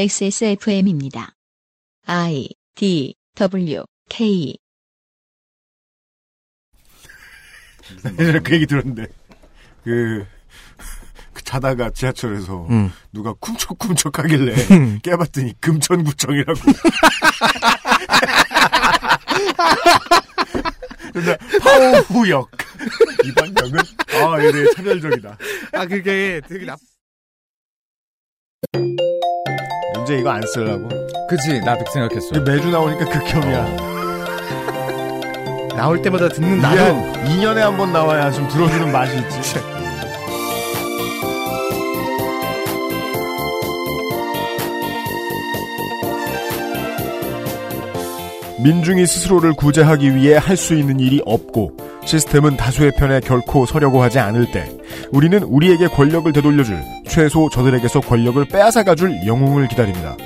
XSFM입니다. 0.00 1.34
I 2.06 2.48
D 2.74 3.14
W 3.34 3.84
K 4.08 4.56
예전에 8.18 8.38
그 8.38 8.54
얘기 8.54 8.64
들었는데 8.64 9.08
그, 9.84 10.26
그 11.34 11.44
자다가 11.44 11.90
지하철에서 11.90 12.66
음. 12.70 12.90
누가 13.12 13.34
쿰척쿰척 13.34 14.18
하길래 14.20 14.54
깨봤더니 15.02 15.60
금천구청이라고. 15.60 16.60
근데 21.12 21.36
파오후역 21.60 22.50
이번 23.26 23.54
역은 23.58 23.78
아 24.14 24.42
얘네 24.42 24.72
차별적이다. 24.76 25.36
아, 25.74 25.84
그게 25.84 26.40
되게 26.48 26.64
나. 26.64 26.78
이제 30.10 30.18
이거 30.18 30.30
안 30.30 30.42
쓰려고. 30.52 30.88
그치 31.28 31.60
나도 31.60 31.84
그 31.84 31.92
생각했어. 31.92 32.40
매주 32.40 32.68
나오니까 32.68 33.04
극혐이야. 33.04 33.76
나올 35.76 36.02
때마다 36.02 36.28
듣는 36.28 36.58
나도. 36.60 36.80
한 36.80 37.12
2년에 37.26 37.58
한 37.58 37.76
번 37.76 37.92
나와야 37.92 38.30
좀 38.32 38.48
들어주는 38.48 38.90
맛이 38.90 39.16
있지. 39.16 39.40
민중이 48.62 49.06
스스로를 49.06 49.54
구제하기 49.54 50.14
위해 50.14 50.36
할 50.36 50.56
수 50.56 50.74
있는 50.74 51.00
일이 51.00 51.22
없고 51.24 51.72
시스템은 52.10 52.56
다수의 52.56 52.90
편에 52.98 53.20
결코 53.20 53.66
서려고 53.66 54.02
하지 54.02 54.18
않을 54.18 54.50
때 54.50 54.68
우리는 55.12 55.40
우리에게 55.44 55.86
권력을 55.86 56.32
되돌려줄 56.32 56.82
최소 57.06 57.48
저들에게서 57.48 58.00
권력을 58.00 58.44
빼앗아가줄 58.46 59.26
영웅을 59.26 59.68
기다립니다. 59.68 60.16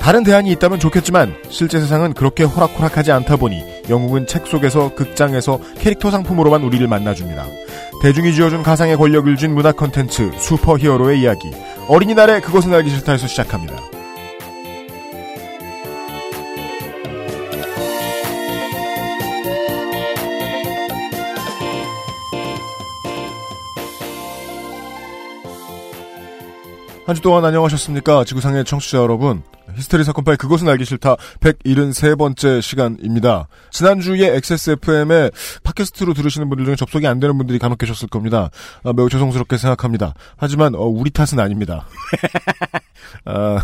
다른 0.00 0.24
대안이 0.24 0.50
있다면 0.52 0.80
좋겠지만 0.80 1.34
실제 1.50 1.78
세상은 1.78 2.14
그렇게 2.14 2.44
호락호락하지 2.44 3.12
않다 3.12 3.36
보니 3.36 3.62
영웅은 3.90 4.26
책 4.26 4.46
속에서 4.46 4.94
극장에서 4.94 5.60
캐릭터 5.78 6.10
상품으로만 6.10 6.62
우리를 6.62 6.88
만나줍니다. 6.88 7.44
대중이 8.00 8.32
쥐어준 8.32 8.62
가상의 8.62 8.96
권력을 8.96 9.36
쥔 9.36 9.52
문화 9.52 9.72
컨텐츠 9.72 10.30
슈퍼히어로의 10.38 11.20
이야기 11.20 11.50
어린이날에 11.88 12.40
그것은 12.40 12.72
알기 12.72 12.88
싫다에서 12.88 13.26
시작합니다. 13.26 13.89
한 27.10 27.16
주 27.16 27.22
동안 27.22 27.44
안녕하셨습니까? 27.44 28.22
지구상의 28.22 28.64
청취자 28.64 28.98
여러분. 28.98 29.42
히스테리 29.74 30.04
사건 30.04 30.22
파일 30.22 30.38
그것은 30.38 30.68
알기 30.68 30.84
싫다 30.84 31.16
173번째 31.40 32.62
시간입니다. 32.62 33.48
지난주에 33.72 34.36
XSFM에 34.36 35.30
팟캐스트로 35.64 36.14
들으시는 36.14 36.48
분들 36.48 36.66
중에 36.66 36.76
접속이 36.76 37.08
안 37.08 37.18
되는 37.18 37.36
분들이 37.36 37.58
간혹 37.58 37.78
계셨을 37.78 38.06
겁니다. 38.06 38.50
아, 38.84 38.92
매우 38.92 39.08
죄송스럽게 39.08 39.56
생각합니다. 39.56 40.14
하지만 40.36 40.76
어, 40.76 40.82
우리 40.84 41.10
탓은 41.10 41.40
아닙니다. 41.40 41.84
아, 43.26 43.58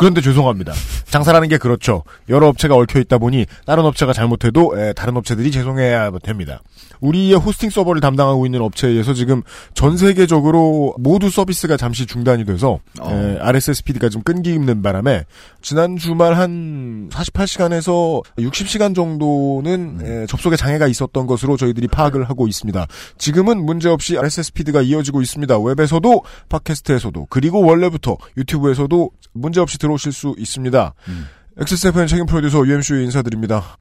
그런데 0.00 0.22
죄송합니다. 0.22 0.72
장사라는 1.10 1.48
게 1.48 1.58
그렇죠. 1.58 2.04
여러 2.30 2.48
업체가 2.48 2.74
얽혀 2.74 3.00
있다 3.00 3.18
보니 3.18 3.44
다른 3.66 3.84
업체가 3.84 4.14
잘못해도 4.14 4.80
에, 4.80 4.94
다른 4.94 5.14
업체들이 5.18 5.50
죄송해야 5.50 6.10
됩니다. 6.22 6.62
우리의 7.00 7.34
호스팅 7.34 7.68
서버를 7.68 8.00
담당하고 8.00 8.46
있는 8.46 8.62
업체에 8.62 8.92
의해서 8.92 9.12
지금 9.12 9.42
전 9.74 9.98
세계적으로 9.98 10.94
모두 10.98 11.28
서비스가 11.28 11.76
잠시 11.76 12.06
중단이 12.06 12.46
돼서 12.46 12.78
어. 12.98 13.10
에, 13.12 13.38
RSS 13.40 13.84
피드가 13.84 14.08
좀 14.08 14.22
끊기는 14.22 14.80
바람에 14.80 15.24
지난 15.60 15.98
주말 15.98 16.32
한 16.32 17.10
48시간에서 17.10 18.22
60시간 18.38 18.94
정도는 18.94 19.98
에, 20.02 20.26
접속에 20.26 20.56
장애가 20.56 20.86
있었던 20.86 21.26
것으로 21.26 21.58
저희들이 21.58 21.88
파악을 21.88 22.26
하고 22.30 22.48
있습니다. 22.48 22.86
지금은 23.18 23.66
문제없이 23.66 24.16
RSS 24.16 24.54
피드가 24.54 24.80
이어지고 24.80 25.20
있습니다. 25.20 25.58
웹에서도 25.58 26.22
팟캐스트에서도 26.48 27.26
그리고 27.28 27.62
원래부터 27.62 28.16
유튜브에서도 28.38 29.10
문제없이 29.32 29.78
들어오실 29.78 30.12
수 30.12 30.34
있습니다. 30.38 30.94
음. 31.08 31.26
XSFM 31.58 32.06
책임 32.06 32.26
프로듀서 32.26 32.66
UMC의 32.66 33.04
인사드립니다. 33.04 33.76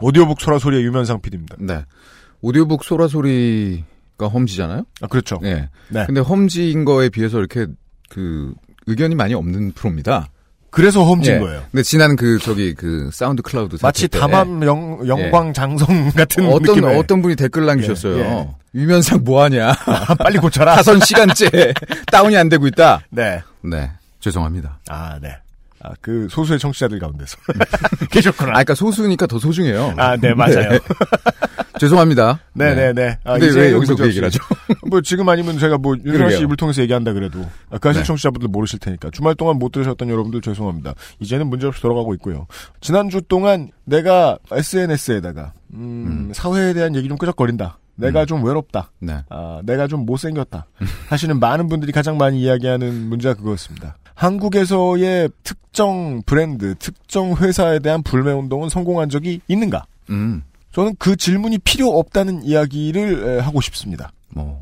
오디오북 0.00 0.40
소라 0.40 0.58
소리의 0.58 0.84
유면상 0.84 1.20
PD입니다. 1.20 1.56
네. 1.58 1.84
오디오북 2.42 2.84
소라 2.84 3.08
소리가 3.08 4.28
험지잖아요. 4.32 4.84
아 5.02 5.06
그렇죠. 5.06 5.38
네. 5.42 5.68
네. 5.88 6.04
근데 6.06 6.20
험지인 6.20 6.84
거에 6.84 7.08
비해서 7.08 7.38
이렇게 7.38 7.66
그 8.10 8.52
의견이 8.86 9.14
많이 9.14 9.34
없는 9.34 9.72
프로입니다. 9.72 10.28
그래서 10.70 11.04
험진 11.04 11.34
예. 11.34 11.38
거예요. 11.38 11.62
근데 11.70 11.82
지난 11.84 12.16
그 12.16 12.38
저기 12.40 12.74
그 12.74 13.08
사운드 13.12 13.42
클라우드 13.42 13.76
마치 13.80 14.08
때 14.08 14.18
담암 14.18 14.64
영, 14.64 15.00
영광 15.06 15.52
장성 15.52 16.10
같은 16.16 16.46
어 16.46 16.58
떤 16.58 16.62
느낌의 16.74 16.98
어떤 16.98 17.22
분이 17.22 17.36
댓글 17.36 17.64
남기셨어요. 17.66 18.18
예, 18.18 18.48
유면상 18.74 19.22
뭐 19.22 19.42
하냐? 19.44 19.72
빨리 20.18 20.38
고쳐라. 20.38 20.74
다선 20.74 20.98
시간째 21.00 21.72
다운이 22.10 22.36
안 22.36 22.48
되고 22.48 22.66
있다. 22.66 23.02
네. 23.10 23.40
네. 23.62 23.88
죄송합니다. 24.24 24.78
아, 24.88 25.18
네. 25.20 25.36
아, 25.82 25.90
그 26.00 26.28
소수의 26.30 26.58
청취자들 26.58 26.98
가운데서 26.98 27.36
계셨구나. 28.10 28.50
아, 28.50 28.52
그러니까 28.54 28.74
소수니까 28.74 29.26
더 29.26 29.38
소중해요. 29.38 29.92
아, 29.98 30.16
네, 30.16 30.32
맞아요. 30.32 30.70
네. 30.70 30.78
죄송합니다. 31.78 32.40
네, 32.54 32.74
네, 32.74 32.92
네. 32.94 33.18
아, 33.24 33.32
근데 33.32 33.48
이제 33.48 33.60
왜 33.60 33.72
여기서 33.72 33.94
그 33.94 34.00
문제 34.02 34.10
얘기를 34.12 34.26
없이. 34.26 34.38
하죠? 34.38 34.78
뭐 34.88 35.02
지금 35.02 35.28
아니면 35.28 35.58
제가 35.58 35.76
뭐 35.76 35.94
윤선 36.02 36.30
씨. 36.30 36.42
입을 36.42 36.56
통해서 36.56 36.80
얘기한다 36.80 37.12
그래도 37.12 37.46
아, 37.68 37.76
그 37.76 37.88
아실 37.90 38.00
네. 38.02 38.06
청취자분들 38.06 38.48
모르실 38.48 38.78
테니까 38.78 39.10
주말 39.10 39.34
동안 39.34 39.58
못 39.58 39.72
들으셨던 39.72 40.08
여러분들 40.08 40.40
죄송합니다. 40.40 40.94
이제는 41.20 41.48
문제 41.48 41.66
없이 41.66 41.82
돌아가고 41.82 42.14
있고요. 42.14 42.46
지난주 42.80 43.20
동안 43.20 43.70
내가 43.84 44.38
SNS에다가 44.50 45.52
음, 45.74 46.30
사회에 46.32 46.72
대한 46.72 46.94
얘기 46.96 47.08
좀 47.08 47.18
끄적거린다. 47.18 47.78
내가 47.96 48.22
음. 48.22 48.26
좀 48.26 48.44
외롭다. 48.44 48.90
네. 49.00 49.18
아, 49.28 49.60
내가 49.64 49.86
좀 49.86 50.06
못생겼다. 50.06 50.66
하시는 51.08 51.38
많은 51.38 51.68
분들이 51.68 51.92
가장 51.92 52.16
많이 52.16 52.40
이야기하는 52.40 53.08
문제가 53.08 53.34
그거였습니다. 53.34 53.96
한국에서의 54.14 55.30
특정 55.42 56.22
브랜드, 56.24 56.74
특정 56.76 57.34
회사에 57.36 57.78
대한 57.80 58.02
불매 58.02 58.32
운동은 58.32 58.68
성공한 58.68 59.08
적이 59.08 59.40
있는가? 59.48 59.84
음. 60.10 60.42
저는 60.72 60.96
그 60.98 61.16
질문이 61.16 61.58
필요 61.58 61.88
없다는 61.98 62.42
이야기를 62.44 63.28
에, 63.28 63.38
하고 63.40 63.60
싶습니다. 63.60 64.12
뭐. 64.30 64.60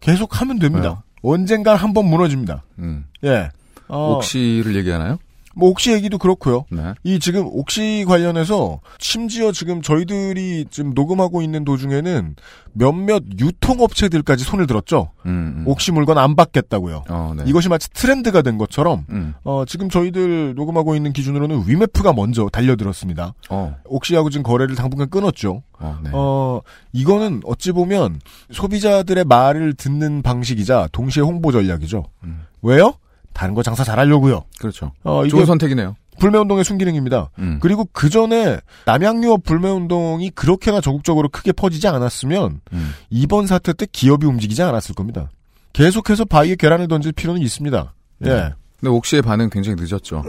계속 0.00 0.40
하면 0.40 0.58
됩니다. 0.58 1.02
언젠가 1.22 1.74
한번 1.74 2.06
무너집니다. 2.06 2.62
음. 2.78 3.06
예. 3.24 3.50
어, 3.88 4.16
옥시를 4.16 4.76
얘기하나요? 4.76 5.18
뭐 5.54 5.70
옥시 5.70 5.92
얘기도 5.92 6.18
그렇고요. 6.18 6.64
네. 6.70 6.94
이 7.04 7.18
지금 7.18 7.46
옥시 7.46 8.04
관련해서 8.06 8.80
심지어 8.98 9.52
지금 9.52 9.82
저희들이 9.82 10.66
지금 10.70 10.92
녹음하고 10.94 11.42
있는 11.42 11.64
도중에는 11.64 12.36
몇몇 12.72 13.22
유통업체들까지 13.38 14.44
손을 14.44 14.66
들었죠. 14.66 15.10
음, 15.26 15.54
음. 15.58 15.64
옥시 15.66 15.92
물건 15.92 16.18
안 16.18 16.34
받겠다고요. 16.34 17.04
어, 17.08 17.34
네. 17.36 17.44
이것이 17.46 17.68
마치 17.68 17.88
트렌드가 17.90 18.42
된 18.42 18.58
것처럼 18.58 19.06
음. 19.10 19.34
어, 19.44 19.64
지금 19.64 19.88
저희들 19.88 20.54
녹음하고 20.54 20.96
있는 20.96 21.12
기준으로는 21.12 21.64
위메프가 21.66 22.12
먼저 22.12 22.48
달려들었습니다. 22.52 23.34
어. 23.50 23.76
옥시하고 23.84 24.30
지금 24.30 24.42
거래를 24.42 24.74
당분간 24.74 25.08
끊었죠. 25.08 25.62
어, 25.78 25.98
네. 26.02 26.10
어, 26.12 26.60
이거는 26.92 27.42
어찌 27.44 27.72
보면 27.72 28.20
소비자들의 28.50 29.24
말을 29.24 29.74
듣는 29.74 30.22
방식이자 30.22 30.88
동시에 30.92 31.22
홍보 31.22 31.52
전략이죠. 31.52 32.04
음. 32.24 32.42
왜요? 32.62 32.94
다른 33.34 33.52
거 33.54 33.62
장사 33.62 33.84
잘하려고요. 33.84 34.44
그렇죠. 34.60 34.92
어, 35.02 35.26
좋은 35.26 35.44
선택이네요. 35.44 35.96
불매운동의 36.20 36.64
순기능입니다. 36.64 37.30
음. 37.40 37.58
그리고 37.60 37.88
그 37.92 38.08
전에 38.08 38.58
남양유업 38.86 39.42
불매운동이 39.42 40.30
그렇게나 40.30 40.80
적극적으로 40.80 41.28
크게 41.28 41.50
퍼지지 41.52 41.88
않았으면 41.88 42.60
음. 42.72 42.94
이번 43.10 43.46
사태 43.48 43.72
때 43.72 43.86
기업이 43.90 44.24
움직이지 44.24 44.62
않았을 44.62 44.94
겁니다. 44.94 45.28
계속해서 45.72 46.24
바위에 46.24 46.54
계란을 46.54 46.86
던질 46.86 47.12
필요는 47.12 47.42
있습니다. 47.42 47.94
예. 48.24 48.28
네. 48.28 48.52
근데 48.80 48.90
옥시의 48.90 49.22
반응 49.22 49.50
굉장히 49.50 49.76
늦었죠. 49.82 50.22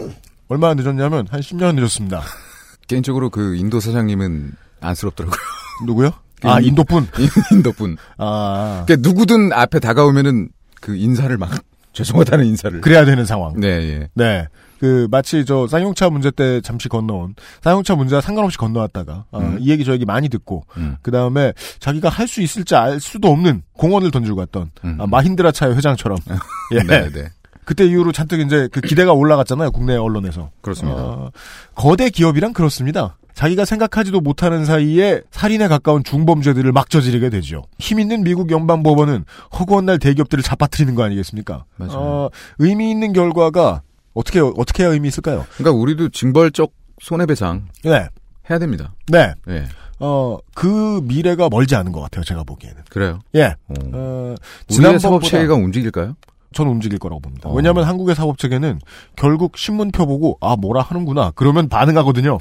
얼마나 0.47 0.73
늦었냐면 0.73 1.27
한 1.29 1.39
10년 1.39 1.75
늦었습니다. 1.75 2.21
개인적으로 2.87 3.29
그 3.29 3.55
인도 3.55 3.79
사장님은 3.79 4.53
안쓰럽더라고요. 4.81 5.39
누구요? 5.85 6.11
아, 6.43 6.59
인- 6.59 6.69
인도분. 6.69 7.07
인도분. 7.51 7.97
아. 8.17 8.83
그러니까 8.87 9.07
누구든 9.07 9.53
앞에 9.53 9.79
다가오면은 9.79 10.49
그 10.81 10.95
인사를 10.95 11.35
막 11.37 11.51
죄송하다는 11.95 12.45
인사를. 12.45 12.81
그래야 12.81 13.05
되는 13.05 13.25
상황. 13.25 13.59
네, 13.59 13.67
예. 13.67 14.09
네. 14.13 14.47
그 14.79 15.07
마치 15.09 15.45
저 15.45 15.67
쌍용차 15.67 16.09
문제 16.09 16.29
때 16.29 16.59
잠시 16.61 16.89
건너온 16.89 17.33
쌍용차 17.63 17.95
문제와 17.95 18.19
상관없이 18.21 18.57
건너왔다가 18.57 19.25
어, 19.31 19.39
음. 19.39 19.57
이 19.61 19.71
얘기 19.71 19.85
저 19.85 19.93
얘기 19.93 20.03
많이 20.05 20.27
듣고 20.29 20.65
음. 20.75 20.97
그 21.01 21.11
다음에 21.11 21.53
자기가 21.79 22.09
할 22.09 22.27
수 22.27 22.41
있을지 22.41 22.75
알 22.75 22.99
수도 22.99 23.29
없는 23.29 23.61
공원을 23.73 24.11
던지고 24.11 24.35
갔던 24.35 24.71
음. 24.83 24.97
아, 24.99 25.07
마힌드라 25.07 25.53
차의 25.53 25.75
회장처럼 25.77 26.17
예. 26.73 26.79
네, 26.83 27.09
네. 27.09 27.29
그때 27.63 27.85
이후로 27.85 28.11
잔뜩 28.11 28.41
이제 28.41 28.67
그 28.71 28.81
기대가 28.81 29.13
올라갔잖아요 29.13 29.71
국내 29.71 29.95
언론에서 29.95 30.51
그렇습니다. 30.61 31.01
어, 31.01 31.31
거대 31.73 32.09
기업이란 32.09 32.51
그렇습니다. 32.53 33.17
자기가 33.35 33.65
생각하지도 33.65 34.21
못하는 34.21 34.65
사이에 34.65 35.21
살인에 35.29 35.67
가까운 35.67 36.03
중범죄들을 36.03 36.71
막 36.71 36.89
저지르게 36.89 37.29
되죠. 37.29 37.63
힘 37.79 37.99
있는 37.99 38.23
미국 38.23 38.49
연방법원은 38.49 39.25
허구한 39.59 39.85
날 39.85 39.99
대기업들을 39.99 40.41
잡아뜨리는 40.41 40.95
거 40.95 41.03
아니겠습니까? 41.03 41.65
맞아요. 41.75 41.93
어, 41.93 42.29
의미 42.59 42.89
있는 42.89 43.13
결과가 43.13 43.81
어떻게 44.13 44.39
어떻게 44.39 44.83
해야 44.83 44.91
의미 44.91 45.09
있을까요? 45.09 45.45
그러니까 45.57 45.79
우리도 45.79 46.09
징벌적 46.09 46.71
손해배상 47.01 47.67
네, 47.83 48.07
해야 48.49 48.57
됩니다. 48.57 48.93
네. 49.07 49.33
예, 49.49 49.65
어, 49.99 50.37
그 50.53 51.01
미래가 51.03 51.49
멀지 51.49 51.75
않은 51.75 51.91
것 51.91 51.99
같아요. 51.99 52.23
제가 52.23 52.43
보기에는. 52.45 52.83
그래요. 52.89 53.19
예. 53.35 53.55
어. 53.67 53.73
어, 53.93 54.35
지난번보다 54.69 54.99
사법 54.99 55.23
체계가 55.23 55.55
움직일까요? 55.55 56.15
전 56.53 56.67
움직일 56.67 56.99
거라고 56.99 57.19
봅니다. 57.19 57.49
어. 57.49 57.53
왜냐하면 57.53 57.83
한국의 57.83 58.15
사법 58.15 58.37
체계는 58.37 58.79
결국 59.17 59.57
신문표 59.57 60.05
보고 60.05 60.37
아 60.39 60.55
뭐라 60.55 60.81
하는구나 60.81 61.33
그러면 61.35 61.67
반응하거든요. 61.67 62.37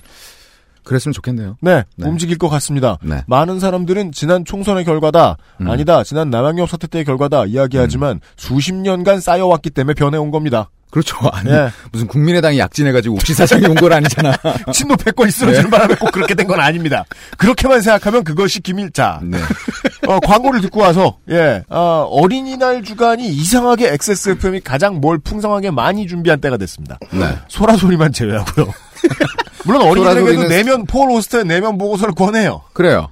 그랬으면 0.84 1.12
좋겠네요. 1.12 1.56
네, 1.60 1.82
네. 1.96 2.06
움직일 2.08 2.38
것 2.38 2.48
같습니다. 2.50 2.98
네. 3.02 3.22
많은 3.26 3.58
사람들은 3.60 4.12
지난 4.12 4.44
총선의 4.44 4.84
결과다 4.84 5.36
음. 5.60 5.68
아니다 5.70 6.04
지난 6.04 6.30
남양역 6.30 6.68
사태 6.68 6.86
때의 6.86 7.04
결과다 7.04 7.46
이야기하지만 7.46 8.20
수십 8.36 8.74
년간 8.74 9.20
쌓여왔기 9.20 9.70
때문에 9.70 9.94
변해온 9.94 10.30
겁니다. 10.30 10.70
그렇죠. 10.90 11.16
아니 11.32 11.50
예. 11.50 11.70
무슨 11.90 12.06
국민의당이 12.06 12.56
약진해가지고 12.60 13.16
옥시 13.16 13.34
사장이 13.34 13.66
온 13.66 13.74
건 13.74 13.92
아니잖아. 13.94 14.32
친노 14.72 14.94
패권이 14.96 15.30
쓰러지는 15.32 15.68
바람에 15.68 15.96
꼭 15.96 16.12
그렇게 16.12 16.34
된 16.34 16.46
건 16.46 16.60
아닙니다. 16.60 17.04
그렇게만 17.36 17.80
생각하면 17.80 18.22
그것이 18.22 18.60
기밀자. 18.60 19.18
네. 19.24 19.38
어, 20.06 20.20
광고를 20.20 20.60
듣고 20.60 20.80
와서 20.80 21.16
예 21.30 21.64
어, 21.68 22.06
어린이날 22.10 22.84
주간이 22.84 23.26
이상하게 23.28 23.88
XSFM이 23.94 24.60
가장 24.60 25.00
뭘 25.00 25.18
풍성하게 25.18 25.72
많이 25.72 26.06
준비한 26.06 26.40
때가 26.40 26.58
됐습니다. 26.58 26.98
네. 27.10 27.38
소라 27.48 27.76
소리만 27.76 28.12
제외하고요. 28.12 28.66
물론 29.64 29.82
어린이들에게도 29.82 30.42
소라소리는- 30.42 30.48
내면 30.48 30.84
폴 30.86 31.10
오스터의 31.10 31.44
내면 31.44 31.78
보고서를 31.78 32.14
권해요. 32.14 32.62
그래요. 32.72 33.08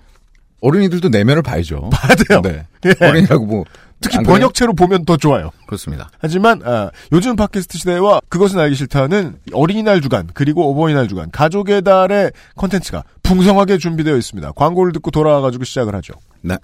어린이들도 0.61 1.09
내면을 1.09 1.43
봐야죠. 1.43 1.91
봐야 1.93 2.15
돼요. 2.15 2.41
네. 2.43 2.67
예. 2.87 2.95
어린이라고 3.07 3.47
뭐 3.47 3.65
특히? 4.01 4.19
번역체로 4.25 4.75
보면 4.75 5.05
더 5.05 5.17
좋아요. 5.17 5.51
그렇습니다. 5.67 6.11
하지만 6.19 6.61
아, 6.65 6.91
요즘 7.13 7.37
팟캐스트 7.37 7.79
시대와 7.79 8.21
그것은 8.29 8.59
알기 8.59 8.75
싫다는 8.75 9.37
어린이날 9.53 10.01
주간 10.01 10.29
그리고 10.35 10.69
어버이날 10.71 11.07
주간 11.09 11.31
가족의 11.31 11.83
달의 11.83 12.33
컨텐츠가 12.57 13.05
풍성하게 13.23 13.79
준비되어 13.79 14.17
있습니다. 14.17 14.53
광고를 14.53 14.93
듣고 14.93 15.11
돌아와가지고 15.13 15.65
시작을 15.65 15.95
하죠. 15.97 16.15
네. 16.43 16.57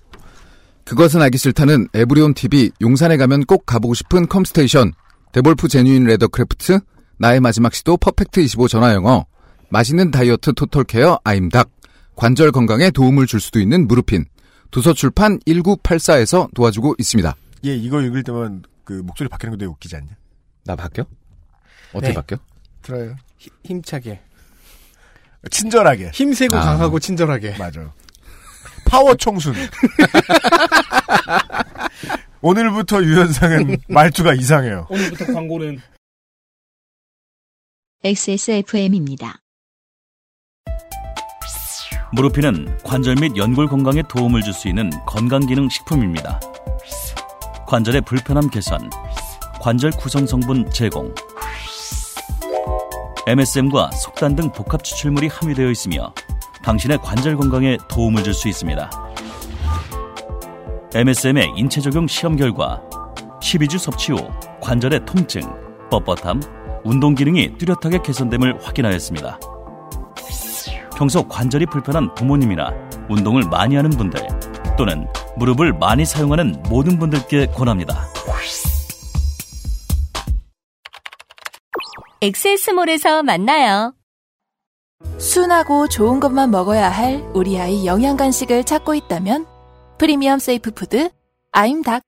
그것은 0.84 1.20
알기 1.22 1.38
싫다는 1.38 1.88
에브리온 1.94 2.34
TV 2.34 2.70
용산에 2.80 3.16
가면 3.16 3.44
꼭 3.44 3.66
가보고 3.66 3.94
싶은 3.94 4.26
컴스테이션 4.26 4.92
데볼프 5.32 5.69
genuine 5.69 6.04
leathercraft 6.04 6.80
나의 7.18 7.40
마지막 7.40 7.74
시도 7.74 7.96
퍼펙트 7.96 8.40
25 8.40 8.68
전화 8.68 8.92
영어 8.94 9.26
맛있는 9.70 10.10
다이어트 10.10 10.52
total 10.54 10.84
care 10.84 11.19
아임닭 11.24 11.70
관절 12.16 12.52
건강에 12.52 12.90
도움을 12.90 13.26
줄 13.26 13.40
수도 13.40 13.60
있는 13.60 13.86
무르핀 13.86 14.24
도서출판 14.70 15.38
1984에서 15.40 16.52
도와주고 16.54 16.94
있습니다. 16.98 17.34
예, 17.64 17.74
이거 17.74 18.00
읽을 18.02 18.22
때만 18.22 18.62
그 18.84 18.92
목소리 19.04 19.28
바뀌는 19.28 19.52
거 19.52 19.56
되게 19.56 19.68
웃기지 19.70 19.96
않냐? 19.96 20.08
나 20.64 20.76
바뀌어? 20.76 21.04
어떻게 21.92 22.08
네. 22.08 22.14
바뀌어? 22.14 22.38
들어요. 22.82 23.16
히- 23.38 23.50
힘차게. 23.64 24.20
친절하게. 25.50 26.10
힘세고 26.12 26.56
아. 26.56 26.60
강하고 26.60 26.98
친절하게. 26.98 27.56
맞아요. 27.58 27.92
파워 28.84 29.14
청순. 29.16 29.54
오늘부터 32.40 33.02
유현상은 33.02 33.76
말투가 33.88 34.34
이상해요. 34.34 34.86
오늘부터 34.90 35.26
광고는 35.32 35.80
XSFM입니다. 38.04 39.40
무르피는 42.12 42.78
관절 42.84 43.16
및 43.16 43.36
연골 43.36 43.66
건강에 43.66 44.04
도움을 44.08 44.40
줄 44.42 44.54
수 44.54 44.68
있는 44.68 44.88
건강기능 45.04 45.68
식품입니다. 45.68 46.38
관절의 47.66 48.02
불편함 48.02 48.50
개선, 48.50 48.88
관절 49.60 49.90
구성 49.98 50.28
성분 50.28 50.70
제공, 50.70 51.12
MSM과 53.26 53.90
속단 53.90 54.36
등 54.36 54.52
복합 54.52 54.84
추출물이 54.84 55.26
함유되어 55.26 55.68
있으며 55.68 56.14
당신의 56.62 56.98
관절 56.98 57.36
건강에 57.36 57.78
도움을 57.88 58.22
줄 58.22 58.32
수 58.32 58.46
있습니다. 58.46 58.88
MSM의 60.94 61.54
인체 61.56 61.80
적용 61.80 62.06
시험 62.06 62.36
결과 62.36 62.80
12주 63.42 63.76
섭취 63.76 64.12
후 64.12 64.18
관절의 64.60 65.04
통증, 65.04 65.42
뻣뻣함, 65.90 66.57
운동 66.88 67.14
기능이 67.14 67.58
뚜렷하게 67.58 68.00
개선됨을 68.02 68.64
확인하였습니다. 68.64 69.38
평소 70.96 71.29
관절이 71.29 71.67
불편한 71.67 72.14
부모님이나 72.14 72.73
운동을 73.11 73.43
많이 73.43 73.76
하는 73.76 73.90
분들 73.90 74.26
또는 74.79 75.06
무릎을 75.37 75.75
많이 75.75 76.06
사용하는 76.06 76.62
모든 76.70 76.99
분들께 76.99 77.49
권합니다. 77.49 78.08
엑세스몰에서 82.23 83.23
만나요. 83.23 83.94
순하고 85.19 85.88
좋은 85.88 86.20
것만 86.20 86.50
먹어야 86.50 86.88
할 86.88 87.23
우리 87.35 87.61
아이 87.61 87.85
영양 87.85 88.17
간식을 88.17 88.64
찾고 88.64 88.94
있다면 88.94 89.46
premium 89.98 90.38
safe 90.38 90.72
food 90.72 91.10
아임닭 91.52 92.07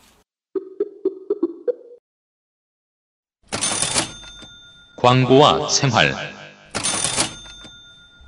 광고와 5.01 5.67
생활 5.69 6.13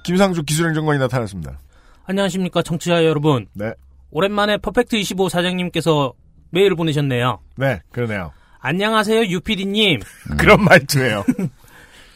김상주 0.03 0.43
기술행정관이 0.43 0.99
나타났습니다. 0.99 1.59
안녕하십니까 2.05 2.61
청취자 2.61 3.05
여러분. 3.05 3.47
네. 3.53 3.73
오랜만에 4.11 4.57
퍼펙트 4.57 4.95
25 4.97 5.29
사장님께서 5.29 6.13
메일을 6.49 6.75
보내셨네요. 6.75 7.39
네, 7.57 7.79
그러네요. 7.91 8.31
안녕하세요 8.59 9.21
유피디님. 9.25 9.99
그런 10.37 10.63
말투예요. 10.63 11.23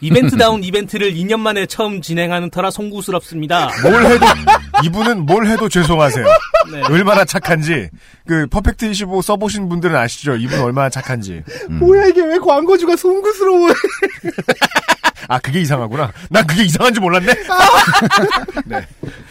이벤트다운 0.00 0.62
이벤트를 0.62 1.12
2년 1.12 1.40
만에 1.40 1.66
처음 1.66 2.00
진행하는 2.00 2.50
터라 2.50 2.70
송구스럽습니다. 2.70 3.70
뭘 3.82 4.06
해도 4.06 4.26
이분은 4.84 5.26
뭘 5.26 5.46
해도 5.46 5.68
죄송하세요. 5.68 6.24
네. 6.72 6.82
얼마나 6.82 7.24
착한지 7.24 7.88
그 8.26 8.46
퍼펙트 8.46 8.86
25 8.90 9.22
써보신 9.22 9.68
분들은 9.68 9.96
아시죠? 9.96 10.36
이분 10.36 10.60
얼마나 10.60 10.88
착한지. 10.88 11.42
뭐야 11.68 12.06
이게 12.06 12.22
왜 12.22 12.38
광고주가 12.38 12.96
송구스러워해? 12.96 13.74
아 15.28 15.38
그게 15.40 15.60
이상하구나. 15.60 16.12
난 16.30 16.46
그게 16.46 16.62
이상한지 16.64 17.00
몰랐네. 17.00 17.26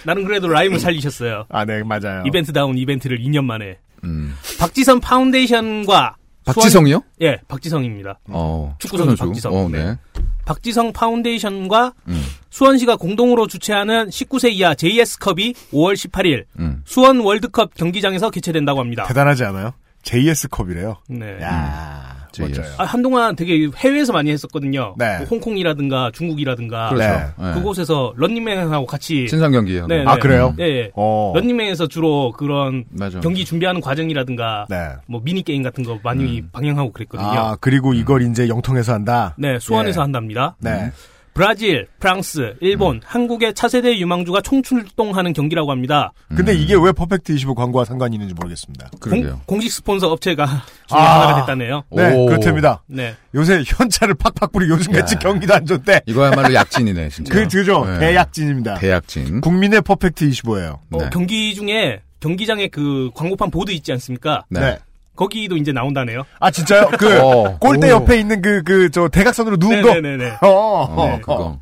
나는 0.03 0.25
그래도 0.25 0.47
라임을 0.47 0.79
살리셨어요. 0.79 1.45
아 1.49 1.65
네 1.65 1.83
맞아요. 1.83 2.23
이벤트다운 2.25 2.77
이벤트를 2.77 3.19
2년 3.19 3.45
만에. 3.45 3.77
음. 4.03 4.35
박지선 4.59 4.99
파운데이션과 4.99 6.15
박지성이요? 6.53 6.95
수원- 6.95 7.03
예, 7.21 7.37
박지성입니다. 7.47 8.19
어, 8.29 8.75
축구 8.79 8.97
선수 8.97 9.15
축구 9.15 9.29
박지성. 9.29 9.53
어, 9.55 9.69
네. 9.69 9.83
네. 9.85 9.97
박지성 10.45 10.93
파운데이션과 10.93 11.93
음. 12.07 12.23
수원시가 12.49 12.95
공동으로 12.95 13.47
주최하는 13.47 14.09
19세 14.09 14.51
이하 14.53 14.73
JS컵이 14.75 15.53
5월 15.73 15.93
18일 15.95 16.45
음. 16.59 16.81
수원 16.85 17.19
월드컵 17.19 17.75
경기장에서 17.75 18.29
개최된다고 18.29 18.79
합니다. 18.79 19.05
대단하지 19.07 19.43
않아요? 19.45 19.73
JS 20.03 20.47
컵이래요. 20.49 20.97
네. 21.09 21.37
야 21.41 22.26
JS. 22.37 22.59
멋져요. 22.59 22.75
아, 22.77 22.83
한동안 22.83 23.35
되게 23.35 23.69
해외에서 23.75 24.13
많이 24.13 24.31
했었거든요. 24.31 24.95
네. 24.97 25.17
뭐 25.17 25.27
홍콩이라든가 25.27 26.11
중국이라든가 26.13 26.89
그렇죠. 26.89 27.07
네. 27.07 27.47
네. 27.47 27.53
그곳에서 27.53 28.13
런닝맨하고 28.15 28.85
같이 28.85 29.27
친선 29.27 29.51
경기하고. 29.51 29.87
네, 29.87 30.03
아 30.05 30.15
네. 30.15 30.19
그래요? 30.19 30.55
예, 30.59 30.63
예. 30.63 30.91
어. 30.95 31.33
런닝맨에서 31.35 31.87
주로 31.87 32.31
그런 32.31 32.85
맞아. 32.89 33.19
경기 33.19 33.45
준비하는 33.45 33.81
과정이라든가 33.81 34.67
네. 34.69 34.89
뭐 35.07 35.21
미니 35.23 35.43
게임 35.43 35.63
같은 35.63 35.83
거 35.83 35.99
많이 36.03 36.43
방영하고 36.51 36.91
그랬거든요. 36.91 37.27
아 37.27 37.57
그리고 37.59 37.93
이걸 37.93 38.21
이제 38.21 38.47
영통에서 38.47 38.93
한다. 38.93 39.35
네, 39.37 39.59
수원에서 39.59 39.99
예. 39.99 40.03
한답니다. 40.03 40.55
네. 40.59 40.91
브라질, 41.37 41.85
프랑스, 41.99 42.55
일본, 42.61 42.99
한국의 43.05 43.53
차세대 43.53 43.99
유망주가 43.99 44.41
총출동하는 44.41 45.33
경기라고 45.33 45.69
합니다. 45.69 46.11
근데 46.35 46.51
이게 46.55 46.73
왜 46.73 46.91
퍼펙트 46.91 47.31
25 47.31 47.53
광고와 47.53 47.85
상관이 47.85 48.15
있는지 48.15 48.33
모르겠습니다. 48.33 48.89
그러게요. 48.99 49.41
공, 49.45 49.61
식 49.61 49.71
스폰서 49.71 50.11
업체가 50.11 50.47
중에 50.87 50.97
아. 50.97 51.21
하나가 51.21 51.41
됐다네요. 51.41 51.83
네, 51.91 52.15
오. 52.15 52.25
그렇답니다. 52.25 52.81
네. 52.87 53.15
요새 53.35 53.61
현찰을 53.63 54.15
팍팍 54.15 54.51
뿌리고 54.51 54.73
요즘같이 54.73 55.13
야. 55.13 55.19
경기도 55.19 55.53
안 55.53 55.63
좋대. 55.63 56.01
이거야말로 56.07 56.55
약진이네, 56.55 57.09
진짜. 57.09 57.31
그 57.35 57.47
드죠. 57.47 57.85
네. 57.85 57.99
대약진입니다. 57.99 58.79
대약진. 58.79 59.41
국민의 59.41 59.83
퍼펙트 59.83 60.27
25예요. 60.27 60.79
어, 60.91 60.97
네. 60.97 61.09
경기 61.13 61.53
중에 61.53 62.01
경기장에 62.19 62.67
그 62.69 63.11
광고판 63.13 63.51
보드 63.51 63.71
있지 63.71 63.91
않습니까? 63.91 64.43
네. 64.49 64.79
네. 65.17 65.23
거기도 65.25 65.57
이제 65.57 65.71
나온다네요. 65.71 66.23
아 66.39 66.51
진짜요? 66.51 66.89
그 66.99 67.19
어. 67.19 67.57
골대 67.59 67.87
오. 67.91 67.95
옆에 67.95 68.19
있는 68.19 68.41
그 68.41 68.61
그 68.63 68.89
저 68.91 69.07
대각선으로 69.09 69.57
누운 69.59 69.81
거. 69.81 69.93
네네네. 69.93 70.37
어, 70.41 70.47
어, 70.47 70.93
어, 70.95 71.17
그거. 71.19 71.59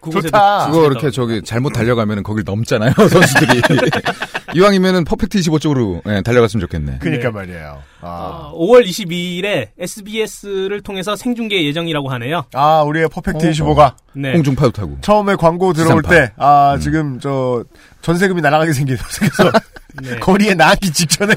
그곳에도 0.00 0.28
좋다. 0.28 0.68
그거 0.70 0.86
이렇게 0.86 1.10
저기 1.10 1.42
잘못 1.42 1.70
달려가면 1.74 2.22
거길 2.22 2.42
넘잖아요, 2.46 2.92
선수들이. 2.96 3.60
이왕이면은 4.54 5.04
퍼펙트 5.04 5.38
25 5.38 5.58
쪽으로 5.58 6.02
예, 6.06 6.22
달려갔으면 6.22 6.60
좋겠네. 6.62 6.98
그니까 7.00 7.24
네. 7.24 7.30
말이에요. 7.30 7.82
아. 8.00 8.50
어, 8.52 8.58
5월 8.58 8.84
22일에 8.86 9.68
SBS를 9.78 10.80
통해서 10.82 11.16
생중계 11.16 11.64
예정이라고 11.64 12.08
하네요. 12.12 12.44
아, 12.54 12.82
우리의 12.82 13.08
퍼펙트 13.08 13.46
어. 13.46 13.50
25가 13.50 13.94
네. 14.14 14.32
홍중파도 14.32 14.70
타고. 14.72 14.98
처음에 15.00 15.36
광고 15.36 15.72
들어올. 15.72 16.02
때, 16.02 16.32
아, 16.36 16.74
음. 16.74 16.80
지금 16.80 17.20
저 17.20 17.64
전세금이 18.02 18.40
날아가게 18.40 18.72
생겨서 18.72 19.04
그래서 19.18 19.52
네. 20.02 20.18
거리에 20.18 20.54
나가기 20.54 20.92
직전에 20.92 21.34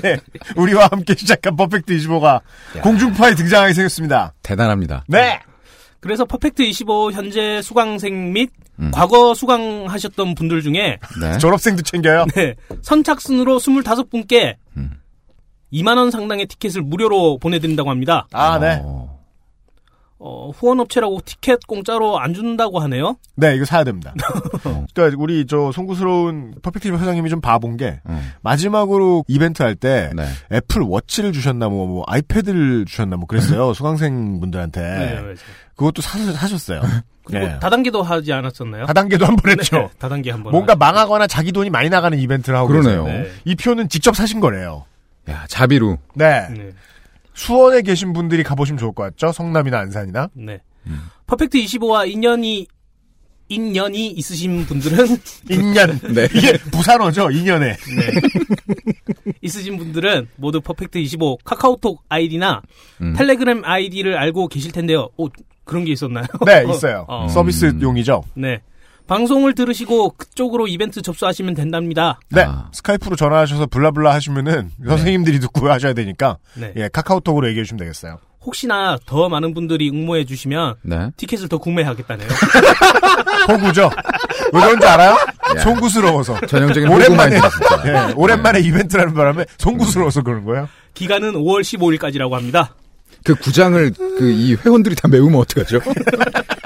우리와 0.56 0.88
함께 0.92 1.16
시작한 1.16 1.56
퍼펙트 1.56 1.96
25가 1.98 2.42
공중파에 2.82 3.36
등장하게 3.36 3.74
생겼습니다. 3.74 4.34
대단합니다. 4.44 5.04
네. 5.08 5.42
그래서 6.00 6.26
퍼펙트 6.26 6.64
25 6.64 7.12
현재 7.14 7.62
수강생 7.62 8.34
및 8.34 8.50
음. 8.80 8.92
과거 8.92 9.34
수강하셨던 9.34 10.36
분들 10.36 10.62
중에 10.62 11.00
네. 11.22 11.38
졸업생도 11.40 11.84
챙겨요. 11.84 12.26
네, 12.36 12.56
선착순으로 12.82 13.60
25분께 13.60 14.56
음. 14.78 14.92
2만 15.72 15.98
원 15.98 16.12
상당의 16.12 16.46
티켓을 16.48 16.82
무료로 16.82 17.40
보내 17.40 17.60
드린다고 17.60 17.90
합니다. 17.90 18.28
아, 18.32 18.60
네. 18.60 18.80
어, 18.84 19.20
어, 20.26 20.52
후원업체라고 20.52 21.20
티켓 21.26 21.66
공짜로 21.68 22.18
안 22.20 22.34
준다고 22.34 22.80
하네요. 22.80 23.18
네, 23.36 23.56
이거 23.56 23.66
사야 23.66 23.84
됩니다. 23.84 24.14
그러니까 24.94 25.18
우리 25.22 25.46
저 25.46 25.72
송구스러운 25.74 26.56
퍼펙트 26.62 26.88
25 26.88 27.00
회장님이 27.00 27.30
좀 27.30 27.42
봐본 27.42 27.76
게 27.76 28.00
음. 28.08 28.32
마지막으로 28.42 29.26
이벤트 29.28 29.64
할때 29.64 30.12
네. 30.16 30.26
애플 30.52 30.82
워치를 30.82 31.34
주셨나 31.34 31.68
뭐, 31.68 31.88
뭐 31.88 32.04
아이패드를 32.08 32.86
주셨나 32.86 33.18
뭐 33.18 33.26
그랬어요. 33.26 33.74
수강생 33.74 34.40
분들한테. 34.40 34.82
네, 34.82 35.14
맞아요. 35.16 35.36
그것도 35.76 36.02
사, 36.02 36.18
사셨어요. 36.20 36.82
그리고 37.26 37.48
네. 37.48 37.60
다단계도 37.60 38.04
하지 38.04 38.34
않았었나요? 38.34 38.86
다단계도 38.86 39.26
한 39.26 39.36
번 39.38 39.52
했죠. 39.58 39.78
네, 39.78 39.90
다단계 40.00 40.32
한 40.32 40.44
번. 40.44 40.52
뭔가 40.52 40.76
망하거나 40.76 41.28
자기 41.28 41.52
돈이 41.52 41.70
많이 41.70 41.90
나가는 41.90 42.18
이벤트를 42.18 42.58
하고 42.58 42.68
그러네요. 42.68 43.06
네. 43.06 43.32
이 43.46 43.56
표는 43.56 43.88
직접 43.90 44.16
사신 44.16 44.40
거래요. 44.40 44.86
야, 45.30 45.46
자비로. 45.48 45.98
네. 46.16 46.48
네. 46.50 46.72
수원에 47.34 47.82
계신 47.82 48.14
분들이 48.14 48.44
가보시면 48.44 48.78
좋을 48.78 48.94
것 48.94 49.04
같죠? 49.04 49.32
성남이나 49.32 49.80
안산이나. 49.80 50.30
네. 50.34 50.60
음. 50.88 51.02
퍼펙트 51.28 51.58
25와 51.60 52.10
인연이 52.12 52.68
인연이 53.50 54.08
있으신 54.08 54.66
분들은 54.66 55.06
인연. 55.50 56.00
네. 56.14 56.28
이게 56.34 56.58
부산어죠, 56.72 57.30
인연에. 57.32 57.76
있으신 59.42 59.78
분들은 59.78 60.28
모두 60.38 60.62
퍼펙트 60.62 60.98
25 60.98 61.38
카카오톡 61.44 62.04
아이디나 62.10 62.62
음. 63.02 63.14
텔레그램 63.14 63.64
아이디를 63.66 64.18
알고 64.18 64.48
계실 64.48 64.72
텐데요. 64.72 65.10
오, 65.18 65.28
그런 65.66 65.86
게 65.86 65.92
있었나요? 65.92 66.26
네, 66.46 66.66
있어요. 66.70 67.06
어. 67.08 67.28
서비스용이죠. 67.28 68.24
네. 68.36 68.62
방송을 69.08 69.54
들으시고 69.54 70.12
그쪽으로 70.12 70.68
이벤트 70.68 71.02
접수하시면 71.02 71.56
된답니다. 71.56 72.20
네. 72.30 72.44
아. 72.44 72.70
스카이프로 72.72 73.16
전화하셔서 73.16 73.66
blah 73.68 73.91
blah 73.91 74.14
하시면은 74.14 74.72
선생님들이 74.86 75.40
듣고 75.42 75.70
하셔야 75.70 75.94
되니까 75.94 76.38
네. 76.56 76.72
예, 76.78 76.88
카카오톡으로 76.88 77.48
얘기해 77.50 77.66
주시면 77.66 77.80
되겠어요. 77.80 78.20
혹시나 78.46 78.98
더 79.06 79.30
많은 79.30 79.54
분들이 79.54 79.90
응모해 79.90 80.26
주시면 80.26 80.76
네. 80.84 81.10
티켓을 81.18 81.48
더 81.48 81.58
구매하겠다네요. 81.58 82.28
호구죠. 83.48 83.90
왜 84.54 84.62
그런지 84.62 84.86
알아요? 84.86 85.12
야. 85.56 85.62
송구스러워서. 85.62 86.40
전형적인 86.48 86.90
오랜만에. 86.90 87.38
예, 87.38 88.14
오랜만에 88.16 88.60
이벤트라는 88.60 89.14
바람에 89.14 89.46
송구스러워서 89.58 90.24
그런 90.24 90.44
거예요. 90.46 90.68
기간은 90.94 91.34
5월 91.34 91.62
15일까지라고 91.62 92.32
합니다. 92.32 92.76
그 93.24 93.36
구장을 93.36 93.92
그 94.18 94.30
이 94.30 94.56
회원들이 94.56 94.96
다 94.96 95.08
메우면 95.08 95.40
어떡하죠? 95.42 95.80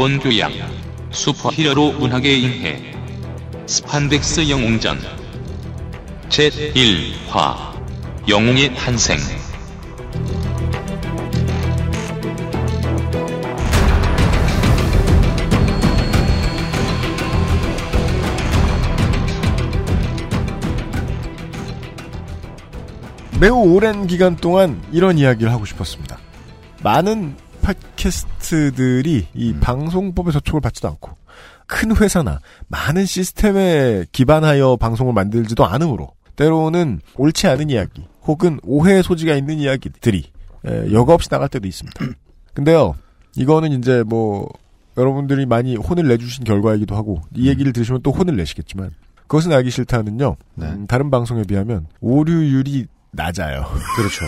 기본 0.00 0.18
교양, 0.18 0.50
슈퍼히어로 1.10 1.92
문학의 1.92 2.40
인해, 2.40 2.94
스판덱스 3.66 4.48
영웅전, 4.48 4.98
제1화, 6.30 8.26
영웅의 8.26 8.74
탄생. 8.76 9.18
매우 23.38 23.54
오랜 23.74 24.06
기간 24.06 24.36
동안 24.36 24.80
이런 24.92 25.18
이야기를 25.18 25.52
하고 25.52 25.66
싶었습니다. 25.66 26.16
많은 26.82 27.36
팟캐스트들이 27.74 29.28
이 29.34 29.54
방송법에 29.54 30.32
저촉을 30.32 30.60
받지도 30.60 30.88
않고 30.88 31.12
큰 31.66 31.96
회사나 31.96 32.40
많은 32.68 33.06
시스템에 33.06 34.04
기반하여 34.12 34.76
방송을 34.76 35.12
만들지도 35.12 35.64
않으므로 35.64 36.12
때로는 36.36 37.00
옳지 37.16 37.46
않은 37.46 37.70
이야기 37.70 38.06
혹은 38.22 38.58
오해의 38.64 39.02
소지가 39.02 39.34
있는 39.34 39.58
이야기들이 39.58 40.32
에, 40.66 40.92
여과 40.92 41.14
없이 41.14 41.28
나갈 41.28 41.48
때도 41.48 41.68
있습니다. 41.68 42.04
근데요, 42.54 42.94
이거는 43.36 43.72
이제 43.72 44.02
뭐 44.06 44.48
여러분들이 44.96 45.46
많이 45.46 45.76
혼을 45.76 46.08
내주신 46.08 46.44
결과이기도 46.44 46.96
하고 46.96 47.22
이 47.34 47.48
얘기를 47.48 47.72
들으시면 47.72 48.02
또 48.02 48.10
혼을 48.10 48.36
내시겠지만 48.36 48.90
그것은 49.22 49.52
알기 49.52 49.70
싫다는요. 49.70 50.36
네. 50.56 50.66
음, 50.66 50.86
다른 50.88 51.10
방송에 51.10 51.44
비하면 51.44 51.86
오류율이 52.00 52.86
낮아요. 53.12 53.64
그렇죠. 53.96 54.24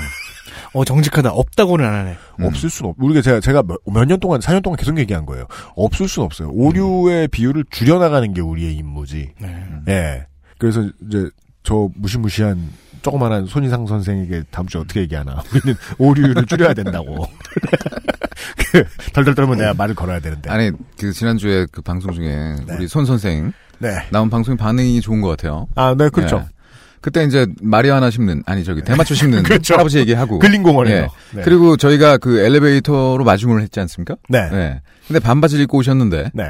어, 0.74 0.84
정직하다. 0.84 1.30
없다고는 1.32 1.84
안 1.84 1.94
하네. 1.94 2.16
음. 2.40 2.44
없을 2.44 2.70
수는 2.70 2.90
없. 2.90 2.96
우리가 2.98 3.20
제가 3.22 3.40
제가 3.40 3.62
몇 3.86 4.06
년 4.06 4.18
동안 4.20 4.40
4년 4.40 4.62
동안 4.62 4.76
계속 4.76 4.98
얘기한 4.98 5.26
거예요. 5.26 5.46
없을 5.76 6.08
수는 6.08 6.24
없어요. 6.26 6.48
오류의 6.50 7.28
비율을 7.28 7.64
줄여나가는 7.70 8.32
게 8.32 8.40
우리의 8.40 8.74
임무지. 8.76 9.32
네. 9.40 9.64
예. 9.88 10.26
그래서 10.58 10.88
이제 11.06 11.28
저 11.62 11.88
무시무시한 11.96 12.70
조그만한 13.02 13.46
손희상 13.46 13.86
선생에게 13.86 14.44
다음 14.50 14.66
주에 14.66 14.80
어떻게 14.80 15.00
얘기하나. 15.00 15.42
우리는 15.52 15.76
오류율을 15.98 16.46
줄여야 16.46 16.72
된다고. 16.74 17.26
그 18.72 18.84
덜덜 19.12 19.34
떨면 19.34 19.58
내가 19.58 19.74
말을 19.74 19.94
걸어야 19.94 20.20
되는데. 20.20 20.50
아니 20.50 20.70
그 20.98 21.12
지난주에 21.12 21.66
그 21.70 21.82
방송 21.82 22.12
중에 22.12 22.56
네. 22.66 22.74
우리 22.76 22.88
손 22.88 23.04
선생 23.04 23.52
네. 23.78 23.96
나온 24.10 24.30
방송 24.30 24.56
반응이 24.56 25.00
좋은 25.00 25.20
것 25.20 25.28
같아요. 25.28 25.66
아, 25.74 25.94
네, 25.96 26.08
그렇죠. 26.08 26.44
예. 26.46 26.52
그때 27.02 27.25
이제 27.25 27.47
마리아나 27.61 28.11
심는 28.11 28.42
아니 28.47 28.64
저기 28.64 28.80
대마초 28.82 29.14
심는 29.14 29.42
그렇죠. 29.44 29.75
할아버지 29.75 29.99
얘기하고 29.99 30.38
근린공원에서. 30.38 31.02
예. 31.02 31.09
네. 31.37 31.42
그리고 31.42 31.76
저희가 31.76 32.16
그 32.16 32.38
엘리베이터로 32.40 33.23
마중을 33.25 33.61
했지 33.61 33.80
않습니까? 33.80 34.16
네. 34.28 34.49
네. 34.50 34.80
근데 35.09 35.18
반바지를 35.21 35.64
입고 35.64 35.78
오셨는데 35.78 36.30
네. 36.32 36.44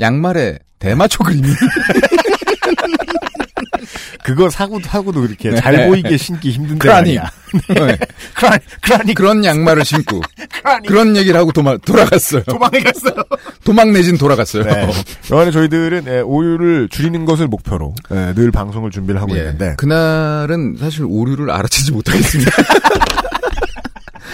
양말에 0.00 0.60
대마초 0.78 1.24
그림이 1.24 1.48
그거 4.24 4.50
사고도 4.50 4.88
사고도 4.88 5.20
그렇게 5.22 5.50
네. 5.50 5.56
잘 5.56 5.86
보이게 5.88 6.16
신기 6.16 6.50
힘든데 6.50 6.78
크라닉. 6.78 7.20
말이야. 7.20 7.30
네. 7.86 7.98
크라닉, 8.34 8.62
크라닉, 8.82 9.14
그런 9.16 9.44
양말을 9.44 9.84
신고. 9.84 10.20
그런 10.86 11.16
얘기를 11.16 11.38
하고 11.38 11.50
도마, 11.52 11.76
돌아갔어요. 11.78 12.42
도망에 12.44 12.80
갔어요. 12.80 13.14
도망 13.64 13.92
내진 13.92 14.18
돌아갔어요. 14.18 14.64
네. 14.64 14.90
여하튼 15.30 15.52
저희들은 15.52 16.04
예, 16.08 16.20
오류를 16.20 16.88
줄이는 16.90 17.24
것을 17.24 17.46
목표로 17.46 17.94
예, 18.12 18.34
늘 18.34 18.50
방송을 18.50 18.90
준비를 18.90 19.20
하고 19.20 19.34
예. 19.36 19.40
있는데 19.40 19.74
그날은 19.78 20.76
사실 20.78 21.04
오류를 21.08 21.50
알아채지 21.50 21.92
못하겠습니다. 21.92 22.50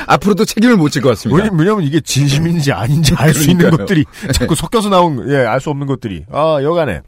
앞으로도 0.06 0.44
책임을 0.44 0.76
못 0.76 0.90
질 0.90 1.02
것 1.02 1.08
같습니다. 1.10 1.48
왜냐면, 1.52 1.82
이게 1.84 2.00
진심인지 2.00 2.72
아닌지 2.72 3.14
알 3.16 3.32
수 3.32 3.50
있는. 3.50 3.70
것들이 3.70 4.04
자꾸 4.32 4.54
섞여서 4.54 4.88
나온 4.90 5.28
예 5.30 5.44
알 5.46 5.60
수 5.60 5.70
없는 5.70 5.86
것들이 5.86 6.24
아 6.30 6.58
여간에 6.62 7.00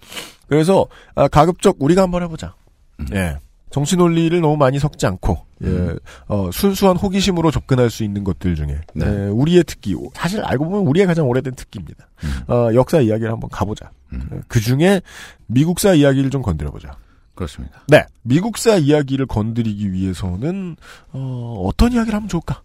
그래서 0.46 0.86
아, 1.14 1.28
가급적 1.28 1.76
우리가 1.78 2.02
한번 2.02 2.22
해보자. 2.22 2.54
음. 3.00 3.06
예. 3.12 3.38
정치 3.70 3.96
논리를 3.96 4.40
너무 4.40 4.56
많이 4.56 4.78
섞지 4.78 5.06
않고 5.06 5.44
예, 5.64 5.94
어, 6.28 6.50
순수한 6.52 6.96
호기심으로 6.96 7.50
접근할 7.50 7.90
수 7.90 8.04
있는 8.04 8.24
것들 8.24 8.54
중에 8.54 8.80
네. 8.94 9.06
예, 9.06 9.26
우리의 9.28 9.64
특기 9.64 9.94
사실 10.14 10.42
알고 10.42 10.66
보면 10.66 10.86
우리의 10.86 11.06
가장 11.06 11.28
오래된 11.28 11.54
특기입니다. 11.56 12.08
음. 12.24 12.52
어, 12.52 12.74
역사 12.74 13.00
이야기를 13.00 13.30
한번 13.30 13.50
가보자. 13.50 13.90
음. 14.12 14.42
그 14.48 14.60
중에 14.60 15.02
미국사 15.46 15.94
이야기를 15.94 16.30
좀 16.30 16.42
건드려보자. 16.42 16.96
그렇습니다. 17.34 17.82
네, 17.88 18.04
미국사 18.22 18.76
이야기를 18.76 19.26
건드리기 19.26 19.92
위해서는 19.92 20.76
어, 21.12 21.62
어떤 21.66 21.92
이야기를 21.92 22.14
하면 22.14 22.28
좋을까? 22.28 22.62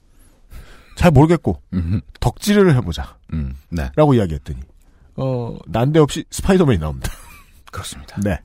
잘 0.95 1.11
모르겠고 1.11 1.61
음, 1.73 2.01
덕질을 2.19 2.75
해보자. 2.75 3.17
음, 3.33 3.55
네. 3.69 3.89
라고 3.95 4.13
이야기했더니 4.13 4.59
어 5.17 5.57
난데없이 5.65 6.25
스파이더맨이 6.29 6.79
나옵니다. 6.79 7.11
그렇습니다. 7.71 8.17
네. 8.23 8.39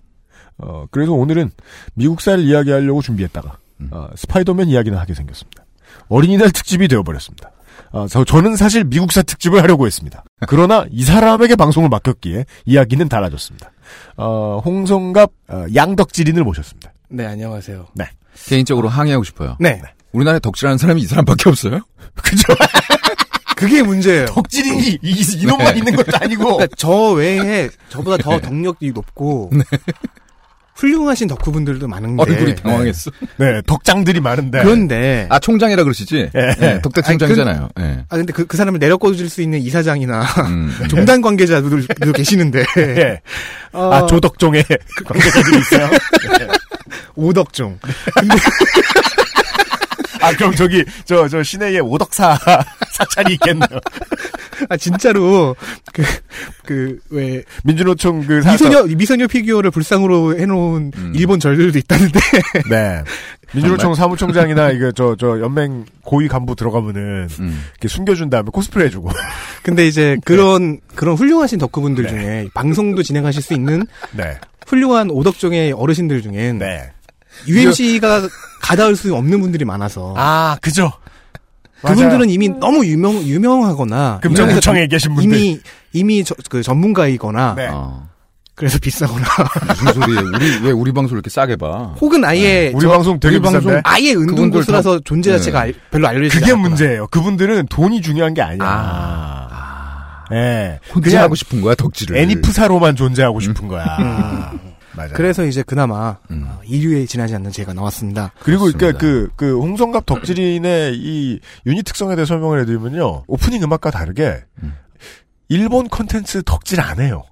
어 0.59 0.87
그래서 0.91 1.13
오늘은 1.13 1.51
미국사를 1.95 2.43
이야기하려고 2.43 3.03
준비했다가 3.03 3.59
음. 3.81 3.89
어, 3.91 4.09
스파이더맨 4.17 4.69
이야기는 4.69 4.97
하게 4.97 5.15
생겼습니다. 5.15 5.65
어린이날 6.09 6.51
특집이 6.51 6.89
되어버렸습니다. 6.89 7.51
어, 7.93 8.07
저, 8.09 8.25
저는 8.25 8.57
사실 8.57 8.85
미국사 8.85 9.23
특집을 9.23 9.63
하려고 9.63 9.87
했습니다. 9.87 10.25
그러나 10.49 10.87
이 10.91 11.05
사람에게 11.05 11.57
방송을 11.57 11.89
맡겼기에 11.89 12.45
이야기는 12.65 13.09
달라졌습니다. 13.09 13.71
어, 14.17 14.61
홍성갑 14.65 15.31
어, 15.49 15.67
양덕질인을 15.75 16.43
모셨습니다. 16.45 16.93
네, 17.09 17.27
안녕하세요. 17.27 17.87
네. 17.95 18.07
개인적으로 18.47 18.89
항의하고 18.89 19.25
싶어요. 19.25 19.57
네. 19.61 19.81
우리나라에 20.13 20.41
덕질하는 20.41 20.79
사람이 20.79 21.03
이 21.03 21.07
사람밖에 21.07 21.49
없어요? 21.49 21.81
그죠? 22.23 22.55
그게 23.57 23.83
문제예요. 23.83 24.27
덕질인이 24.27 24.99
이, 25.03 25.25
이놈만 25.39 25.73
네. 25.73 25.79
있는 25.79 25.97
것도 25.97 26.13
아니고 26.21 26.45
그러니까 26.45 26.69
저 26.77 27.13
외에 27.13 27.71
저보다 27.89 28.23
더 28.23 28.39
덕력이 28.39 28.93
높고 28.93 29.51
훌륭하신 30.75 31.27
덕후분들도 31.29 31.89
많은데 31.89 32.23
얼굴이 32.23 32.55
당황했어. 32.57 33.11
네 33.39 33.63
덕장들이 33.67 34.21
많은데 34.21 34.63
그런데 34.63 35.27
아, 35.31 35.39
총장이라 35.39 35.85
그러시지? 35.85 36.31
예. 36.35 36.55
네, 36.61 36.83
덕대 36.83 37.01
총장이잖아요. 37.01 37.71
예. 37.81 38.05
아 38.11 38.17
근데 38.17 38.35
그, 38.35 38.45
그 38.45 38.59
사람을 38.59 38.79
내려 38.79 38.99
꽂을 38.99 39.31
수 39.31 39.41
있는 39.41 39.59
이사장이나 39.63 40.21
음. 40.49 40.77
종단 40.91 41.23
관계자들도 41.23 42.13
계시는데 42.13 42.63
예. 42.77 43.21
어, 43.73 43.91
아 43.91 44.07
조덕종의 44.07 44.65
관계자들이 45.07 45.59
있어요. 45.61 45.91
오덕종 47.17 47.79
아 50.27 50.37
그럼 50.37 50.55
저기 50.55 50.85
저 51.05 51.29
저 51.29 51.43
시내에 51.43 51.79
오덕사 51.81 52.39
사찰이 52.93 53.35
있겠네요. 53.35 53.81
아 54.69 54.77
진짜로 54.77 55.55
그 55.93 56.03
그 56.65 56.99
왜 57.11 57.43
민주노총 57.65 58.27
그 58.27 58.43
사찰- 58.43 58.69
미소녀 58.69 58.97
미소녀 58.97 59.27
피규어를 59.29 59.71
불상으로 59.71 60.39
해놓은 60.39 60.93
음. 60.97 61.13
일본 61.15 61.39
절들도 61.41 61.79
있다는데 61.79 62.19
네. 62.71 63.03
민주노총 63.55 63.95
사무총장이나 63.95 64.71
이거 64.73 64.91
저 64.93 65.15
저 65.19 65.41
연맹 65.41 65.85
고위 66.03 66.27
간부 66.29 66.57
들어가면은 66.57 67.29
음. 67.39 67.65
이렇게 67.73 67.89
숨겨준 67.89 68.31
다음에 68.31 68.49
코스프레 68.53 68.87
해주고. 68.87 69.11
근데 69.63 69.87
이제 69.87 70.17
그런 70.25 70.81
그런 70.95 71.15
훌륭하신 71.17 71.59
덕후분들 71.59 72.05
네. 72.05 72.11
중에 72.11 72.49
방송도 72.55 73.03
진행하실 73.05 73.43
수 73.43 73.55
있는 73.55 73.87
네. 74.13 74.39
훌륭한 74.67 75.11
오덕종의 75.11 75.73
어르신들 75.73 76.23
중엔 76.23 76.59
네. 76.59 76.91
UMC가 77.47 78.29
가닿을 78.63 78.97
수 78.97 79.15
없는 79.15 79.41
분들이 79.41 79.65
많아서 79.65 80.15
아 80.17 80.57
그죠. 80.61 80.93
그분들은 81.83 82.31
이미 82.31 82.49
너무 82.49 82.85
유명 82.87 83.15
유명하거나 83.23 84.21
금정구청에 84.23 84.81
이미 84.81 84.89
계신 84.89 85.15
분들. 85.15 85.39
이미 85.39 85.61
이미 85.93 86.25
저, 86.25 86.35
그 86.49 86.63
전문가이거나 86.63 87.55
네. 87.55 87.69
어. 87.71 88.09
그래서 88.55 88.79
비싸거나 88.81 89.23
무슨 89.69 89.93
소리예요? 89.93 90.21
우리, 90.35 90.59
왜 90.65 90.71
우리 90.71 90.91
방송을 90.91 91.19
이렇게 91.19 91.29
싸게 91.29 91.57
봐? 91.57 91.95
혹은 92.01 92.25
아예 92.25 92.73
우리 92.75 92.81
저- 92.81 92.89
방송 92.89 93.21
되게 93.21 93.37
우리 93.37 93.43
방송 93.43 93.61
비싼데. 93.61 93.83
아예 93.85 94.15
그분들 94.15 94.33
은둔고수라서 94.35 95.01
존재 95.01 95.31
다- 95.31 95.37
자체가 95.37 95.59
네. 95.65 95.67
알- 95.67 95.75
별로 95.91 96.09
알려지지 96.09 96.39
그게 96.41 96.53
않았구나. 96.53 96.69
문제예요. 96.71 97.07
그분들은 97.09 97.67
돈이 97.69 98.01
중요한 98.01 98.33
게 98.33 98.41
아니야. 98.41 98.65
아. 98.67 100.25
예. 100.33 100.81
혼자 100.93 101.09
그냥 101.11 101.23
하고 101.25 101.35
싶은 101.35 101.61
거야, 101.61 101.75
덕질을. 101.75 102.17
애니프사로만 102.17 102.97
존재하고 102.97 103.41
싶은 103.41 103.69
거야. 103.69 104.53
맞아요. 104.97 105.13
그래서 105.15 105.45
이제 105.45 105.63
그나마 105.63 106.17
음. 106.31 106.47
어, 106.49 106.61
2류에 106.65 107.07
지나지 107.09 107.35
않는 107.35 107.53
제가 107.53 107.75
나왔습니다. 107.75 108.33
그리고 108.41 108.65
그러니까. 108.73 108.99
그, 108.99 109.29
그, 109.37 109.59
홍성갑 109.59 110.07
덕질인의 110.07 110.97
이 110.97 111.41
유닛 111.67 111.83
특성에 111.83 112.17
대해 112.17 112.25
설명을 112.25 112.61
해드리면요. 112.61 113.25
오프닝 113.27 113.63
음악과 113.63 113.91
다르게, 113.91 114.45
음. 114.63 114.75
일본 115.49 115.89
컨텐츠 115.89 116.43
덕질 116.45 116.81
안 116.81 117.01
해요. 117.01 117.23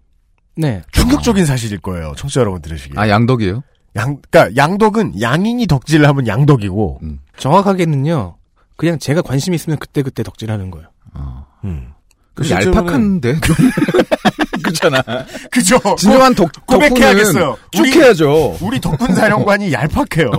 네. 0.57 0.83
충격적인 0.93 1.47
사실일 1.47 1.79
거예요. 1.79 2.13
청취자 2.17 2.41
여러분 2.41 2.63
들으시기에. 2.63 3.01
아, 3.01 3.09
양덕이에요? 3.09 3.63
양, 3.97 4.19
그니까 4.31 4.55
양덕은 4.57 5.21
양인이 5.21 5.67
덕질을 5.67 6.07
하면 6.07 6.27
양덕이고, 6.27 7.01
음. 7.03 7.21
정확하게는요. 7.39 8.37
그냥 8.77 8.99
제가 8.99 9.23
관심 9.23 9.55
있으면 9.55 9.79
그때그때 9.79 10.23
덕질하는 10.23 10.71
거예요. 10.71 10.89
어. 11.15 11.47
음. 11.65 11.93
그 12.35 12.49
얄팍한데? 12.51 13.39
좀. 14.55 14.63
그렇잖아. 14.63 15.03
그죠. 15.51 15.79
진정한 15.97 16.35
덕, 16.35 16.51
고백해야겠어요. 16.67 17.57
쭉 17.73 17.81
우리- 17.81 17.93
해야죠. 17.93 18.59
우리 18.61 18.81
덕분 18.81 19.15
사령관이 19.15 19.73
얄팍해요. 19.73 20.31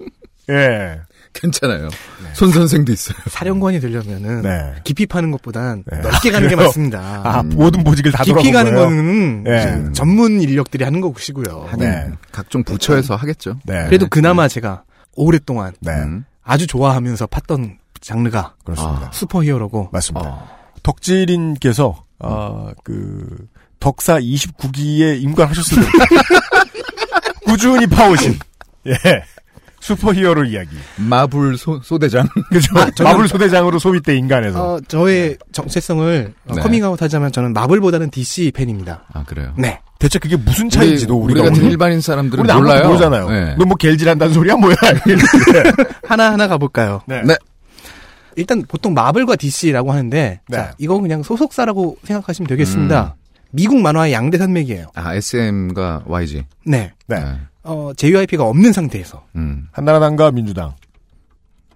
예. 0.50 1.00
괜찮아요. 1.34 1.88
손 2.34 2.50
선생도 2.50 2.92
있어요. 2.92 3.16
사령관이 3.30 3.80
되려면은 3.80 4.42
네. 4.42 4.74
깊이 4.84 5.06
파는 5.06 5.30
것보단 5.30 5.82
네. 5.90 5.98
넓게 6.00 6.30
가는 6.30 6.46
게 6.46 6.54
그래요? 6.54 6.66
맞습니다. 6.68 7.22
아, 7.24 7.42
모든 7.42 7.82
보직을 7.84 8.12
다 8.12 8.22
깊이 8.22 8.50
돌아본 8.50 8.52
가는 8.52 8.74
거예요? 8.74 8.86
거는 8.88 9.44
네. 9.44 9.92
전문 9.94 10.42
인력들이 10.42 10.84
하는 10.84 11.00
것이고요. 11.00 11.70
네. 11.78 12.10
각종 12.32 12.62
부처에서 12.64 13.16
하겠죠. 13.16 13.56
네. 13.64 13.86
그래도 13.86 14.08
그나마 14.08 14.46
제가 14.46 14.82
오랫동안 15.14 15.72
네. 15.80 15.92
음. 15.92 16.26
아주 16.44 16.66
좋아하면서 16.66 17.28
팠던 17.28 17.76
장르가 18.02 18.54
그렇습니다. 18.64 19.08
슈퍼히어로고 19.12 19.88
맞습니다. 19.90 20.28
어. 20.28 20.48
덕질인께서 20.82 22.04
아, 22.18 22.72
그 22.84 23.38
덕사 23.82 24.20
29기에 24.20 25.20
임관하셨을 25.22 25.82
때 25.82 25.88
꾸준히 27.44 27.84
파오신 27.88 28.38
예 28.86 28.94
슈퍼히어로 29.80 30.44
이야기 30.44 30.70
마블 30.96 31.58
소, 31.58 31.80
소대장. 31.82 32.28
그죠 32.50 32.72
마블 33.02 33.26
소대장으로 33.26 33.80
소위 33.80 34.00
때 34.00 34.16
임관해서 34.16 34.74
어, 34.74 34.80
저의 34.86 35.36
정체성을 35.50 36.32
어, 36.46 36.54
네. 36.54 36.62
커밍아웃 36.62 37.02
하자면 37.02 37.32
저는 37.32 37.52
마블보다는 37.52 38.10
DC 38.10 38.52
팬입니다. 38.54 39.02
아, 39.12 39.24
그래요? 39.24 39.52
네. 39.58 39.80
대체 39.98 40.20
그게 40.20 40.36
무슨 40.36 40.70
차이인지도 40.70 41.16
우리, 41.16 41.34
우리가 41.34 41.48
우리 41.48 41.66
일반인 41.66 42.00
사람들은 42.00 42.46
몰라요. 42.46 42.86
모르잖아요. 42.86 43.30
네. 43.30 43.56
너뭐 43.56 43.74
겔질한다는 43.74 44.32
소리야 44.32 44.54
뭐야? 44.54 44.76
하나하나 46.06 46.46
가볼까요? 46.46 47.02
네. 47.06 47.22
네. 47.22 47.34
일단 48.36 48.62
보통 48.66 48.94
마블과 48.94 49.34
DC라고 49.34 49.90
하는데 49.90 50.40
네. 50.48 50.56
자, 50.56 50.72
이건 50.78 51.02
그냥 51.02 51.24
소속사라고 51.24 51.98
생각하시면 52.04 52.46
되겠습니다. 52.46 53.16
미국 53.52 53.80
만화의 53.80 54.12
양대 54.12 54.38
산맥이에요. 54.38 54.86
아, 54.94 55.14
SM과 55.14 56.04
YG. 56.06 56.44
네. 56.66 56.92
네. 57.06 57.16
어, 57.62 57.92
JYP가 57.96 58.44
없는 58.44 58.72
상태에서. 58.72 59.24
음. 59.36 59.68
한나라당과 59.72 60.32
민주당. 60.32 60.74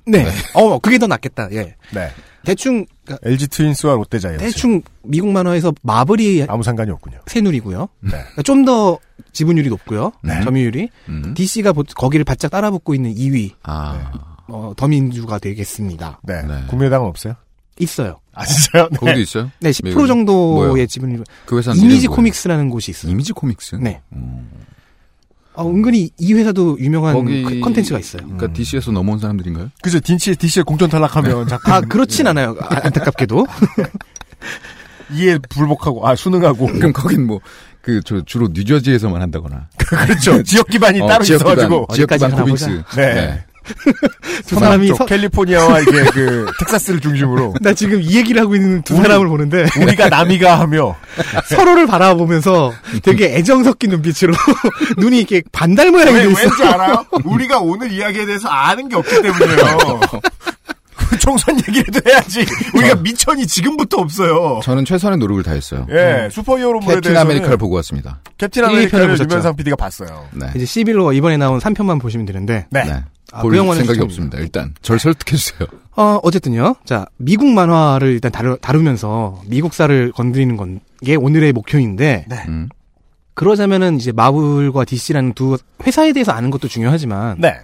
네.어, 0.07 0.79
그게 0.79 0.99
더 0.99 1.07
낫겠다. 1.07 1.49
예. 1.53 1.75
네. 1.93 2.11
대충 2.45 2.87
그러니까 3.05 3.29
LG 3.29 3.49
트윈스와 3.49 3.95
롯데자이언츠. 3.95 4.45
대충 4.45 4.81
미국 5.03 5.31
만화에서 5.31 5.73
마블이 5.83 6.47
아무 6.49 6.63
상관이 6.63 6.91
없군요. 6.93 7.19
새누리고요. 7.27 7.89
네. 8.01 8.43
좀더 8.45 8.99
지분율이 9.33 9.69
높고요. 9.69 10.13
네. 10.23 10.43
점유율이 10.43 10.89
음. 11.09 11.35
DC가 11.35 11.73
거기를 11.73 12.25
바짝 12.25 12.53
따라붙고 12.53 12.95
있는 12.95 13.15
2위 13.15 13.51
아. 13.65 14.13
어, 14.47 14.73
더민주가 14.77 15.41
되겠습니다. 15.41 16.21
네. 16.23 16.43
네. 16.43 16.65
국민의당은 16.69 17.09
없어요? 17.09 17.35
있어요. 17.79 18.21
아 18.35 18.45
진짜요? 18.45 18.89
네. 18.91 18.99
거기도 18.99 19.21
있어요? 19.21 19.51
네, 19.61 19.71
10% 19.71 19.85
미국에? 19.85 20.07
정도의 20.07 20.69
뭐요? 20.69 20.87
지분율. 20.87 21.25
그 21.45 21.59
회사는 21.59 21.81
이미지? 21.81 22.07
코믹스라는 22.07 22.71
곳이 22.71 22.91
있어요. 22.91 23.13
이미지 23.13 23.33
코믹스? 23.33 23.77
네. 23.77 24.01
음. 24.13 24.49
어, 25.55 25.67
은근히 25.71 26.11
이 26.19 26.35
회사도 26.35 26.79
유명한 26.81 27.15
거기- 27.15 27.43
그 27.43 27.61
컨텐츠가 27.61 27.99
있어요. 27.99 28.23
그러니까 28.25 28.53
DC에서 28.53 28.93
넘어온 28.93 29.19
사람들인가요? 29.19 29.71
그죠. 29.83 29.99
DC, 30.01 30.37
DC에 30.37 30.63
공천 30.63 30.91
탈락하면 30.91 31.49
자꾸 31.49 31.73
아, 31.73 31.81
그렇진 31.81 32.27
않아요. 32.27 32.55
아, 32.61 32.81
안타깝게도. 32.85 33.47
이에 35.13 35.39
불복하고, 35.49 36.07
아, 36.07 36.15
수능하고. 36.17 36.67
그럼 36.67 36.93
거긴 36.93 37.27
뭐, 37.27 37.41
그, 37.81 38.03
저, 38.05 38.21
주로 38.23 38.49
뉴저지에서만 38.53 39.23
한다거나. 39.23 39.69
그렇죠. 39.79 40.43
지역 40.43 40.67
기반이 40.69 41.01
어, 41.01 41.07
따로 41.07 41.25
지역 41.25 41.39
기반, 41.39 41.53
있어가지고. 41.59 41.87
지역 41.95 42.11
기반 42.11 42.31
코믹스. 42.33 42.83
가나 42.89 43.15
네. 43.15 43.45
두 44.47 44.55
사람이 44.57 44.89
쪽, 44.89 44.97
서, 44.99 45.07
캘리포니아와 45.07 45.81
이게 45.81 46.05
그 46.13 46.47
텍사스를 46.61 47.01
중심으로 47.01 47.55
나 47.61 47.73
지금 47.73 48.01
이 48.03 48.17
얘기를 48.17 48.41
하고 48.41 48.55
있는 48.55 48.83
두 48.83 48.95
우리- 48.95 49.03
사람을 49.03 49.29
보는데 49.29 49.67
우리가 49.81 50.09
남이가 50.09 50.59
하며 50.61 50.97
서로를 51.49 51.87
바라보면서 51.87 52.73
되게 53.03 53.37
애정 53.37 53.65
섞인 53.65 53.91
눈빛으로 53.91 54.35
눈이 54.99 55.19
이렇게 55.19 55.43
반달 55.53 55.91
모양이 55.91 56.13
왜, 56.13 56.23
돼 56.25 56.31
있어. 56.31 56.41
왠지 56.43 56.63
알아요? 56.65 57.05
우리가 57.25 57.59
오늘 57.61 57.91
이야기에 57.93 58.27
대해서 58.27 58.49
아는 58.49 58.89
게 58.89 58.97
없기 58.97 59.23
때문이에요. 59.23 60.01
총선 61.21 61.57
얘기라도 61.69 62.01
해야지. 62.11 62.45
우리가 62.75 62.97
미천이 62.97 63.47
지금부터 63.47 63.99
없어요. 63.99 64.61
저는 64.65 64.85
최선의 64.85 65.19
노력을 65.19 65.43
다했어요. 65.43 65.87
예, 65.91 66.29
슈퍼히어로물에 66.33 66.87
캡틴 66.97 67.01
대해서는 67.03 67.21
아메리카를 67.21 67.57
보고 67.59 67.77
왔습니다. 67.77 68.21
캡틴 68.39 68.65
아메리카를 68.65 69.09
보셨죠? 69.11 69.29
유면상 69.31 69.57
PD가 69.57 69.77
봤어요. 69.77 70.27
네. 70.33 70.47
이제 70.57 70.65
11로 70.65 71.15
이번에 71.15 71.37
나온 71.37 71.61
3편만 71.61 72.01
보시면 72.01 72.27
되는데 72.27 72.67
네. 72.71 72.85
네. 72.85 73.05
아, 73.33 73.43
볼 73.43 73.53
그 73.57 73.75
생각이. 73.75 74.01
없습니다. 74.01 74.39
일단 74.39 74.75
절 74.83 74.99
설득해 74.99 75.37
주세요. 75.37 75.69
어, 75.97 76.21
어쨌든요. 76.23 76.75
자, 76.85 77.07
미국 77.17 77.47
만화를 77.49 78.09
일단 78.13 78.31
다루, 78.31 78.57
다루면서 78.61 79.41
미국사를 79.47 80.13
건드리는 80.13 80.57
건게 80.57 81.17
오늘의 81.17 81.53
목표인데 81.53 82.27
음. 82.49 82.69
그러자면은 83.35 83.97
이제 83.97 84.13
마블과 84.13 84.85
DC라는 84.85 85.33
두 85.35 85.59
회사에 85.87 86.13
대해서 86.13 86.33
아는 86.33 86.51
것도 86.51 86.69
중요하지만 86.69 87.37
네. 87.41 87.59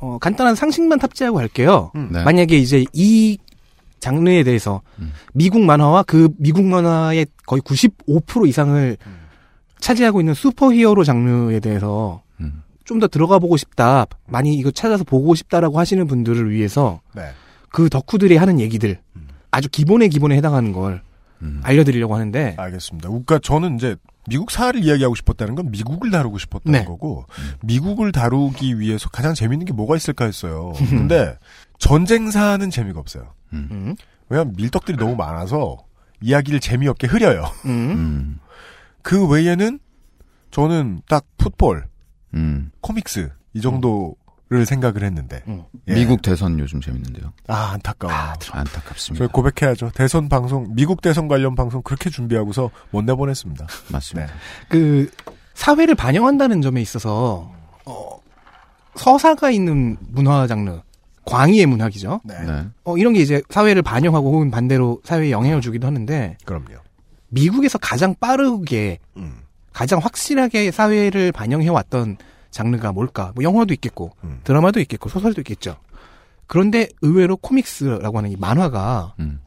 어, 0.00 0.18
간단한 0.20 0.54
상식만 0.54 0.98
탑재하고 0.98 1.38
할게요. 1.38 1.90
음. 1.96 2.08
네. 2.12 2.22
만약에 2.24 2.56
이제 2.56 2.84
이 2.92 3.38
장르에 4.00 4.44
대해서 4.44 4.80
음. 5.00 5.12
미국 5.34 5.60
만화와 5.62 6.04
그 6.04 6.28
미국 6.38 6.64
만화의 6.64 7.26
거의 7.46 7.60
95% 7.62 8.48
이상을 8.48 8.96
차지하고 9.80 10.20
있는 10.20 10.34
슈퍼히어로 10.34 11.02
장르에 11.04 11.58
대해서 11.60 12.22
음. 12.24 12.27
좀 12.88 12.98
더 12.98 13.06
들어가 13.06 13.38
보고 13.38 13.56
싶다. 13.56 14.06
많이 14.26 14.54
이거 14.54 14.70
찾아서 14.70 15.04
보고 15.04 15.34
싶다라고 15.34 15.78
하시는 15.78 16.04
분들을 16.06 16.50
위해서 16.50 17.00
네. 17.14 17.22
그 17.70 17.88
덕후들이 17.90 18.36
하는 18.36 18.58
얘기들 18.58 18.98
아주 19.50 19.68
기본의 19.68 20.08
기본에 20.08 20.36
해당하는 20.36 20.72
걸 20.72 21.02
음. 21.42 21.60
알려드리려고 21.62 22.14
하는데 22.14 22.54
알겠습니다. 22.58 23.08
그러니까 23.08 23.38
저는 23.40 23.76
이제 23.76 23.94
미국 24.26 24.50
사를 24.50 24.82
이야기하고 24.82 25.14
싶었다는 25.14 25.54
건 25.54 25.70
미국을 25.70 26.10
다루고 26.10 26.38
싶었다는 26.38 26.80
네. 26.80 26.84
거고 26.86 27.26
미국을 27.62 28.10
다루기 28.10 28.80
위해서 28.80 29.08
가장 29.10 29.34
재밌는 29.34 29.66
게 29.66 29.72
뭐가 29.72 29.94
있을까 29.94 30.24
했어요. 30.24 30.72
근데 30.88 31.36
전쟁사는 31.78 32.68
재미가 32.70 32.98
없어요. 33.00 33.34
음. 33.52 33.94
왜냐하면 34.28 34.54
밀떡들이 34.56 34.96
너무 34.96 35.14
많아서 35.14 35.76
이야기를 36.22 36.60
재미없게 36.60 37.06
흐려요. 37.06 37.44
음. 37.66 37.70
음. 37.70 38.38
그 39.02 39.26
외에는 39.28 39.78
저는 40.50 41.02
딱 41.08 41.24
풋볼, 41.36 41.84
음. 42.34 42.70
코믹스 42.80 43.30
이 43.54 43.60
정도를 43.60 44.66
생각을 44.66 45.02
했는데 45.02 45.42
음. 45.48 45.62
예. 45.88 45.94
미국 45.94 46.22
대선 46.22 46.58
요즘 46.58 46.80
재밌는데요. 46.80 47.32
아 47.46 47.72
안타까워. 47.72 48.12
안타깝습니다. 48.12 49.24
저희 49.24 49.32
고백해야죠. 49.32 49.90
대선 49.94 50.28
방송, 50.28 50.74
미국 50.74 51.00
대선 51.00 51.28
관련 51.28 51.54
방송 51.54 51.82
그렇게 51.82 52.10
준비하고서 52.10 52.70
못 52.90 53.02
내보냈습니다. 53.02 53.66
맞습니다. 53.92 54.32
그 54.68 55.10
사회를 55.54 55.94
반영한다는 55.94 56.62
점에 56.62 56.80
있어서 56.80 57.52
어, 57.84 58.20
서사가 58.94 59.50
있는 59.50 59.96
문화 60.00 60.46
장르 60.46 60.80
광의의 61.24 61.66
문학이죠. 61.66 62.20
네. 62.24 62.40
네. 62.44 62.66
어, 62.84 62.96
이런 62.96 63.12
게 63.12 63.20
이제 63.20 63.42
사회를 63.50 63.82
반영하고 63.82 64.32
혹은 64.32 64.50
반대로 64.50 65.00
사회에 65.04 65.30
영향을 65.30 65.60
주기도 65.60 65.86
하는데 65.86 66.36
그럼요. 66.44 66.78
미국에서 67.28 67.76
가장 67.78 68.14
빠르게 68.18 68.98
음. 69.16 69.40
가장 69.78 70.00
확실하게 70.00 70.72
사회를 70.72 71.30
반영해 71.30 71.68
왔던 71.68 72.16
장르가 72.50 72.90
뭘까? 72.90 73.30
뭐 73.36 73.44
영화도 73.44 73.72
있겠고 73.74 74.10
음. 74.24 74.40
드라마도 74.42 74.80
있겠고 74.80 75.08
소설도 75.08 75.40
있겠죠. 75.42 75.76
그런데 76.48 76.88
의외로 77.00 77.36
코믹스라고 77.36 78.18
하는 78.18 78.32
이 78.32 78.36
만화가 78.36 79.14
음. 79.20 79.38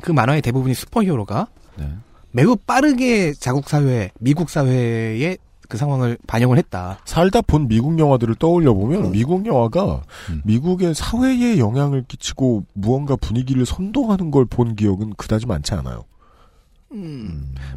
그 0.00 0.10
만화의 0.10 0.40
대부분이 0.40 0.72
슈퍼히어로가 0.72 1.48
네. 1.76 1.92
매우 2.30 2.56
빠르게 2.56 3.34
자국 3.34 3.68
사회, 3.68 4.10
미국 4.20 4.48
사회의 4.48 5.36
그 5.68 5.76
상황을 5.76 6.16
반영을 6.26 6.56
했다. 6.56 7.00
살다 7.04 7.42
본 7.42 7.68
미국 7.68 7.98
영화들을 7.98 8.36
떠올려 8.36 8.72
보면 8.72 9.12
미국 9.12 9.44
영화가 9.44 10.00
음. 10.30 10.40
미국의 10.46 10.94
사회에 10.94 11.58
영향을 11.58 12.04
끼치고 12.08 12.64
무언가 12.72 13.16
분위기를 13.16 13.66
선동하는 13.66 14.30
걸 14.30 14.46
본 14.46 14.76
기억은 14.76 15.12
그다지 15.18 15.44
많지 15.46 15.74
않아요. 15.74 16.04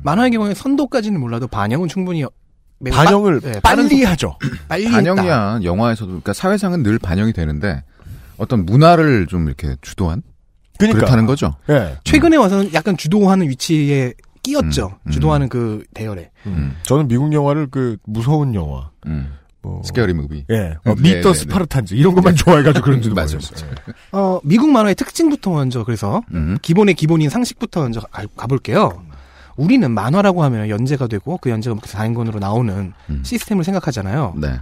만화의 0.04 0.32
경우에 0.32 0.54
선도까지는 0.54 1.20
몰라도 1.20 1.48
반영은 1.48 1.88
충분히 1.88 2.24
매우 2.80 2.94
반영을 2.94 3.40
빠- 3.42 3.48
네, 3.52 3.60
빨리 3.62 3.90
속- 4.04 4.12
하죠. 4.12 4.38
빨리 4.68 4.86
했다. 4.86 4.98
반영이야 4.98 5.60
영화에서도 5.64 6.08
그러니까 6.08 6.34
사회상은 6.34 6.84
늘 6.84 7.00
반영이 7.00 7.34
되는데 7.34 7.84
어떤 8.38 8.66
문화를 8.66 9.26
좀 9.28 9.48
이렇게 9.48 9.76
주도한 9.82 10.22
그러니까 10.78 11.00
그렇다는 11.00 11.26
거죠. 11.26 11.56
예. 11.70 11.98
최근에 12.04 12.38
와서는 12.38 12.72
약간 12.74 12.96
주도하는 12.98 13.50
위치에 13.50 14.14
끼었죠. 14.44 14.88
음, 14.94 15.08
음. 15.08 15.12
주도하는 15.12 15.50
그 15.50 15.84
대열에. 15.96 16.30
음. 16.46 16.76
저는 16.84 17.08
미국 17.08 17.34
영화를 17.34 17.68
그 17.72 17.98
무서운 18.06 18.54
영화, 18.54 18.92
음. 19.08 19.34
뭐 19.64 19.82
Scary 19.84 20.14
Movie. 20.14 20.46
예, 20.52 20.76
어, 20.86 20.94
네, 20.94 21.02
미터 21.02 21.34
네, 21.34 21.34
네. 21.34 21.34
스파르탄즈 21.34 21.96
이런 21.96 22.14
것만 22.14 22.36
좋아해가지고 22.36 22.86
그런지도 22.86 23.16
맞아요. 23.16 23.32
모르겠어요. 23.40 23.70
어, 24.12 24.40
미국 24.44 24.70
만화의 24.70 24.94
특징부터 24.94 25.50
먼저 25.52 25.84
그래서 25.84 26.22
음. 26.32 26.60
기본의 26.62 26.94
기본인 26.94 27.30
상식부터 27.32 27.82
먼저 27.82 28.00
가, 28.02 28.24
가볼게요. 28.38 29.04
우리는 29.58 29.90
만화라고 29.92 30.44
하면 30.44 30.70
연재가 30.70 31.08
되고 31.08 31.38
그 31.38 31.50
연재가 31.50 31.76
4인권으로 31.78 32.40
나오는 32.40 32.94
음. 33.10 33.22
시스템을 33.26 33.64
생각하잖아요. 33.64 34.36
네. 34.38 34.54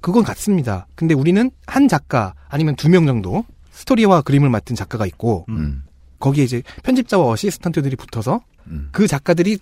그건 0.00 0.24
같습니다. 0.24 0.86
근데 0.96 1.14
우리는 1.14 1.50
한 1.66 1.88
작가 1.88 2.34
아니면 2.48 2.74
두 2.76 2.88
명 2.88 3.06
정도 3.06 3.44
스토리와 3.70 4.22
그림을 4.22 4.48
맡은 4.50 4.74
작가가 4.76 5.06
있고 5.06 5.46
음. 5.48 5.82
거기에 6.20 6.44
이제 6.44 6.62
편집자와 6.82 7.26
어시스턴트들이 7.32 7.96
붙어서 7.96 8.40
음. 8.68 8.88
그 8.92 9.06
작가들이 9.06 9.58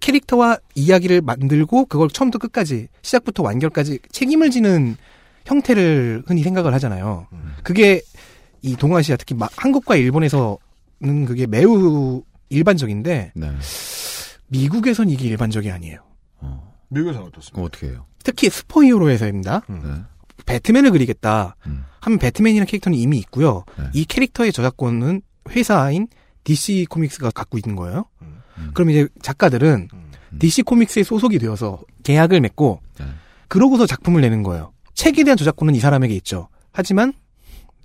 캐릭터와 0.00 0.58
이야기를 0.74 1.20
만들고 1.22 1.86
그걸 1.86 2.08
처음부터 2.08 2.38
끝까지 2.38 2.88
시작부터 3.02 3.42
완결까지 3.42 3.98
책임을 4.12 4.50
지는 4.50 4.96
형태를 5.44 6.22
흔히 6.26 6.42
생각을 6.42 6.72
하잖아요. 6.74 7.26
그게 7.62 8.00
이 8.62 8.76
동아시아 8.76 9.16
특히 9.16 9.34
마- 9.34 9.48
한국과 9.56 9.96
일본에서는 9.96 11.24
그게 11.26 11.46
매우 11.46 12.22
일반적인데 12.50 13.32
네. 13.34 13.50
미국에선 14.48 15.10
이게 15.10 15.28
일반적이 15.28 15.70
아니에요. 15.70 16.02
미국에서는 16.88 17.26
어떻습니까? 17.28 17.62
어떻게 17.62 17.88
해요? 17.88 18.06
특히 18.24 18.50
슈퍼히어로에서입니다. 18.50 19.62
네. 19.68 20.02
배트맨을 20.46 20.90
그리겠다 20.90 21.56
음. 21.66 21.84
하면 22.00 22.18
배트맨이라는 22.18 22.66
캐릭터는 22.66 22.96
이미 22.98 23.18
있고요. 23.18 23.64
네. 23.78 23.84
이 23.92 24.04
캐릭터의 24.04 24.52
저작권은 24.52 25.20
회사인 25.50 26.08
DC 26.44 26.86
코믹스가 26.88 27.30
갖고 27.30 27.58
있는 27.58 27.76
거예요. 27.76 28.06
음. 28.22 28.70
그럼 28.72 28.90
이제 28.90 29.08
작가들은 29.22 29.88
DC 30.38 30.62
코믹스에 30.62 31.02
소속이 31.02 31.38
되어서 31.38 31.80
계약을 32.02 32.40
맺고 32.40 32.80
네. 33.00 33.06
그러고서 33.48 33.86
작품을 33.86 34.20
내는 34.20 34.42
거예요. 34.42 34.72
책에 34.94 35.24
대한 35.24 35.36
저작권은 35.36 35.74
이 35.74 35.80
사람에게 35.80 36.14
있죠. 36.16 36.48
하지만 36.72 37.12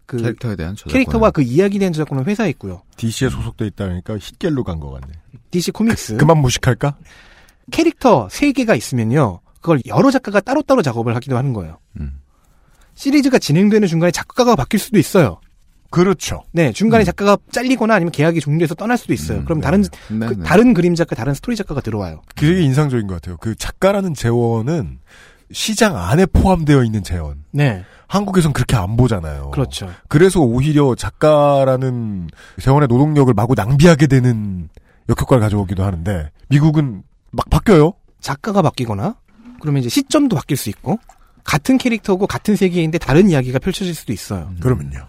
그 0.05 0.17
캐릭터에 0.17 0.55
대한 0.55 0.75
저작권. 0.75 0.93
캐릭터와 0.93 1.31
그 1.31 1.41
이야기에 1.41 1.79
대한 1.79 1.93
저작권은 1.93 2.25
회사에 2.25 2.49
있고요. 2.51 2.81
DC에 2.97 3.29
소속돼 3.29 3.65
있다니까 3.67 4.15
힛겔로 4.17 4.63
간 4.63 4.79
것 4.79 4.91
같네. 4.91 5.13
DC 5.51 5.71
코믹스 5.71 6.17
그 6.17 6.25
만 6.25 6.37
무식할까? 6.39 6.97
캐릭터 7.71 8.27
세 8.29 8.51
개가 8.51 8.75
있으면요. 8.75 9.39
그걸 9.61 9.79
여러 9.87 10.11
작가가 10.11 10.41
따로따로 10.41 10.81
작업을 10.81 11.15
하기도 11.15 11.37
하는 11.37 11.53
거예요. 11.53 11.77
음. 11.99 12.19
시리즈가 12.95 13.39
진행되는 13.39 13.87
중간에 13.87 14.11
작가가 14.11 14.55
바뀔 14.55 14.79
수도 14.79 14.99
있어요. 14.99 15.39
그렇죠. 15.89 16.43
네, 16.51 16.71
중간에 16.73 17.03
작가가 17.03 17.37
잘리거나 17.51 17.93
아니면 17.95 18.11
계약이 18.11 18.39
종료해서 18.39 18.73
떠날 18.75 18.97
수도 18.97 19.13
있어요. 19.13 19.39
음, 19.39 19.45
그럼 19.45 19.59
네. 19.59 19.63
다른 19.63 19.81
네, 20.09 20.27
그 20.27 20.33
네. 20.39 20.43
다른 20.43 20.73
그림 20.73 20.95
작가, 20.95 21.15
다른 21.15 21.33
스토리 21.35 21.55
작가가 21.55 21.81
들어와요. 21.81 22.23
그게 22.35 22.61
인상적인 22.61 23.05
것 23.07 23.15
같아요. 23.15 23.37
그 23.37 23.55
작가라는 23.55 24.15
재원은 24.15 24.99
시장 25.51 25.95
안에 25.95 26.25
포함되어 26.25 26.83
있는 26.83 27.03
재원. 27.03 27.43
네, 27.51 27.85
한국에선 28.13 28.53
그렇게 28.53 28.75
안 28.75 28.95
보잖아요. 28.95 29.49
그렇죠. 29.49 29.89
그래서 30.07 30.39
오히려 30.39 30.93
작가라는 30.93 32.29
재원의 32.61 32.87
노동력을 32.87 33.33
마구 33.33 33.55
낭비하게 33.55 34.05
되는 34.05 34.69
역효과를 35.09 35.41
가져오기도 35.41 35.83
하는데 35.83 36.29
미국은 36.47 37.01
막 37.31 37.49
바뀌어요. 37.49 37.93
작가가 38.21 38.61
바뀌거나 38.61 39.15
그러면 39.59 39.79
이제 39.79 39.89
시점도 39.89 40.35
바뀔 40.35 40.57
수 40.57 40.69
있고 40.69 40.99
같은 41.43 41.79
캐릭터고 41.79 42.27
같은 42.27 42.55
세계인데 42.55 42.99
다른 42.99 43.31
이야기가 43.31 43.57
펼쳐질 43.57 43.95
수도 43.95 44.13
있어요. 44.13 44.51
그러면요. 44.61 45.07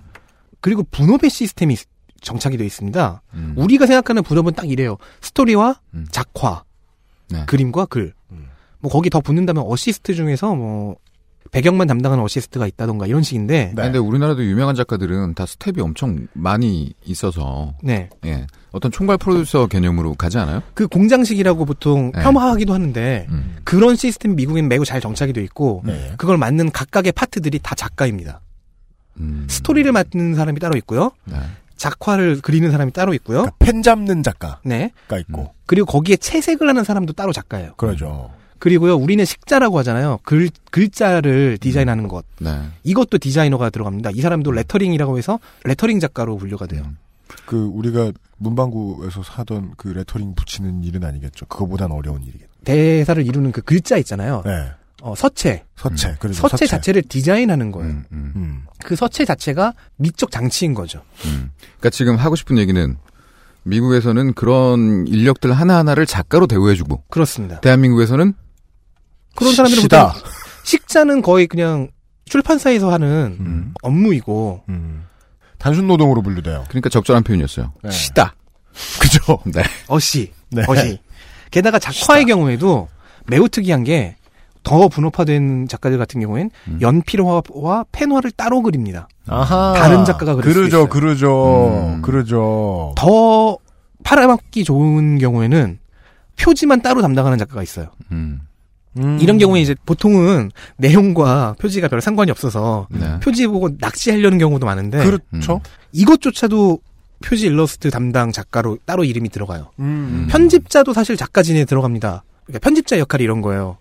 그리고 0.62 0.82
분업의 0.84 1.28
시스템이 1.28 1.76
정착이 2.22 2.56
되어 2.56 2.66
있습니다. 2.66 3.20
음. 3.34 3.54
우리가 3.58 3.84
생각하는 3.84 4.22
분업은 4.22 4.54
딱 4.54 4.70
이래요. 4.70 4.96
스토리와 5.20 5.78
음. 5.92 6.06
작화, 6.10 6.64
네. 7.28 7.44
그림과 7.44 7.84
글. 7.84 8.14
음. 8.32 8.48
뭐 8.80 8.90
거기 8.90 9.10
더 9.10 9.20
붙는다면 9.20 9.62
어시스트 9.66 10.14
중에서 10.14 10.54
뭐 10.54 10.96
배경만 11.54 11.86
담당하는 11.86 12.24
어시스트가 12.24 12.66
있다던가 12.66 13.06
이런 13.06 13.22
식인데 13.22 13.72
네. 13.76 13.82
근데 13.82 13.98
우리나라도 13.98 14.44
유명한 14.44 14.74
작가들은 14.74 15.34
다 15.34 15.46
스텝이 15.46 15.80
엄청 15.80 16.26
많이 16.32 16.92
있어서 17.04 17.74
네. 17.80 18.10
예. 18.26 18.46
어떤 18.72 18.90
총괄 18.90 19.16
프로듀서 19.18 19.68
개념으로 19.68 20.14
가지 20.14 20.36
않아요? 20.38 20.62
그 20.74 20.88
공장식이라고 20.88 21.64
보통 21.64 22.10
네. 22.12 22.22
폄하하기도 22.22 22.74
하는데 22.74 23.26
음. 23.30 23.56
그런 23.62 23.94
시스템이 23.94 24.34
미국엔 24.34 24.66
매우 24.66 24.84
잘 24.84 25.00
정착이 25.00 25.32
돼 25.32 25.42
있고 25.44 25.82
네. 25.84 26.14
그걸 26.18 26.38
맡는 26.38 26.72
각각의 26.72 27.12
파트들이 27.12 27.60
다 27.62 27.76
작가입니다. 27.76 28.40
음. 29.20 29.46
스토리를 29.48 29.90
맡는 29.92 30.34
사람이 30.34 30.58
따로 30.58 30.76
있고요. 30.78 31.12
네. 31.24 31.36
작화를 31.76 32.40
그리는 32.40 32.68
사람이 32.72 32.90
따로 32.92 33.14
있고요. 33.14 33.42
그러니까 33.42 33.56
펜 33.60 33.82
잡는 33.82 34.24
작가가 34.24 34.58
네. 34.64 34.90
있고. 35.20 35.54
그리고 35.66 35.86
거기에 35.86 36.16
채색을 36.16 36.68
하는 36.68 36.82
사람도 36.82 37.12
따로 37.12 37.32
작가예요. 37.32 37.74
그러죠. 37.76 38.32
그리고요, 38.64 38.96
우리는 38.96 39.22
식자라고 39.26 39.78
하잖아요. 39.80 40.20
글, 40.22 40.48
글자를 40.70 41.58
디자인하는 41.58 42.08
것. 42.08 42.24
네. 42.38 42.62
이것도 42.82 43.18
디자이너가 43.18 43.68
들어갑니다. 43.68 44.12
이 44.14 44.22
사람도 44.22 44.52
레터링이라고 44.52 45.18
해서 45.18 45.38
레터링 45.64 46.00
작가로 46.00 46.38
분류가 46.38 46.66
돼요. 46.66 46.82
음. 46.86 46.96
그 47.44 47.70
우리가 47.74 48.12
문방구에서 48.38 49.22
사던 49.22 49.74
그 49.76 49.88
레터링 49.88 50.34
붙이는 50.34 50.82
일은 50.82 51.04
아니겠죠. 51.04 51.44
그거보단 51.44 51.92
어려운 51.92 52.22
일이겠죠. 52.22 52.48
대사를 52.64 53.26
이루는 53.26 53.52
그 53.52 53.60
글자 53.60 53.98
있잖아요. 53.98 54.40
네. 54.46 54.70
어, 55.02 55.14
서체. 55.14 55.64
서체. 55.76 56.16
그래서 56.18 56.48
서체, 56.48 56.64
자체를 56.64 57.02
디자인하는 57.02 57.70
거예요. 57.70 57.90
음, 57.90 58.04
음, 58.12 58.32
음. 58.34 58.62
그 58.82 58.96
서체 58.96 59.26
자체가 59.26 59.74
미적 59.96 60.30
장치인 60.30 60.72
거죠. 60.72 61.02
음. 61.26 61.50
그러니까 61.60 61.90
지금 61.90 62.16
하고 62.16 62.34
싶은 62.34 62.56
얘기는 62.56 62.96
미국에서는 63.64 64.32
그런 64.32 65.06
인력들 65.06 65.52
하나하나를 65.52 66.06
작가로 66.06 66.46
대우해주고 66.46 67.02
그렇습니다. 67.10 67.60
대한민국에서는 67.60 68.32
그런 69.34 69.54
사람들은 69.54 69.82
시다. 69.82 70.12
보통 70.12 70.30
식자는 70.64 71.22
거의 71.22 71.46
그냥 71.46 71.88
출판사에서 72.26 72.92
하는 72.92 73.36
음. 73.40 73.74
업무이고 73.82 74.62
음. 74.68 75.04
단순 75.58 75.86
노동으로 75.86 76.22
분류돼요. 76.22 76.64
그러니까 76.68 76.88
적절한 76.88 77.22
표현이었어요. 77.24 77.72
네. 77.82 77.90
시다. 77.90 78.34
그죠? 79.00 79.38
네. 79.44 79.62
어시. 79.88 80.32
네. 80.50 80.64
어시. 80.66 80.98
게다가 81.50 81.78
작화의 81.78 82.24
경우에도 82.24 82.88
매우 83.26 83.48
특이한 83.48 83.84
게 83.84 84.16
더 84.64 84.88
분업화된 84.88 85.68
작가들 85.68 85.98
같은 85.98 86.20
경우엔 86.20 86.50
음. 86.68 86.78
연필화와 86.80 87.84
펜화를 87.92 88.30
따로 88.32 88.62
그립니다. 88.62 89.08
아하. 89.28 89.74
다른 89.76 90.04
작가가 90.04 90.34
그릴 90.34 90.52
수 90.52 90.58
그러죠, 90.58 90.76
있어요. 90.78 90.88
그러죠, 90.88 91.68
음. 91.96 92.02
그러죠. 92.02 92.94
더 92.96 93.58
팔아먹기 94.02 94.64
좋은 94.64 95.18
경우에는 95.18 95.78
표지만 96.36 96.80
따로 96.82 97.02
담당하는 97.02 97.38
작가가 97.38 97.62
있어요. 97.62 97.88
음. 98.10 98.40
음. 98.98 99.18
이런 99.20 99.38
경우에 99.38 99.60
이제 99.60 99.74
보통은 99.86 100.50
내용과 100.76 101.56
표지가 101.58 101.88
별 101.88 102.00
상관이 102.00 102.30
없어서 102.30 102.86
네. 102.90 103.18
표지 103.20 103.46
보고 103.46 103.70
낚시하려는 103.78 104.38
경우도 104.38 104.66
많은데 104.66 105.04
그렇죠. 105.04 105.60
이것조차도 105.92 106.78
표지 107.24 107.46
일러스트 107.46 107.90
담당 107.90 108.32
작가로 108.32 108.78
따로 108.84 109.04
이름이 109.04 109.30
들어가요. 109.30 109.70
음. 109.80 110.26
편집자도 110.30 110.92
사실 110.92 111.16
작가진에 111.16 111.64
들어갑니다. 111.64 112.22
그러니까 112.44 112.58
편집자 112.62 112.98
역할이 112.98 113.24
이런 113.24 113.40
거예요. 113.40 113.78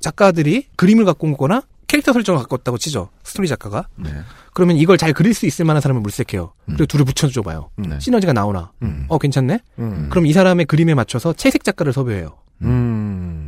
작가들이 0.00 0.66
그림을 0.76 1.04
갖고 1.04 1.26
온 1.26 1.36
거나 1.36 1.62
캐릭터 1.88 2.12
설정을 2.12 2.40
갖고 2.40 2.54
왔다고 2.54 2.78
치죠. 2.78 3.10
스토리 3.22 3.48
작가가. 3.48 3.86
네. 3.96 4.10
그러면 4.52 4.76
이걸 4.76 4.98
잘 4.98 5.12
그릴 5.12 5.34
수 5.34 5.46
있을 5.46 5.64
만한 5.64 5.80
사람을 5.80 6.00
물색해요. 6.02 6.52
그리고 6.66 6.84
음. 6.84 6.86
둘을 6.86 7.04
붙여줘봐요. 7.04 7.70
네. 7.76 8.00
시너지가 8.00 8.32
나오나. 8.32 8.72
음. 8.82 9.04
어, 9.08 9.18
괜찮네? 9.18 9.60
음. 9.78 10.06
그럼 10.10 10.26
이 10.26 10.32
사람의 10.32 10.66
그림에 10.66 10.94
맞춰서 10.94 11.32
채색 11.32 11.62
작가를 11.64 11.92
섭외해요. 11.92 12.38
음. 12.62 13.45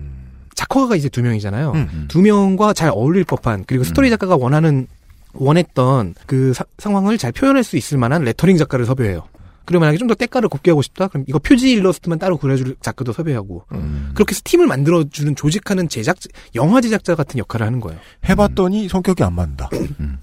작화가가 0.59 0.97
이제 0.97 1.09
두 1.09 1.23
명이잖아요. 1.23 1.73
음. 1.75 2.05
두 2.09 2.21
명과 2.21 2.73
잘 2.73 2.90
어울릴 2.90 3.23
법한 3.25 3.64
그리고 3.66 3.85
스토리 3.85 4.11
작가가 4.11 4.37
원하는 4.37 4.88
원했던 5.35 6.14
그 6.27 6.53
사- 6.53 6.64
상황을 6.79 7.16
잘 7.16 7.31
표현할 7.31 7.62
수 7.62 7.77
있을 7.77 7.97
만한 7.97 8.25
레터링 8.25 8.57
작가를 8.57 8.85
섭외해요. 8.85 9.23
그리고 9.68 9.81
만약에 9.81 9.98
좀 9.98 10.09
더 10.09 10.14
때깔을 10.14 10.48
곱게 10.48 10.70
하고 10.70 10.81
싶다? 10.81 11.09
그럼 11.09 11.24
이거 11.28 11.38
표지 11.38 11.70
일러스트만 11.72 12.18
따로 12.18 12.38
그려줄 12.38 12.76
작가도 12.81 13.12
섭외하고 13.12 13.64
음. 13.72 14.12
그렇게 14.14 14.33
해서 14.33 14.40
팀을 14.42 14.66
만들어주는 14.66 15.37
조직하는 15.37 15.90
제작 15.90 16.16
영화 16.54 16.81
제작자 16.81 17.14
같은 17.14 17.37
역할을 17.38 17.66
하는 17.66 17.78
거예요. 17.81 18.00
해봤더니 18.26 18.88
성격이 18.88 19.22
안 19.22 19.35
맞는다. 19.35 19.68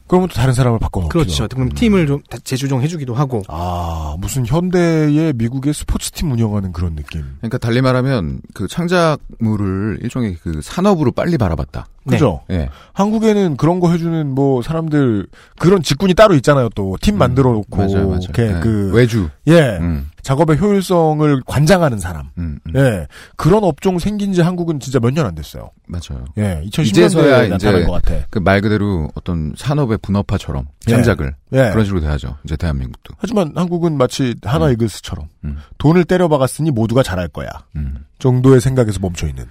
그러면 0.08 0.28
또 0.30 0.34
다른 0.34 0.54
사람을 0.56 0.80
바꿔놓기도 0.80 1.20
그렇죠. 1.20 1.48
그럼 1.48 1.70
팀을 1.70 2.08
좀 2.08 2.22
다- 2.30 2.40
재조정해주기도 2.44 3.14
하고. 3.14 3.44
아, 3.48 4.16
무슨 4.18 4.46
현대의 4.48 5.34
미국의 5.34 5.74
스포츠팀 5.76 6.32
운영하는 6.32 6.72
그런 6.72 6.96
느낌. 6.96 7.24
그러니까 7.38 7.60
달리 7.60 7.82
말하면 7.82 8.42
그 8.56 8.68
창작물을 8.68 10.00
일종의 10.02 10.38
그 10.42 10.62
산업으로 10.64 11.12
빨리 11.12 11.38
바라봤다. 11.38 11.88
그죠? 12.14 12.42
예. 12.52 12.70
한국에는 12.94 13.58
그런 13.58 13.80
거 13.80 13.92
해주는 13.92 14.28
뭐 14.28 14.62
사람들 14.62 15.28
그런 15.58 15.82
직군이 15.82 16.14
따로 16.14 16.36
있잖아요. 16.36 16.70
또 16.70 16.96
팀 17.02 17.18
만들어 17.18 17.52
놓고 17.52 17.78
음. 17.78 17.88
맞아요, 17.88 18.08
맞아요. 18.08 18.20
이렇게 18.24 18.44
네. 18.54 18.60
그 18.62 18.92
외주. 18.94 19.30
예 19.48 19.78
음. 19.80 20.10
작업의 20.26 20.58
효율성을 20.60 21.44
관장하는 21.46 22.00
사람. 22.00 22.30
음, 22.40 22.58
음. 22.66 22.74
예 22.76 23.08
그런 23.36 23.64
업종 23.64 24.00
생긴 24.00 24.34
지 24.34 24.42
한국은 24.42 24.80
진짜 24.80 25.00
몇 25.00 25.12
년 25.14 25.28
안 25.28 25.36
됐어요. 25.36 25.70
맞아요. 25.88 26.26
예 26.40 26.64
2010년대에 26.66 26.86
이제서야 26.88 27.44
이제 27.44 27.50
나타난 27.50 27.86
것 27.86 27.92
같아. 28.02 28.26
그 28.32 28.40
말 28.40 28.60
그대로 28.62 29.08
어떤 29.14 29.54
산업의 29.56 30.00
분업화처럼 30.02 30.66
예. 30.88 30.92
창작을 30.94 31.36
예. 31.54 31.70
그런 31.70 31.86
식으로 31.86 32.02
돼야죠. 32.02 32.38
이제 32.44 32.58
대한민국도. 32.58 33.14
하지만 33.20 33.52
한국은 33.56 33.98
마치 33.98 34.34
하나 34.44 34.72
이글스처럼 34.72 35.28
음. 35.44 35.58
돈을 35.78 36.06
때려박았으니 36.06 36.72
모두가 36.72 37.04
잘할 37.04 37.28
거야 37.28 37.48
음. 37.76 37.98
정도의 38.18 38.62
생각에서 38.62 39.00
멈춰 39.00 39.28
있는. 39.28 39.46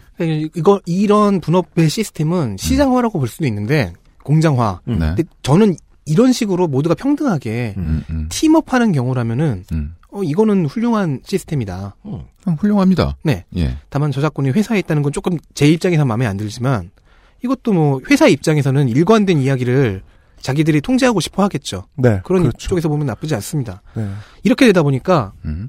이거 0.57 0.81
이런 0.87 1.41
분업의 1.41 1.89
시스템은 1.89 2.57
시장화라고 2.59 3.21
볼 3.21 3.29
수도 3.29 3.47
있는데 3.47 3.93
공장화. 4.25 4.81
음. 4.89 4.99
네. 4.99 5.07
근데 5.15 5.23
저는 5.43 5.77
이런 6.07 6.33
식으로 6.33 6.67
모두가 6.67 6.95
평등하게 6.97 7.75
음, 7.79 8.03
음. 8.11 8.27
팀업하는 8.29 8.91
경우라면은 8.93 9.65
음. 9.73 9.95
어 10.15 10.23
이거는 10.23 10.67
훌륭한 10.67 11.21
시스템이다. 11.25 11.97
어, 12.05 12.27
훌륭합니다. 12.59 13.17
네. 13.25 13.45
예. 13.57 13.77
다만 13.89 14.13
저작권이 14.13 14.51
회사에 14.51 14.79
있다는 14.79 15.03
건 15.03 15.13
조금 15.13 15.37
제 15.55 15.67
입장에서 15.67 16.05
마음에 16.05 16.25
안 16.25 16.37
들지만 16.37 16.93
이것도 17.43 17.73
뭐 17.73 18.01
회사 18.09 18.29
입장에서는 18.29 18.89
일관된 18.89 19.39
이야기를 19.39 20.03
자기들이 20.41 20.83
통제하고 20.83 21.19
싶어 21.19 21.43
하겠죠. 21.43 21.87
네 21.97 22.21
그런 22.25 22.43
그렇죠. 22.43 22.69
쪽에서 22.69 22.89
보면 22.89 23.07
나쁘지 23.09 23.35
않습니다. 23.35 23.83
네. 23.95 24.09
이렇게 24.45 24.67
되다 24.67 24.85
보니까 24.85 25.33
음. 25.47 25.69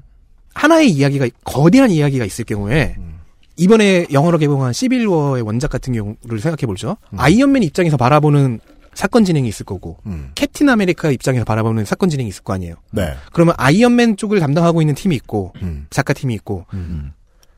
하나의 0.54 0.90
이야기가 0.90 1.28
거대한 1.42 1.90
이야기가 1.90 2.24
있을 2.24 2.44
경우에 2.44 2.94
음. 2.98 3.18
이번에 3.56 4.06
영화로 4.12 4.38
개봉한 4.38 4.72
시빌워의 4.72 5.42
원작 5.42 5.70
같은 5.70 5.92
경우를 5.92 6.38
생각해 6.38 6.66
보죠. 6.66 6.96
음. 7.12 7.18
아이언맨 7.18 7.64
입장에서 7.64 7.96
바라보는 7.96 8.60
사건 8.96 9.24
진행이 9.24 9.46
있을 9.48 9.66
거고 9.66 9.98
음. 10.06 10.32
캡틴 10.34 10.68
아메리카 10.70 11.10
입장에서 11.10 11.44
바라보는 11.44 11.84
사건 11.84 12.08
진행이 12.08 12.30
있을 12.30 12.42
거 12.42 12.54
아니에요. 12.54 12.76
네. 12.92 13.14
그러면 13.32 13.54
아이언맨 13.58 14.16
쪽을 14.16 14.40
담당하고 14.40 14.80
있는 14.80 14.94
팀이 14.94 15.14
있고 15.16 15.52
음. 15.62 15.86
작가 15.90 16.14
팀이 16.14 16.34
있고 16.34 16.64
음. 16.72 17.12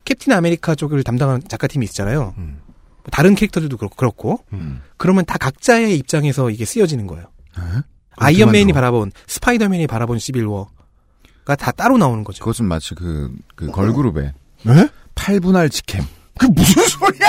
캡틴 0.05 0.33
아메리카 0.33 0.74
쪽을 0.74 1.05
담당하는 1.05 1.40
작가 1.46 1.68
팀이 1.68 1.85
있잖아요. 1.87 2.35
음. 2.38 2.59
뭐 2.64 3.05
다른 3.12 3.37
캐릭터들도 3.37 3.77
그렇고, 3.77 3.94
그렇고 3.94 4.44
음. 4.53 4.83
그러면 4.96 5.24
다 5.24 5.38
각자의 5.38 5.96
입장에서 5.96 6.51
이게 6.51 6.64
쓰여지는 6.64 7.07
거예요. 7.07 7.27
에? 7.57 7.83
아이언맨이. 8.16 8.72
바라본 8.72 9.12
스파이더맨이 9.29 9.87
바라본 9.87 10.18
시빌워가 10.18 11.55
다 11.57 11.70
따로 11.70 11.98
나오는 11.98 12.24
거죠. 12.24 12.40
그것은 12.40 12.64
마치 12.64 12.96
그, 12.96 13.33
그 13.55 13.70
걸그룹의 13.70 14.33
네? 14.64 14.88
8분할 15.14 15.70
직캠. 15.70 16.03
그 16.38 16.46
무슨 16.46 16.87
소리야? 16.87 17.29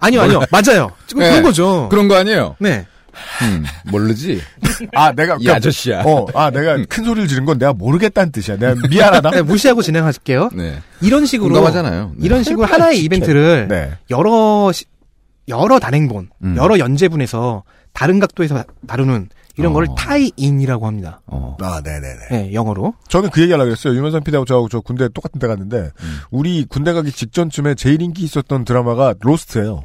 아니요, 0.00 0.22
아니요, 0.22 0.42
맞아요. 0.52 0.90
지금 1.06 1.22
네. 1.22 1.30
그런 1.30 1.42
거죠. 1.42 1.88
그런 1.90 2.08
거 2.08 2.16
아니에요? 2.16 2.56
네. 2.58 2.86
음, 3.42 3.64
모르지? 3.90 4.40
아 4.94 5.12
내가 5.12 5.36
이 5.38 5.48
아저씨야. 5.48 6.02
어, 6.04 6.26
아 6.34 6.50
내가 6.50 6.76
큰 6.88 7.04
소리를 7.04 7.28
지른 7.28 7.44
건 7.44 7.58
내가 7.58 7.72
모르겠다는 7.72 8.32
뜻이야. 8.32 8.56
내가 8.56 8.74
미안하다. 8.88 9.30
네, 9.32 9.42
무시하고 9.42 9.82
진행할게요. 9.82 10.50
네. 10.52 10.80
이런 11.00 11.24
식으로 11.24 11.50
공감하잖아요. 11.54 12.12
네. 12.16 12.26
이런 12.26 12.42
식으로 12.42 12.66
하나의 12.66 12.98
이벤트를 13.04 13.68
네. 13.68 13.92
여러 14.10 14.72
시- 14.72 14.86
여러 15.46 15.78
단행본, 15.78 16.30
음. 16.42 16.56
여러 16.56 16.78
연재분에서 16.78 17.62
다른 17.92 18.18
각도에서 18.18 18.64
다루는 18.88 19.28
이런 19.56 19.72
어. 19.72 19.74
걸 19.74 19.88
tie-in이라고 19.96 20.86
합니다. 20.86 21.20
어. 21.26 21.56
아, 21.60 21.80
네네네. 21.84 22.28
네, 22.30 22.52
영어로. 22.52 22.94
저는 23.08 23.30
그 23.30 23.40
얘기 23.40 23.52
하려고 23.52 23.68
그랬어요. 23.68 23.94
유면상 23.94 24.24
PD하고 24.24 24.44
저하고 24.44 24.68
저 24.68 24.80
군대 24.80 25.08
똑같은 25.08 25.38
데 25.38 25.46
갔는데, 25.46 25.76
음. 25.78 26.18
우리 26.30 26.64
군대 26.64 26.92
가기 26.92 27.12
직전쯤에 27.12 27.74
제일 27.76 28.02
인기 28.02 28.24
있었던 28.24 28.64
드라마가 28.64 29.14
로스트예요 29.20 29.84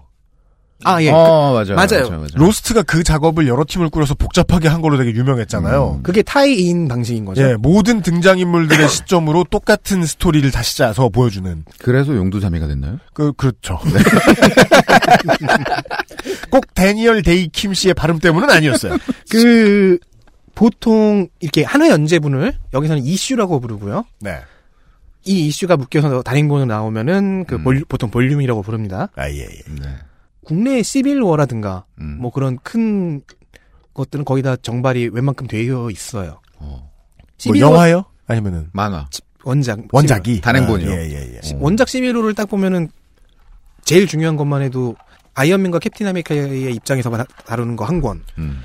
아, 0.86 1.02
예. 1.04 1.10
어, 1.10 1.52
맞아요. 1.54 1.76
맞아요. 1.76 1.76
맞아요. 1.76 2.10
맞아요. 2.10 2.28
로스트가 2.36 2.84
그 2.84 3.04
작업을 3.04 3.48
여러 3.50 3.65
팀을 3.68 3.89
꾸려서 3.89 4.13
복잡하게 4.15 4.70
한 4.70 4.82
걸로 4.82 4.98
되게 4.98 5.12
유명했잖아요. 5.12 5.96
음. 6.00 6.04
그게 6.04 6.22
tie-in 6.22 6.88
방식인 6.88 7.26
거죠. 7.26 7.42
예, 7.42 7.56
모든 7.56 8.02
등장인물들의 8.02 8.88
시점으로 8.92 9.44
똑같은 9.50 10.06
스토리를 10.06 10.50
다시 10.52 10.78
짜서 10.78 11.10
보여주는. 11.10 11.65
그래서 11.80 12.15
용두사미가 12.15 12.68
됐나요? 12.68 12.98
그, 13.13 13.34
그렇죠. 13.34 13.78
꼭 16.52 16.74
데니얼 16.74 17.22
데이 17.24 17.48
킴 17.50 17.74
씨의 17.74 17.94
발음 17.94 18.20
때문은 18.20 18.50
아니었어요. 18.50 18.98
그 19.30 19.98
보통 20.56 21.28
이렇게 21.39 21.63
하나 21.63 21.89
연재분을 21.89 22.54
여기서는 22.74 23.04
이슈라고 23.04 23.60
부르고요. 23.60 24.06
네. 24.22 24.39
이 25.26 25.48
이슈가 25.48 25.78
묶여서 25.78 26.22
단행본으로 26.24 26.65
나오면은 26.68 27.46
그 27.46 27.56
음. 27.56 27.63
볼륨- 27.63 27.86
보통 27.88 28.10
볼륨이라고 28.10 28.62
부릅니다. 28.62 29.10
아, 29.15 29.30
예, 29.30 29.39
예. 29.42 29.48
네. 29.48 29.89
국내의 30.50 30.84
시빌워라든가 30.84 31.86
음. 32.02 32.18
뭐 32.20 32.32
그런 32.32 32.58
큰 32.64 33.22
것들은 33.94 34.26
거의 34.26 34.42
다 34.42 34.56
정발이 34.56 35.10
웬만큼 35.14 35.46
되어 35.48 35.90
있어요. 35.92 36.42
어. 36.58 36.90
뭐 37.46 37.60
영화요? 37.60 38.06
아니면은 38.28 38.70
만화. 38.74 39.08
원작 39.44 39.80
원작이 39.92 40.42
단행본이요. 40.42 40.90
아, 40.92 40.94
예, 40.96 41.02
예, 41.12 41.36
예. 41.38 41.42
시- 41.42 41.56
원작 41.60 41.88
시빌워를 41.88 42.34
딱 42.34 42.50
보면은 42.50 42.90
제일 43.84 44.08
중요한 44.08 44.36
것만 44.38 44.62
해도 44.64 44.96
아이언맨과 45.36 45.80
캡틴 45.80 46.08
아메리카의 46.08 46.74
입장에서 46.76 47.10
다- 47.12 47.26
다루는 47.46 47.76
거 47.76 47.86
한 47.86 48.02
권, 48.02 48.24
음. 48.38 48.62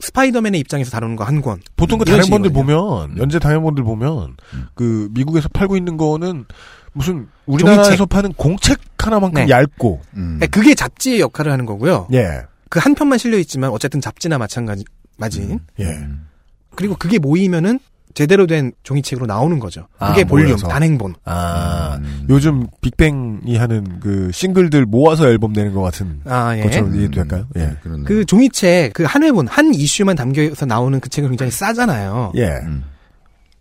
스파이더맨의 0.00 0.60
입장에서 0.60 0.90
다루는 0.90 1.16
거 1.16 1.24
한 1.24 1.40
권. 1.40 1.60
보통 1.76 1.98
그 1.98 2.04
단행본들. 2.04 2.50
보면 2.52 3.16
연재 3.16 3.38
단행본들 3.38 3.84
보면 3.84 4.36
음. 4.54 4.66
그 4.74 5.08
미국에서 5.12 5.48
팔고 5.48 5.76
있는 5.76 5.96
거는 5.96 6.44
무슨 6.92 7.28
우리나라에서 7.46 7.84
종이책. 7.96 8.08
파는 8.08 8.32
공책 8.34 8.78
하나만큼 9.06 9.44
네. 9.44 9.48
얇고 9.50 10.00
음. 10.16 10.36
그러니까 10.38 10.46
그게 10.48 10.74
잡지의 10.74 11.20
역할을 11.20 11.50
하는 11.52 11.66
거고요. 11.66 12.08
예. 12.12 12.42
그 12.70 12.78
한 12.80 12.94
편만 12.94 13.18
실려 13.18 13.38
있지만 13.38 13.70
어쨌든 13.70 14.00
잡지나 14.00 14.38
마찬가지. 14.38 14.84
맞인. 15.16 15.58
예. 15.78 15.84
음. 15.84 16.26
그리고 16.74 16.94
그게 16.96 17.18
모이면은 17.18 17.80
제대로 18.14 18.46
된 18.46 18.72
종이책으로 18.82 19.26
나오는 19.26 19.58
거죠. 19.60 19.86
아, 19.98 20.10
그게 20.10 20.24
볼륨, 20.24 20.48
모여서. 20.48 20.66
단행본. 20.68 21.14
아, 21.24 21.98
음. 22.00 22.26
요즘 22.28 22.66
빅뱅이 22.80 23.56
하는 23.56 24.00
그 24.00 24.30
싱글들 24.32 24.86
모아서 24.86 25.28
앨범 25.28 25.52
내는 25.52 25.72
것 25.72 25.82
같은 25.82 26.20
아, 26.24 26.56
예. 26.56 26.62
것처럼 26.62 26.94
이해도 26.96 27.12
될까요? 27.12 27.46
예. 27.56 27.60
네, 27.66 27.76
그렇네요. 27.82 28.04
그 28.04 28.24
종이책, 28.24 28.92
그 28.94 29.04
한 29.04 29.22
회본, 29.22 29.46
한 29.48 29.72
이슈만 29.74 30.16
담겨서 30.16 30.66
나오는 30.66 30.98
그 31.00 31.08
책은 31.08 31.28
굉장히 31.30 31.52
싸잖아요. 31.52 32.32
예. 32.36 32.46
음. 32.64 32.84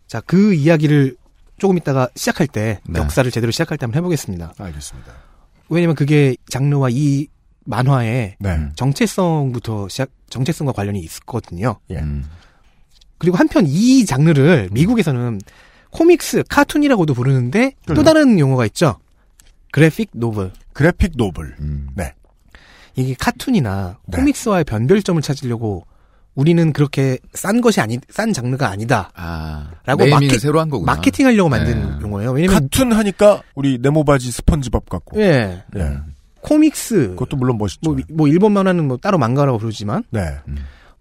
자, 0.08 0.22
그 0.26 0.54
이야기를 0.54 1.16
조금 1.60 1.78
이따가 1.78 2.08
시작할 2.16 2.48
때, 2.48 2.80
네. 2.88 3.00
역사를 3.00 3.30
제대로 3.32 3.52
시작할 3.52 3.78
때 3.78 3.86
한번 3.86 3.98
해보겠습니다. 4.00 4.54
알겠습니다. 4.58 5.12
왜냐면 5.70 5.96
그게 5.96 6.36
장르와 6.50 6.90
이 6.92 7.28
만화의 7.66 8.38
네. 8.40 8.50
음. 8.56 8.72
정체성부터 8.76 9.90
시작, 9.90 10.10
정체성과 10.30 10.72
관련이 10.74 11.00
있거든요. 11.02 11.80
예. 11.90 11.98
음. 11.98 12.26
그리고 13.18 13.38
한편 13.38 13.66
이 13.68 14.06
장르를 14.06 14.70
미국에서는 14.72 15.42
comics, 15.92 16.44
카툰이라고도 16.50 17.14
부르는데 17.14 17.74
또 17.88 18.04
다른 18.04 18.40
용어가 18.40 18.66
있죠. 18.68 19.00
graphic 19.72 20.12
novel. 20.14 20.52
graphic 20.74 21.14
novel. 21.16 21.56
음. 21.60 21.90
네. 21.96 22.14
이게 22.96 23.16
카툰이나 23.18 24.00
네. 24.06 24.18
comics와의 24.18 24.64
변별점을 24.64 25.22
찾으려고 25.22 25.86
우리는 26.38 26.72
그렇게 26.72 27.18
싼 27.34 27.62
것이 27.62 27.82
아니, 27.82 27.98
싼 28.10 28.32
장르가 28.32 28.70
아니다. 28.70 29.10
아, 29.16 29.72
라고 29.88 30.06
마케- 30.06 30.38
새로 30.38 30.60
한 30.62 30.70
거구나. 30.70 30.94
마케팅 30.94 31.26
하려고 31.26 31.50
만든 31.50 31.82
네. 31.82 32.02
용어예요. 32.04 32.32
왜냐면, 32.32 32.56
카툰 32.70 32.94
하니까 32.94 33.42
우리 33.56 33.80
네모바지 33.82 34.32
스펀지밥 34.32 34.88
같고. 34.88 35.20
예. 35.20 35.64
예. 35.76 35.98
comics. 36.42 37.10
그것도 37.10 37.38
물론 37.38 37.58
멋있죠. 37.58 37.92
뭐, 37.92 37.98
뭐 38.14 38.28
일본 38.28 38.52
만화는 38.54 38.88
뭐 38.88 38.98
따로 38.98 39.18
망가라고 39.18 39.58
부르지만, 39.58 40.04
네. 40.12 40.22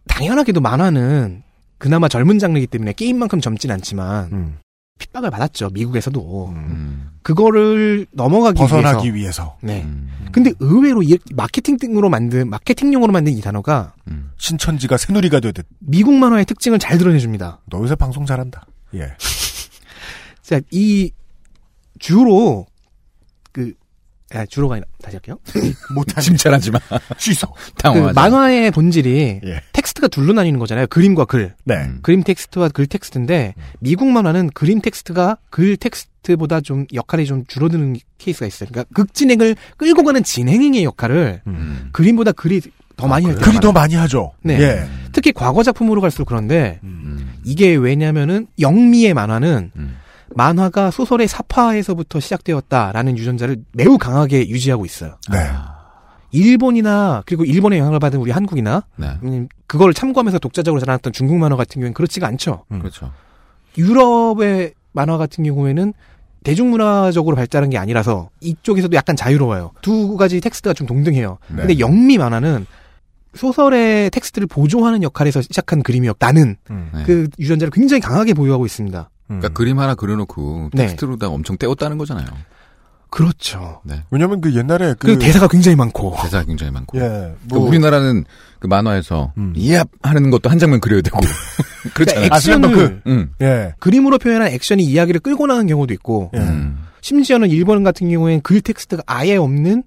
당연하게도 0.09 0.61
만화는 0.62 1.42
그나마 1.77 2.09
젊은 2.09 2.38
장르이기 2.38 2.66
때문에 2.68 2.94
게임만큼 2.94 3.40
젊진 3.42 3.70
않지만, 3.70 4.31
음. 4.33 4.59
핍박을 4.99 5.31
받았죠. 5.31 5.71
미국에서도. 5.73 6.49
음. 6.51 7.11
그거를 7.23 8.07
넘어가기 8.13 8.59
벗어나기 8.59 9.15
위해서. 9.15 9.15
위해서. 9.15 9.57
네. 9.63 9.83
음. 9.83 10.29
근데 10.33 10.53
의외로 10.61 11.03
이 11.03 11.19
마케팅으로 11.35 12.09
만든 12.09 12.49
마케팅용으로 12.49 13.13
만든 13.13 13.33
이 13.33 13.41
단어가 13.41 13.95
음. 14.09 14.31
신천지가 14.39 14.97
새누리가 14.97 15.41
되듯. 15.41 15.67
미국 15.81 16.15
만화의 16.15 16.45
특징을 16.45 16.79
잘 16.79 16.99
드러내 16.99 17.19
줍니다. 17.19 17.61
너 17.67 17.79
요새 17.79 17.95
방송 17.95 18.27
잘한다. 18.27 18.67
예. 18.95 19.13
자, 20.43 20.61
이 20.71 21.11
주로 21.99 22.67
그 22.67 22.76
아, 24.35 24.45
주로가 24.47 24.75
아니라 24.75 24.87
다시 25.03 25.17
할게요. 25.17 25.39
못하니. 25.95 26.25
칭찬하지 26.25 26.71
마. 26.73 26.81
취소. 27.17 27.47
그 27.53 27.73
당황하지 27.79 28.15
마. 28.15 28.23
만화의 28.29 28.71
본질이 28.73 29.41
예. 29.45 29.61
텍스트가 29.73 30.09
둘로 30.09 30.33
나뉘는 30.33 30.59
거잖아요. 30.59 30.87
그림과 30.89 31.27
글. 31.27 31.55
네. 31.65 31.77
음. 31.77 32.01
그림 32.03 32.23
텍스트와 32.23 32.69
글 32.71 32.87
텍스트인데 32.87 33.55
미국 33.79 34.09
만화는 34.09 34.51
그림 34.51 34.81
텍스트가 34.81 35.39
글 35.51 35.77
텍스트보다 35.77 36.61
좀 36.61 36.87
역할이 36.93 37.25
좀 37.27 37.45
줄어드는 37.47 37.97
케이스가 38.19 38.47
있어요. 38.47 38.69
그러니까 38.71 38.93
극 38.95 39.15
진행을 39.15 39.55
끌고 39.77 40.03
가는 40.03 40.23
진행의 40.25 40.83
역할을 40.85 41.43
음. 41.47 41.89
그림보다 41.93 42.33
글이 42.33 42.62
더 42.97 43.07
많이 43.07 43.27
할 43.27 43.35
때가 43.37 43.45
글이 43.47 43.61
더. 43.61 43.73
많이 43.73 43.95
하죠. 43.95 44.33
네. 44.43 44.59
예. 44.61 44.89
특히 45.12 45.31
과거 45.31 45.62
작품으로 45.62 46.01
갈수록 46.01 46.25
그런데 46.25 46.81
음. 46.83 47.35
이게 47.45 47.75
왜냐면은 47.77 48.47
영미의 48.59 49.15
만화는 49.15 49.71
음. 49.77 49.97
만화가 50.37 50.90
소설의 50.90 51.29
사파에서부터 51.29 52.20
시작되었다라는 52.20 53.16
유전자를 53.16 53.57
매우 53.72 53.96
강하게 53.96 54.49
유지하고 54.49 54.85
있어요. 54.85 55.16
네. 55.33 55.38
일본이나 56.31 57.22
그리고 57.25 57.44
일본의 57.44 57.79
영향을 57.79 57.99
받은 57.99 58.18
우리 58.18 58.31
한국이나 58.31 58.85
네. 58.96 59.16
음, 59.22 59.49
그걸 59.66 59.94
참고하면서 59.94 60.38
독자적으로 60.38 60.79
자라났던 60.81 61.14
중국 61.14 61.38
만화 61.38 61.57
같은 61.57 61.81
경우에는 61.81 61.94
그렇지가 61.94 62.27
않죠. 62.27 62.64
음. 62.70 62.81
그렇죠. 62.81 63.12
유럽의 63.79 64.75
만화 64.92 65.16
같은 65.16 65.42
경우에는 65.44 65.94
대중문화적으로 66.44 67.35
발달한 67.35 67.70
게 67.70 67.79
아니라서 67.79 68.29
이쪽에서도 68.40 68.94
약간 68.94 69.16
자유로워요. 69.16 69.72
두 69.81 70.16
가지 70.16 70.40
텍스트가 70.40 70.75
좀 70.75 70.87
동등해요. 70.87 71.38
네. 71.49 71.57
근데 71.57 71.79
영미 71.79 72.18
만화는 72.18 72.66
소설의 73.35 74.11
텍스트를 74.11 74.46
보조하는 74.46 75.03
역할에서 75.03 75.40
시작한 75.40 75.83
그림이었다는 75.83 76.57
음. 76.70 76.90
네. 76.94 77.05
그 77.05 77.29
유전자를 77.38 77.70
굉장히 77.70 78.01
강하게 78.01 78.35
보유하고 78.35 78.66
있습니다. 78.66 79.09
그러니까 79.27 79.49
그림 79.51 79.79
하나 79.79 79.95
그려놓고 79.95 80.71
네. 80.73 80.83
텍스트로다 80.83 81.29
엄청 81.29 81.57
때웠다는 81.57 81.99
거잖아요. 81.99 82.27
그렇죠. 83.11 83.81
네. 83.85 84.03
왜냐면 84.11 84.41
그 84.41 84.55
옛날에 84.55 84.95
그. 84.99 85.07
그 85.07 85.19
대사가 85.19 85.49
굉장히 85.49 85.77
많고. 85.77 86.17
대사가 86.23 86.45
굉장히 86.45 86.73
많고. 86.73 86.99
예. 86.99 87.01
그러니까 87.01 87.37
뭐. 87.45 87.61
우리나라는 87.61 88.25
그 88.59 88.67
만화에서 88.67 89.33
음. 89.39 89.53
이얍 89.57 89.88
하는 90.03 90.31
것도 90.31 90.51
한 90.51 90.59
장면 90.59 90.81
그려야 90.81 91.01
되고 91.01 91.19
그렇잖아요. 91.95 92.29
아, 92.31 92.39
슬램덩크. 92.39 92.81
액션을 92.81 93.03
응. 93.07 93.31
예. 93.41 93.75
그림으로 93.79 94.19
표현한 94.19 94.49
액션이 94.49 94.85
이야기를 94.85 95.21
끌고 95.21 95.47
나가는 95.47 95.66
경우도 95.67 95.95
있고 95.95 96.31
예. 96.35 96.39
음. 96.39 96.85
심지어는 97.01 97.51
일본 97.51 97.85
같은 97.85 98.11
경우에는 98.11 98.43
글 98.43 98.61
텍스트가 98.61 99.03
아예 99.07 99.37
없는 99.37 99.85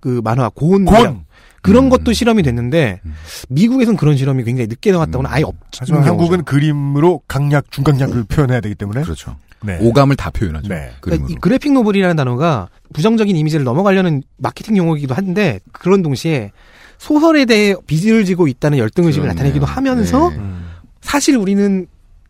그 0.00 0.20
만화 0.22 0.50
고온 0.50 0.84
곤. 0.84 1.24
그런 1.66 1.84
음. 1.84 1.88
것도 1.90 2.12
실험이 2.12 2.42
됐는데 2.42 3.00
미국에서는 3.48 3.96
그런 3.96 4.16
실험이 4.16 4.44
굉장히 4.44 4.68
늦게 4.68 4.92
나왔다고는 4.92 5.28
음. 5.30 5.34
아예 5.34 5.42
없. 5.42 5.54
하지만 5.78 6.04
한국은 6.04 6.44
그림으로 6.44 7.22
강약, 7.28 7.70
중강약을 7.70 8.24
표현해야 8.24 8.60
되기 8.60 8.74
때문에. 8.74 9.02
그렇죠. 9.02 9.36
네. 9.62 9.78
오감을 9.80 10.16
다 10.16 10.30
표현하죠. 10.30 10.68
네. 10.68 10.92
그러니까. 11.00 11.28
이 11.30 11.34
그래픽 11.36 11.72
노블이라는 11.72 12.16
단어가 12.16 12.68
부정적인 12.92 13.34
이미지를 13.36 13.64
넘어가려는 13.64 14.22
마케팅 14.36 14.76
용어이기도 14.76 15.14
한데 15.14 15.60
그런 15.72 16.02
동시에 16.02 16.52
소설에 16.98 17.44
대해 17.44 17.74
빚을 17.86 18.24
지고 18.24 18.48
있다는 18.48 18.78
열등 18.78 19.04
의식을 19.04 19.22
그렇네요. 19.22 19.34
나타내기도 19.34 19.66
하면서 19.66 20.30
네. 20.30 20.36
음. 20.36 20.66
사실 21.00 21.36
우리는 21.36 21.86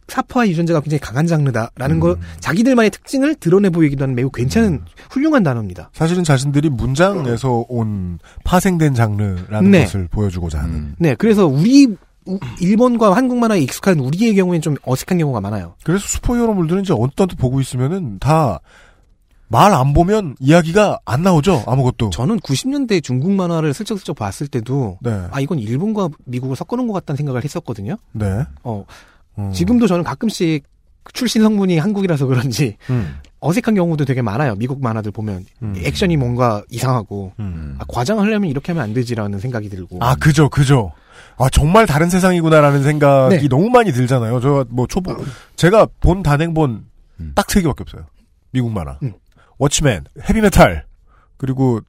사파와 0.08 0.48
유전자가 0.48 0.80
굉장히 0.80 1.00
강한 1.00 1.26
장르다라는 1.26 1.96
음. 1.96 2.00
걸 2.00 2.16
자기들만의 2.40 2.90
특징을 2.90 3.34
드러내 3.36 3.70
보이기도 3.70 4.04
하는 4.04 4.14
매우 4.14 4.30
괜찮은 4.30 4.82
훌륭한 5.10 5.42
단어입니다. 5.42 5.90
사실은 5.92 6.22
자신들이 6.24 6.70
문장에서 6.70 7.64
온 7.68 8.18
파생된 8.44 8.94
장르라는 8.94 9.70
네. 9.70 9.84
것을 9.84 10.08
보여주고자 10.08 10.60
하는. 10.60 10.74
음. 10.74 10.94
네, 10.98 11.14
그래서 11.16 11.46
우리 11.46 11.96
우- 12.26 12.38
일본과 12.60 13.14
한국 13.16 13.38
만화에 13.38 13.60
익숙한 13.60 13.98
우리의 14.00 14.34
경우에는 14.34 14.60
좀 14.62 14.76
어색한 14.84 15.18
경우가 15.18 15.40
많아요. 15.40 15.74
그래서 15.84 16.06
슈퍼히어로물들은 16.06 16.82
이제 16.82 16.92
언뜻 16.96 17.26
보고 17.36 17.60
있으면은 17.60 18.18
다 18.18 18.60
말 19.48 19.72
안 19.74 19.92
보면 19.92 20.34
이야기가 20.40 20.98
안 21.04 21.22
나오죠. 21.22 21.62
아무것도. 21.68 22.10
저는 22.10 22.40
90년대 22.40 23.00
중국 23.00 23.30
만화를 23.30 23.74
슬쩍슬쩍 23.74 24.16
봤을 24.16 24.48
때도 24.48 24.98
네. 25.00 25.22
아 25.30 25.38
이건 25.40 25.60
일본과 25.60 26.08
미국을 26.24 26.56
섞어놓은 26.56 26.88
것 26.88 26.94
같다는 26.94 27.16
생각을 27.16 27.44
했었거든요. 27.44 27.96
네. 28.10 28.42
어 28.64 28.84
음. 29.38 29.52
지금도 29.52 29.86
저는 29.86 30.04
가끔씩 30.04 30.64
출신 31.12 31.42
성분이 31.42 31.78
한국이라서 31.78 32.26
그런지 32.26 32.76
음. 32.90 33.16
어색한 33.40 33.74
경우도 33.74 34.04
되게 34.04 34.22
많아요. 34.22 34.54
미국 34.56 34.82
만화들 34.82 35.12
보면 35.12 35.44
음. 35.62 35.74
액션이 35.76 36.16
뭔가 36.16 36.62
이상하고 36.70 37.32
음. 37.38 37.76
아, 37.78 37.84
과장하려면 37.86 38.50
이렇게 38.50 38.72
하면 38.72 38.84
안 38.84 38.94
되지라는 38.94 39.38
생각이 39.38 39.68
들고. 39.68 39.98
아, 40.00 40.16
그죠, 40.16 40.48
그죠. 40.48 40.92
아, 41.38 41.48
정말 41.50 41.86
다른 41.86 42.08
세상이구나라는 42.08 42.82
생각이 42.82 43.36
네. 43.36 43.48
너무 43.48 43.68
많이 43.68 43.92
들잖아요. 43.92 44.40
저, 44.40 44.64
뭐, 44.70 44.86
초보, 44.86 45.14
제가 45.54 45.86
본 46.00 46.22
단행본 46.22 46.84
음. 47.20 47.32
딱세 47.34 47.60
개밖에 47.60 47.82
없어요. 47.82 48.06
미국 48.52 48.72
만화. 48.72 48.98
음. 49.02 49.12
워치맨, 49.58 50.04
헤비메탈, 50.28 50.84
그리고 51.36 51.80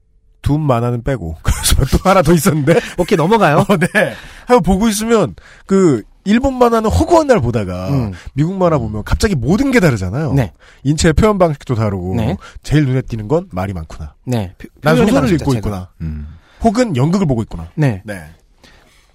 둠 0.42 0.62
만화는 0.62 1.04
빼고. 1.04 1.38
그래서 1.44 1.98
또 1.98 2.10
하나 2.10 2.22
더 2.22 2.34
있었는데. 2.34 2.80
오케이 2.98 3.18
넘어가요. 3.18 3.66
어, 3.68 3.78
네. 3.78 4.14
하고 4.46 4.62
보고 4.62 4.88
있으면, 4.90 5.36
그, 5.66 6.04
일본 6.28 6.56
만화는 6.60 6.90
허구한 6.90 7.28
날 7.28 7.40
보다가, 7.40 7.90
음. 7.90 8.12
미국 8.34 8.54
만화 8.58 8.78
보면 8.78 9.04
갑자기 9.06 9.34
모든 9.34 9.72
게 9.72 9.80
다르잖아요. 9.80 10.34
네, 10.34 10.52
인체 10.84 11.14
표현 11.14 11.38
방식도 11.38 11.74
다르고, 11.76 12.16
네. 12.16 12.36
제일 12.64 12.86
눈에 12.86 13.02
띄는 13.02 13.30
건 13.30 13.48
말이 13.52 13.72
많구나. 13.72 14.14
네. 14.26 14.54
표- 14.58 14.68
난 14.82 14.98
소설을 14.98 15.30
읽고 15.34 15.54
자체가. 15.54 15.58
있구나. 15.58 15.90
음. 16.02 16.28
혹은 16.62 16.96
연극을 16.98 17.26
보고 17.28 17.42
있구나. 17.44 17.70
네, 17.76 18.02
네. 18.04 18.22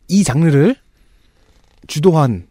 이 0.08 0.24
장르를 0.24 0.74
주도한 1.86 2.46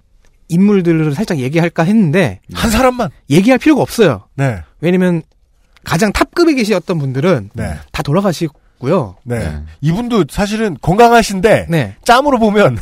인물들을 0.48 1.14
살짝 1.16 1.40
얘기할까 1.40 1.84
했는데 1.84 2.42
한 2.54 2.70
사람만. 2.70 3.10
얘기할 3.30 3.58
필요가 3.58 3.82
없어요. 3.82 4.28
네. 4.36 4.62
왜냐면 4.82 5.24
가장 5.84 6.12
탑급에 6.12 6.54
계셨던 6.54 7.00
분들은 7.00 7.50
네. 7.54 7.76
다 7.92 8.04
돌아가시고요. 8.04 9.16
네. 9.24 9.40
네. 9.40 9.64
이분도 9.82 10.26
사실은 10.30 10.78
건강하신데 10.82 11.68
네, 11.70 11.96
짬으로 12.04 12.38
보면 12.38 12.76
또 12.76 12.82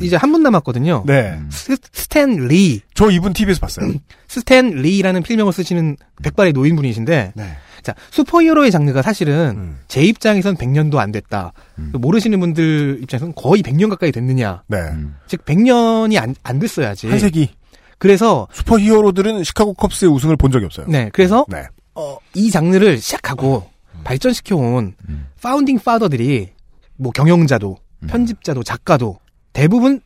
이제 0.00 0.16
한 0.16 0.32
분 0.32 0.42
남았거든요. 0.42 1.04
네. 1.06 1.38
스, 1.50 1.76
스탠 1.92 2.48
리, 2.48 2.80
저 2.94 3.10
이분 3.10 3.32
TV에서 3.32 3.60
봤어요. 3.60 3.92
스탠 4.28 4.70
리라는 4.70 5.22
필명을 5.22 5.52
쓰시는 5.52 5.96
백발의 6.22 6.52
노인분이신데 6.52 7.32
네. 7.34 7.56
자 7.82 7.94
superhero의 8.12 8.70
장르가 8.70 9.02
사실은 9.02 9.54
음. 9.56 9.78
제 9.88 10.02
입장에선 10.02 10.56
100년도 10.56 10.98
안 10.98 11.10
됐다. 11.12 11.52
음. 11.78 11.92
모르시는 11.94 12.38
분들 12.40 13.00
입장에서는 13.02 13.34
거의 13.34 13.62
100년 13.62 13.90
가까이 13.90 14.12
됐느냐. 14.12 14.62
네. 14.68 14.78
음. 14.78 15.16
즉 15.26 15.44
100년이 15.44 16.16
안, 16.22 16.34
안 16.44 16.58
됐어야지. 16.58 17.08
한 17.08 17.18
세기 17.18 17.50
그래서 17.98 18.48
슈퍼히어로들은 18.52 19.44
시카고 19.44 19.74
컵스의 19.74 20.10
우승을 20.12 20.36
본 20.36 20.50
적이 20.50 20.64
없어요. 20.66 20.86
네, 20.88 21.10
그래서 21.12 21.44
네. 21.48 21.64
어, 21.94 22.16
이 22.34 22.50
장르를 22.50 22.98
시작하고 22.98 23.68
발전시켜온 24.04 24.94
음. 25.08 25.26
파운딩 25.42 25.78
파더들이 25.78 26.50
뭐 26.96 27.12
경영자도 27.12 27.76
음. 28.02 28.06
편집자도 28.08 28.62
작가도 28.62 29.18
대부분 29.52 30.00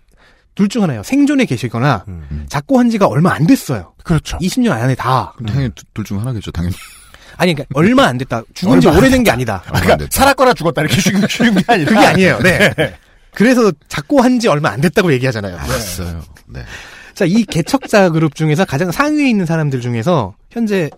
둘 0.54 0.68
중 0.68 0.82
하나예요. 0.82 1.02
생존에 1.02 1.44
계시거나 1.44 2.04
음. 2.08 2.46
작고 2.48 2.78
한 2.78 2.88
지가 2.90 3.06
얼마 3.06 3.34
안 3.34 3.46
됐어요. 3.46 3.92
그렇죠. 4.04 4.38
20년 4.38 4.70
안에 4.72 4.94
다. 4.94 5.34
당연히 5.46 5.70
둘 5.92 6.04
중 6.04 6.18
하나겠죠, 6.20 6.50
당연히. 6.50 6.74
아니 7.36 7.52
그러니까 7.54 7.78
얼마 7.78 8.04
안 8.06 8.16
됐다. 8.16 8.42
죽은 8.54 8.80
지 8.80 8.88
오래된 8.88 9.22
게 9.22 9.30
아니다. 9.30 9.62
안 9.66 9.82
그러니까. 9.82 10.08
살았거나 10.10 10.54
죽었다 10.54 10.80
이렇게 10.80 10.98
쉬운, 11.00 11.26
쉬운 11.28 11.54
게 11.60 11.62
아니라 11.66 11.90
그게 11.92 12.06
아니에요. 12.06 12.38
네. 12.40 12.72
그래서 13.34 13.70
작고 13.88 14.22
한 14.22 14.38
지 14.40 14.48
얼마 14.48 14.70
안 14.70 14.80
됐다고 14.80 15.12
얘기하잖아요. 15.12 15.56
알았어요. 15.58 16.22
네. 16.46 16.64
자, 17.12 17.26
이 17.26 17.44
개척자 17.44 18.08
그룹 18.10 18.34
중에서 18.34 18.64
가장 18.64 18.90
상위에 18.90 19.28
있는 19.28 19.44
사람들 19.44 19.82
중에서 19.82 20.34
현재 20.50 20.88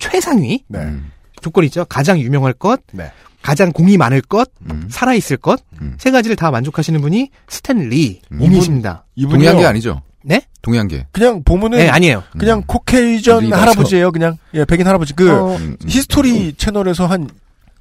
최상위 0.00 0.64
네. 0.66 0.96
음. 1.38 1.42
조건이 1.42 1.66
있죠. 1.66 1.84
가장 1.84 2.18
유명할 2.18 2.52
것, 2.52 2.80
네. 2.92 3.10
가장 3.42 3.72
공이 3.72 3.96
많을 3.96 4.20
것, 4.20 4.50
음. 4.70 4.88
살아있을 4.90 5.36
것, 5.38 5.60
음. 5.80 5.94
세 5.98 6.10
가지를 6.10 6.36
다 6.36 6.50
만족하시는 6.50 7.00
분이 7.00 7.30
스탠 7.48 7.78
음. 7.80 7.88
리님이십니다. 7.88 9.04
이분이요. 9.16 9.34
동의한 9.36 9.58
게 9.58 9.66
아니죠. 9.66 10.02
네? 10.22 10.42
동양계. 10.62 11.06
그냥 11.12 11.42
보면은 11.44 11.78
네, 11.78 11.88
아니에요. 11.88 12.22
그냥 12.36 12.62
Caucasian 12.66 13.44
리더죠. 13.44 13.60
할아버지예요, 13.62 14.12
그냥. 14.12 14.36
예, 14.54 14.64
백인 14.64 14.86
할아버지. 14.86 15.14
그 15.14 15.30
어, 15.30 15.56
음, 15.56 15.76
음. 15.82 15.88
히스토리 15.88 16.54
채널에서 16.54 17.06
한 17.06 17.28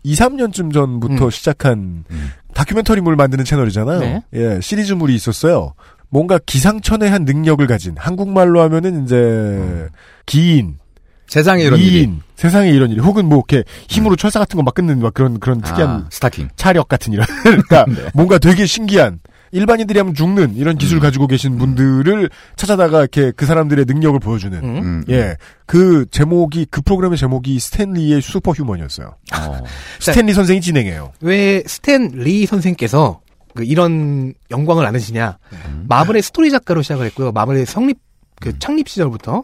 2, 0.04 0.14
3년쯤 0.14 0.72
전부터 0.72 1.26
음. 1.26 1.30
시작한 1.30 2.06
음. 2.10 2.32
다큐멘터리물 2.54 3.16
만드는 3.16 3.44
채널이잖아요. 3.44 4.00
네. 4.00 4.24
예, 4.34 4.60
시리즈물이 4.62 5.14
있었어요. 5.16 5.74
뭔가 6.10 6.40
기상천외한 6.46 7.26
능력을 7.26 7.66
가진 7.68 7.96
한국말로 7.98 8.62
하면은 8.62 9.04
이제 9.04 9.90
기인, 10.26 10.78
세상에 11.28 11.64
이런 11.64 11.80
미인, 11.80 11.94
일이. 11.94 12.12
세상에 12.36 12.70
이런 12.70 12.90
일이 12.92 13.00
혹은 13.02 13.26
뭐 13.26 13.44
이렇게 13.48 13.64
힘으로 13.90 14.16
철사 14.16 14.40
같은 14.40 14.56
거 14.58 14.64
막 14.64 14.74
끊는 14.76 15.00
막 15.00 15.14
그런 15.14 15.40
그런 15.40 15.62
특이한 15.62 15.90
아, 15.90 16.06
스타킹. 16.12 16.50
차력 16.56 16.88
같은 16.88 17.14
이런 17.14 17.26
그러니까 17.44 17.86
네. 17.88 18.10
뭔가 18.14 18.38
되게 18.38 18.66
신기한 18.66 19.20
일반인들이 19.52 19.98
하면 20.00 20.14
죽는 20.14 20.56
이런 20.58 20.78
기술 20.78 20.98
을 20.98 21.00
음. 21.00 21.04
가지고 21.04 21.26
계신 21.28 21.58
분들을 21.58 22.30
찾아다가 22.58 23.00
이렇게 23.00 23.32
그 23.32 23.46
사람들의 23.46 23.86
능력을 23.88 24.20
보여주는 24.20 24.58
음. 24.62 24.78
음, 24.78 25.04
예 25.10 25.36
그 25.66 26.06
제목이 26.12 26.68
그 26.72 26.82
프로그램의 26.82 27.18
제목이 27.18 27.60
스탠리의 27.60 28.22
슈퍼 28.22 28.52
휴먼이었어요. 28.52 29.16
어. 29.38 29.60
스탠리 30.00 30.34
선생이 30.34 30.62
진행해요. 30.62 31.12
왜 31.22 31.62
스탠 31.68 32.12
리 32.14 32.46
선생께서 32.46 33.20
그 33.54 33.64
이런 33.66 34.34
영광을 34.52 34.86
안으시냐? 34.86 35.38
마블의 35.90 36.22
스토리 36.22 36.52
작가로 36.52 36.82
시작을 36.84 37.06
했고요. 37.08 37.32
마블의 37.34 37.66
성립 37.66 37.98
그 38.40 38.58
창립 38.60 38.88
시절부터 38.88 39.44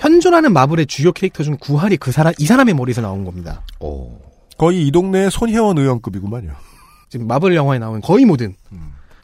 현존하는 0.00 0.52
마블의 0.52 0.86
주요 0.86 1.12
캐릭터 1.12 1.42
중 1.44 1.56
구할이 1.60 1.98
그 1.98 2.10
사람 2.10 2.32
이 2.38 2.46
사람의 2.46 2.74
머리에서 2.74 3.02
나온 3.02 3.24
겁니다. 3.24 3.62
오. 3.80 4.18
거의 4.56 4.86
이 4.86 4.90
동네의 4.90 5.30
손혜원 5.30 5.78
의원급이구만요. 5.78 6.52
지금 7.10 7.26
마블 7.26 7.54
영화에 7.54 7.78
나오는 7.78 8.00
거의 8.00 8.24
모든 8.24 8.54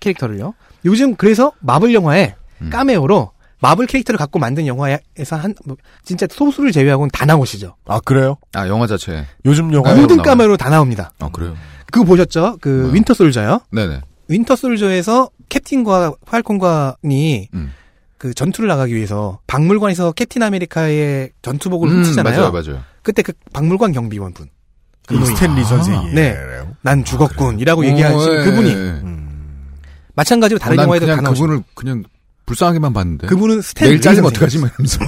캐릭터를요. 0.01 0.55
요즘 0.85 1.14
그래서 1.16 1.53
마블 1.61 1.95
영화에 1.95 2.35
음. 2.62 2.70
까메오로 2.70 3.33
마블 3.61 3.87
캐릭터를 3.87 4.18
갖고 4.18 4.39
만든 4.39 4.66
영화에서 4.66 5.37
한 5.37 5.55
뭐, 5.64 5.77
진짜 6.05 6.27
소수를 6.31 6.72
제외하고는 6.72 7.11
다 7.11 7.24
나오시죠. 7.24 7.74
아 7.87 8.01
그래요? 8.01 8.37
아, 8.53 8.68
영화 8.68 8.87
자체. 8.87 9.27
요즘 9.47 9.72
영화 9.72 9.95
모든. 9.95 10.18
까메오로 10.18 10.59
다 10.59 10.68
나옵니다. 10.68 11.12
아, 11.20 11.31
그래요? 11.31 11.57
그거 11.91 12.05
보셨죠? 12.05 12.59
그 12.61 12.89
어. 12.89 12.93
윈터 12.93 13.14
솔저요. 13.14 13.61
네네. 13.72 14.03
윈터 14.29 14.57
솔저에서 14.57 15.31
캡틴과 15.49 16.14
팔콘과니 16.27 17.49
음. 17.55 17.72
그 18.19 18.33
전투를 18.35 18.69
나가기 18.69 18.95
위해서 18.95 19.39
박물관에서 19.47 20.12
캡틴 20.12 20.43
아메리카의 20.43 21.31
전투복을 21.43 21.89
음, 21.89 21.97
훔치잖아요. 21.97 22.39
맞아요, 22.39 22.53
맞아요. 22.53 22.83
그때 23.03 23.23
그 23.23 23.33
박물관 23.53 23.93
경비원 23.93 24.33
분. 24.33 24.49
그 25.07 25.25
스탠리 25.25 25.62
선생이 25.64 26.14
네. 26.14 26.37
난 26.83 27.05
죽었군이라고 27.05 27.87
얘기하시는 27.87 28.41
어, 28.41 28.45
그분이 28.45 28.71
예. 28.71 28.75
음. 28.75 29.29
마찬가지로 30.14 30.59
다른 30.59 30.75
어, 30.75 30.77
난 30.79 30.85
영화에도 30.87 31.07
그냥 31.07 31.17
다 31.17 31.23
나오시고 31.23 31.47
그분을 31.47 31.62
그냥 31.75 32.03
불쌍하게만 32.47 32.93
봤는데. 32.93 33.27
그분은 33.27 33.61
스탠 33.61 33.87
내일 33.87 33.97
리 33.97 34.01
잘리면. 34.01 34.27
어떡하지? 34.27 34.59
말면서. 34.59 34.99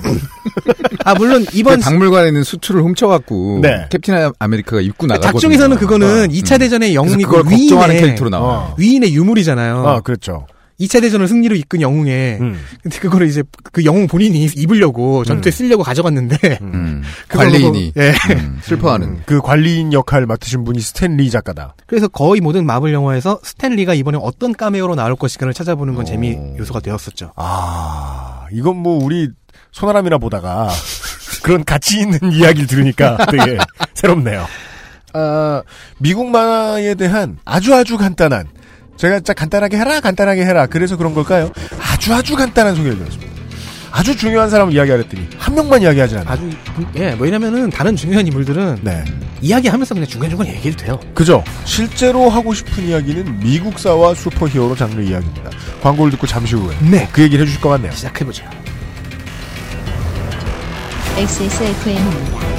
아 1.05 1.15
물론 1.15 1.47
이번 1.53 1.79
그 1.79 1.85
박물관에 1.85 2.29
있는 2.29 2.43
수트를 2.45 2.83
훔쳐갖고. 2.83 3.61
네. 3.63 3.87
캡틴 3.91 4.15
아메리카가 4.39 4.81
입고 4.83 5.07
나가거든요. 5.07 5.33
작중에서는 5.33 5.77
그거는 5.79 6.07
어. 6.25 6.27
2차 6.27 6.55
음. 6.55 6.59
대전의 6.59 6.95
영웅이고 6.95 7.29
그걸 7.31 7.45
걱정하는 7.45 7.95
위인의 7.95 8.01
캐릭터로 8.01 8.31
나와. 8.31 8.75
위인의 8.77 9.15
유물이잖아요. 9.15 9.87
아 9.87 10.01
그렇죠. 10.01 10.47
2차 10.81 11.01
대전을 11.01 11.27
승리로 11.27 11.57
이끈 11.57 11.81
영웅에 11.81 12.39
음. 12.41 12.61
근데 12.83 12.99
그거를 12.99 13.27
이제 13.27 13.43
그 13.73 13.85
영웅 13.85 14.07
본인이 14.07 14.45
입으려고 14.45 15.25
전투에 15.25 15.51
쓰려고 15.51 15.83
가져갔는데 15.83 16.59
음. 16.63 17.03
그걸 17.27 17.51
관리인이. 17.51 17.93
예. 17.97 18.13
음, 18.35 18.61
슬퍼하는. 18.63 19.09
음, 19.09 19.23
그 19.27 19.41
관리인 19.41 19.93
역할 19.93 20.27
맡으신 20.27 20.65
분이 20.65 20.81
스탠리 20.81 21.31
작가다. 21.31 21.75
그래서 21.87 22.07
거의 22.07 22.41
모든 22.41 22.65
마블 22.65 22.93
영화에서 22.93 23.41
스탠리가 23.43 23.95
이번에 23.95 24.19
어떤 24.21 24.53
까메오로 24.53 24.95
나올 24.95 25.17
것인가를 25.17 25.53
찾아보는 25.53 25.95
건 25.95 26.05
재미 26.05 26.35
오. 26.35 26.57
요소가 26.59 26.81
되었었죠. 26.81 27.33
아 27.37 28.47
이건 28.53 28.77
뭐 28.77 29.03
우리 29.05 29.29
소나람이나 29.73 30.19
보다가 30.19 30.69
그런 31.43 31.65
가치 31.65 31.99
있는 32.01 32.19
이야기를 32.33 32.67
들으니까 32.69 33.17
되게 33.27 33.59
새롭네요. 33.95 34.47
아, 35.15 35.63
미국 35.99 36.29
만화에 36.29 36.95
대한 36.95 37.39
아주 37.45 37.75
아주 37.75 37.97
간단한 37.97 38.47
제가 38.99 39.21
진짜 39.21 39.33
간단하게 39.33 39.79
해라 39.79 40.01
간단하게 40.01 40.45
해라 40.45 40.67
그래서 40.67 40.97
그런 40.97 41.15
걸까요? 41.15 41.51
아주 41.81 42.13
아주 42.13 42.37
간단한 42.37 42.75
소개를 42.75 42.99
드렸습니다. 42.99 43.33
아주 43.91 44.15
중요한 44.17 44.51
사람을 44.51 44.75
이야기하랬더니 44.75 45.29
한 45.39 45.55
명만 45.55 45.81
이야기하지 45.83 46.17
않아요. 46.19 46.29
아주 46.29 46.51
예 46.97 47.17
왜냐면은 47.19 47.71
다른 47.71 47.97
중요한 47.97 48.27
인물들은 48.27 48.81
네. 48.83 49.05
이야기하면서 49.41 49.95
그냥 49.95 50.09
중간중간 50.09 50.49
얘기해도 50.49 50.77
돼요. 50.77 51.01
그죠? 51.15 51.43
실제로 51.65 52.29
하고 52.29 52.53
싶은 52.53 52.85
이야기는 52.85 53.39
미국사와 53.39 54.15
슈퍼히어로 54.15 54.75
장르 54.75 55.01
이야기입니다. 55.01 55.51
광고를 55.81 56.11
듣고 56.13 56.27
잠시 56.27 56.57
후에 56.57 56.77
네. 56.91 57.09
그 57.13 57.23
얘기를 57.23 57.43
해주실 57.45 57.61
것 57.61 57.71
같네요. 57.71 57.93
시작해보죠. 57.93 58.45
XSFM입니다. 61.17 62.58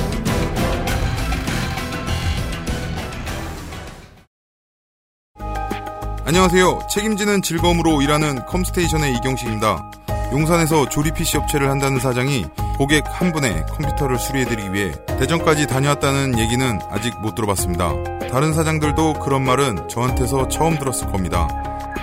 안녕하세요. 6.29 6.81
책임지는 6.87 7.41
즐거움으로 7.41 8.03
일하는 8.03 8.45
컴스테이션의 8.45 9.15
이경식입니다. 9.15 9.91
용산에서 10.31 10.87
조립 10.87 11.15
PC 11.15 11.37
업체를 11.37 11.71
한다는 11.71 11.99
사장이 11.99 12.45
고객 12.77 13.03
한 13.07 13.33
분의 13.33 13.65
컴퓨터를 13.65 14.19
수리해드리기 14.19 14.71
위해 14.71 14.91
대전까지 15.07 15.65
다녀왔다는 15.65 16.37
얘기는 16.37 16.79
아직 16.91 17.19
못 17.19 17.33
들어봤습니다. 17.33 17.93
다른 18.31 18.53
사장들도 18.53 19.13
그런 19.13 19.43
말은 19.43 19.89
저한테서 19.89 20.49
처음 20.49 20.77
들었을 20.77 21.07
겁니다. 21.07 21.47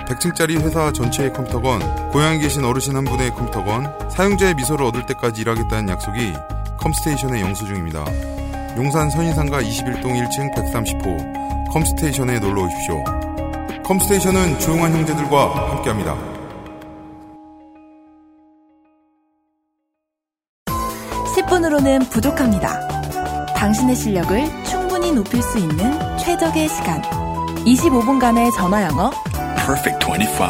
100층짜리 0.09 0.59
회사 0.59 0.91
전체의 0.91 1.31
컴퓨터건, 1.31 2.09
고향에 2.09 2.39
계신 2.39 2.65
어르신 2.65 2.97
한 2.97 3.05
분의 3.05 3.31
컴퓨터건, 3.31 4.09
사용자의 4.09 4.55
미소를 4.55 4.85
얻을 4.87 5.05
때까지 5.05 5.39
일하겠다는 5.39 5.87
약속이 5.87 6.33
컴스테이션의 6.79 7.41
영수증입니다. 7.43 8.03
용산 8.75 9.09
선인상가 9.09 9.61
21동 9.61 10.03
1층 10.03 10.53
130호 10.53 11.71
컴스테이션에 11.71 12.39
놀러 12.39 12.63
오십시오. 12.63 13.26
컴스테이션은 13.87 14.59
조용한 14.59 14.91
형제들과 14.91 15.71
함께합니다. 15.71 16.13
십 21.33 21.45
10분으로는 21.45 22.09
부족합니다. 22.11 22.85
당신의 23.55 23.95
실력을 23.95 24.63
충분히 24.65 25.13
높일 25.13 25.41
수 25.41 25.57
있는 25.57 25.77
최적의 26.17 26.67
시간. 26.67 27.01
25분간의 27.63 28.53
전화 28.53 28.83
영어. 28.83 29.09
Perfect 29.55 30.05
25. 30.05 30.49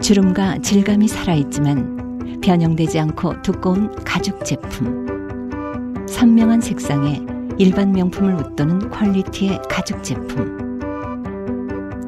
주름과 0.00 0.58
질감이 0.58 1.06
살아있지만 1.06 2.40
변형되지 2.42 2.98
않고 2.98 3.42
두꺼운 3.42 3.94
가죽 4.04 4.44
제품. 4.44 5.07
선명한 6.08 6.60
색상에 6.62 7.20
일반 7.58 7.92
명품을 7.92 8.34
웃도는 8.34 8.90
퀄리티의 8.90 9.60
가죽 9.68 10.02
제품. 10.02 10.80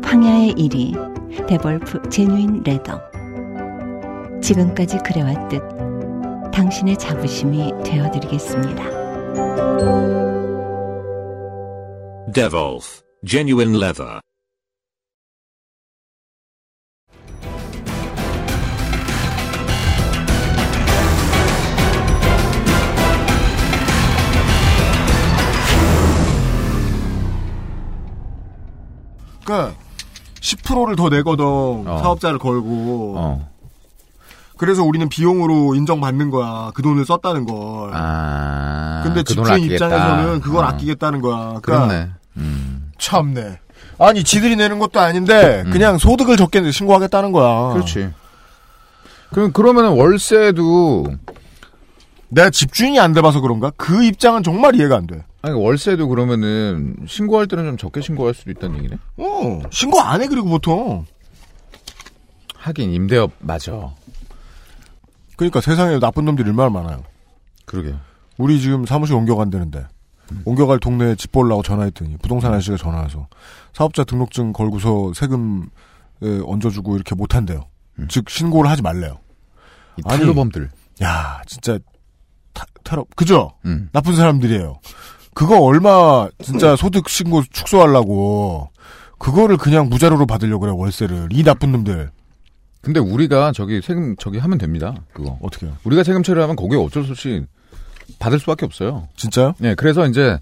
황야의 0.03 0.55
1위 0.55 1.47
데볼프 1.47 2.09
제뉴인 2.09 2.63
레더. 2.65 3.01
지금까지 4.41 4.99
그래왔듯 4.99 5.63
당신의 6.53 6.97
자부심이 6.97 7.73
되어드리겠습니다. 7.85 8.85
Devolf 12.33 13.03
Genuine 13.27 13.77
Leather. 13.77 14.21
그러니까 29.51 29.75
10%를 30.41 30.97
더 30.97 31.09
내거든 31.09 31.45
어. 31.45 31.99
사업자를 32.03 32.39
걸고 32.39 33.15
어. 33.17 33.51
그래서 34.57 34.85
우리는 34.85 35.09
비용으로 35.09 35.75
인정받는 35.75 36.31
거야 36.31 36.71
그 36.75 36.83
돈을 36.83 37.05
썼다는 37.05 37.45
걸 37.45 37.91
아. 37.93 39.01
근데 39.03 39.23
그 39.23 39.35
집주인. 39.35 39.65
입장에서는 39.65 40.41
그걸 40.41 40.65
어. 40.65 40.69
아끼겠다는 40.69 41.21
거야 41.21 41.59
그러니까 41.61 41.61
그렇네. 41.63 42.11
음. 42.37 42.93
참네 42.99 43.59
아니 43.99 44.25
지들이 44.25 44.57
내는 44.57 44.79
것도 44.79 45.01
아닌데 45.01 45.65
그냥 45.71 45.99
소득을 45.99 46.37
적게 46.37 46.71
신고하겠다는 46.71 47.33
거야 47.33 47.75
그렇지. 47.75 48.11
그럼 49.31 49.53
그러면 49.53 49.97
월세도 49.99 51.07
내가 52.29 52.51
집주인이 52.51 52.99
안 52.99 53.13
돼봐서 53.13 53.41
그런가 53.41 53.73
그 53.77 54.05
입장은 54.05 54.43
정말 54.43 54.75
이해가 54.77 54.97
안돼 54.97 55.25
아니 55.43 55.55
월세도 55.55 56.09
그러면은 56.09 56.97
신고할 57.07 57.47
때는 57.47 57.65
좀 57.65 57.77
적게 57.79 58.01
신고할 58.01 58.35
수도 58.35 58.51
있다는 58.51 58.79
얘기네. 58.79 58.97
어 59.17 59.63
신고 59.71 60.01
안 60.01 60.21
해 60.21 60.27
그리고 60.29 60.49
보통 60.49 61.07
하긴 62.57 62.93
임대업 62.93 63.33
맞아. 63.39 63.95
그러니까 65.37 65.61
세상에 65.63 65.99
나쁜 65.99 66.27
놈들이 66.27 66.49
얼마나 66.51 66.69
많아요 66.71 67.03
그러게. 67.65 67.95
우리 68.37 68.61
지금 68.61 68.85
사무실 68.85 69.15
옮겨간다는데 69.15 69.87
옮겨갈 70.45 70.79
동네에 70.79 71.15
집 71.17 71.33
보려고 71.33 71.63
전화했더니 71.63 72.19
부동산 72.19 72.53
아저씨가 72.53 72.77
전화 72.77 72.99
와서 73.01 73.27
사업자 73.73 74.05
등록증 74.05 74.53
걸고서 74.53 75.13
세금 75.15 75.69
에, 76.23 76.41
얹어주고 76.45 76.95
이렇게 76.97 77.15
못한대요. 77.15 77.65
즉 78.09 78.29
신고를 78.31 78.71
하지 78.71 78.83
말래요. 78.83 79.19
이 79.97 80.03
탈로범들. 80.03 80.71
야 81.03 81.41
진짜 81.47 81.79
타, 82.53 82.67
탈업 82.85 83.09
그죠? 83.17 83.53
음. 83.65 83.89
나쁜 83.93 84.15
사람들이에요. 84.15 84.79
그거 85.35 85.61
얼마 85.61 86.29
진짜 86.43 86.77
소득 86.77 87.09
신고 87.09 87.43
축소하려고 87.51 88.69
그거를 89.19 89.57
그냥 89.57 89.89
무자료로 89.89 90.27
받으려고 90.27 90.61
그래 90.61 90.73
월세를 90.75 91.29
이 91.33 91.43
나쁜 91.43 91.73
놈들. 91.73 92.11
근데 92.81 92.99
우리가 92.99 93.53
저기 93.53 93.81
세금 93.83 94.17
저기 94.17 94.39
하면 94.39 94.59
됩니다. 94.59 94.95
그거 95.13 95.39
어떻게요? 95.43 95.77
우리가 95.85 96.03
세금 96.03 96.23
처리하면 96.23 96.57
거기에 96.57 96.79
어쩔 96.79 97.05
수 97.05 97.13
없이 97.13 97.45
받을 98.19 98.39
수밖에 98.39 98.65
없어요. 98.65 99.09
진짜요? 99.17 99.55
네, 99.59 99.75
그래서 99.75 100.07
이제 100.07 100.39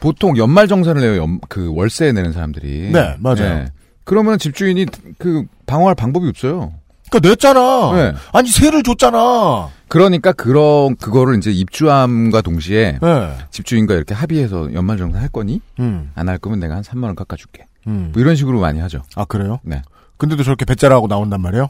보통 0.00 0.36
연말 0.36 0.68
정산을 0.68 1.02
내요. 1.02 1.22
연, 1.22 1.40
그 1.48 1.72
월세 1.74 2.12
내는 2.12 2.32
사람들이. 2.32 2.90
네, 2.92 3.16
맞아요. 3.18 3.66
그러면 4.04 4.38
집주인이 4.38 4.86
그 5.18 5.44
방어할 5.66 5.94
방법이 5.94 6.28
없어요. 6.28 6.72
그러니까 7.10 7.28
냈잖아. 7.28 7.92
네. 7.94 8.14
아니 8.32 8.48
세를 8.48 8.82
줬잖아. 8.82 9.68
그러니까 9.88 10.32
그런 10.32 10.96
그거를 10.96 11.36
이제 11.36 11.50
입주함과 11.52 12.40
동시에 12.42 12.98
네. 13.00 13.36
집주인과 13.50 13.94
이렇게 13.94 14.14
합의해서 14.14 14.72
연말 14.74 14.96
정산 14.98 15.22
할 15.22 15.28
거니? 15.28 15.60
음. 15.78 16.10
안 16.14 16.28
할 16.28 16.38
거면 16.38 16.58
내가 16.60 16.74
한 16.76 16.82
3만 16.82 17.04
원 17.04 17.14
깎아줄게. 17.14 17.66
음. 17.86 18.10
뭐 18.12 18.20
이런 18.20 18.34
식으로 18.34 18.58
많이 18.60 18.80
하죠. 18.80 19.02
아 19.14 19.24
그래요? 19.24 19.60
네. 19.62 19.82
근데도 20.16 20.42
저렇게 20.42 20.64
배짜라고 20.64 21.06
나온단 21.06 21.40
말이에요? 21.40 21.68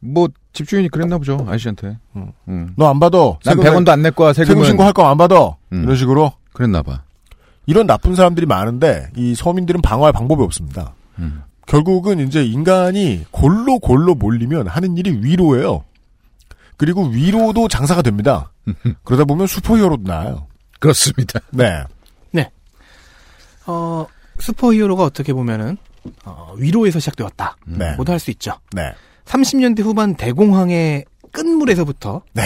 뭐 0.00 0.28
집주인이 0.52 0.88
그랬나 0.88 1.18
보죠 1.18 1.44
아저씨한테. 1.48 1.98
음. 2.48 2.72
너안 2.76 2.98
받아. 3.00 3.18
난 3.44 3.56
세금 3.56 3.64
100원도 3.64 3.88
안 3.90 4.02
낼 4.02 4.12
거야 4.12 4.32
세금은. 4.32 4.54
세금 4.56 4.64
신고할 4.64 4.92
거 4.92 5.04
안 5.08 5.16
받아. 5.18 5.56
음. 5.72 5.82
이런 5.84 5.96
식으로. 5.96 6.32
그랬나 6.52 6.82
봐. 6.82 7.02
이런 7.66 7.86
나쁜 7.86 8.14
사람들이 8.14 8.46
많은데 8.46 9.10
이 9.14 9.34
서민들은 9.34 9.82
방어할 9.82 10.12
방법이 10.12 10.42
없습니다. 10.42 10.94
음. 11.18 11.42
결국은 11.68 12.18
이제 12.26 12.44
인간이 12.44 13.24
골로 13.30 13.78
골로 13.78 14.14
몰리면 14.14 14.66
하는 14.66 14.96
일이 14.96 15.10
위로예요. 15.22 15.84
그리고 16.76 17.06
위로도 17.06 17.68
장사가 17.68 18.02
됩니다. 18.02 18.52
그러다 19.04 19.24
보면 19.24 19.46
슈퍼히어로도 19.46 20.02
나와요. 20.04 20.46
그렇습니다. 20.80 21.40
네. 21.50 21.84
어, 23.66 24.06
슈퍼히어로가 24.38 25.04
어떻게 25.04 25.34
보면은 25.34 25.76
어, 26.24 26.54
위로에서 26.56 26.98
시작되었다. 27.00 27.56
네. 27.66 27.94
모두 27.96 28.12
할 28.12 28.18
수 28.18 28.30
있죠. 28.30 28.52
네. 28.72 28.94
30년대 29.26 29.82
후반 29.82 30.14
대공황의 30.14 31.04
끝물에서부터 31.32 32.22
네. 32.32 32.44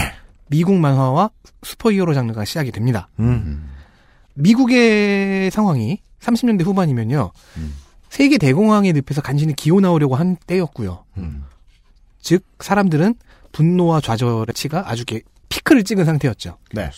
미국 0.49 0.75
만화와 0.75 1.31
슈퍼히어로 1.63 2.13
장르가 2.13 2.45
시작이 2.45 2.73
됩니다. 2.73 3.09
음. 3.21 3.71
미국의 4.35 5.53
상황이 5.53 6.01
30년대 6.21 6.65
후반이면요. 6.65 7.31
세계 8.13 8.37
대공황의 8.37 8.93
늪에서 8.93 9.23
간신히 9.23 9.55
기어 9.57 9.81
나오려고 9.81 10.17
한 10.17 10.37
때였고요. 10.47 11.03
즉 12.21 12.45
사람들은 12.61 13.15
분노와 13.53 14.03
좌절의 14.03 14.49
치가 14.55 14.87
아주 14.87 15.07
게- 15.07 15.23
피크를 15.49 15.83
찍은 15.83 16.05
상태였죠. 16.05 16.59
네. 16.75 16.91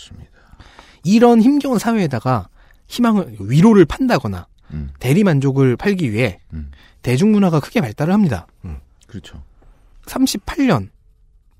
이런 1.04 1.40
힘겨운 1.40 1.78
사회에다가 1.78 2.48
희망을 2.88 3.36
위로를 3.38 3.84
판다거나 3.84 4.48
음. 4.72 4.90
대리 4.98 5.22
만족을 5.22 5.76
팔기 5.76 6.10
위해 6.12 6.40
음. 6.52 6.72
대중문화가 7.02 7.60
크게 7.60 7.80
발달을 7.80 8.12
합니다. 8.12 8.48
그렇죠. 9.06 9.40
38년 10.06 10.88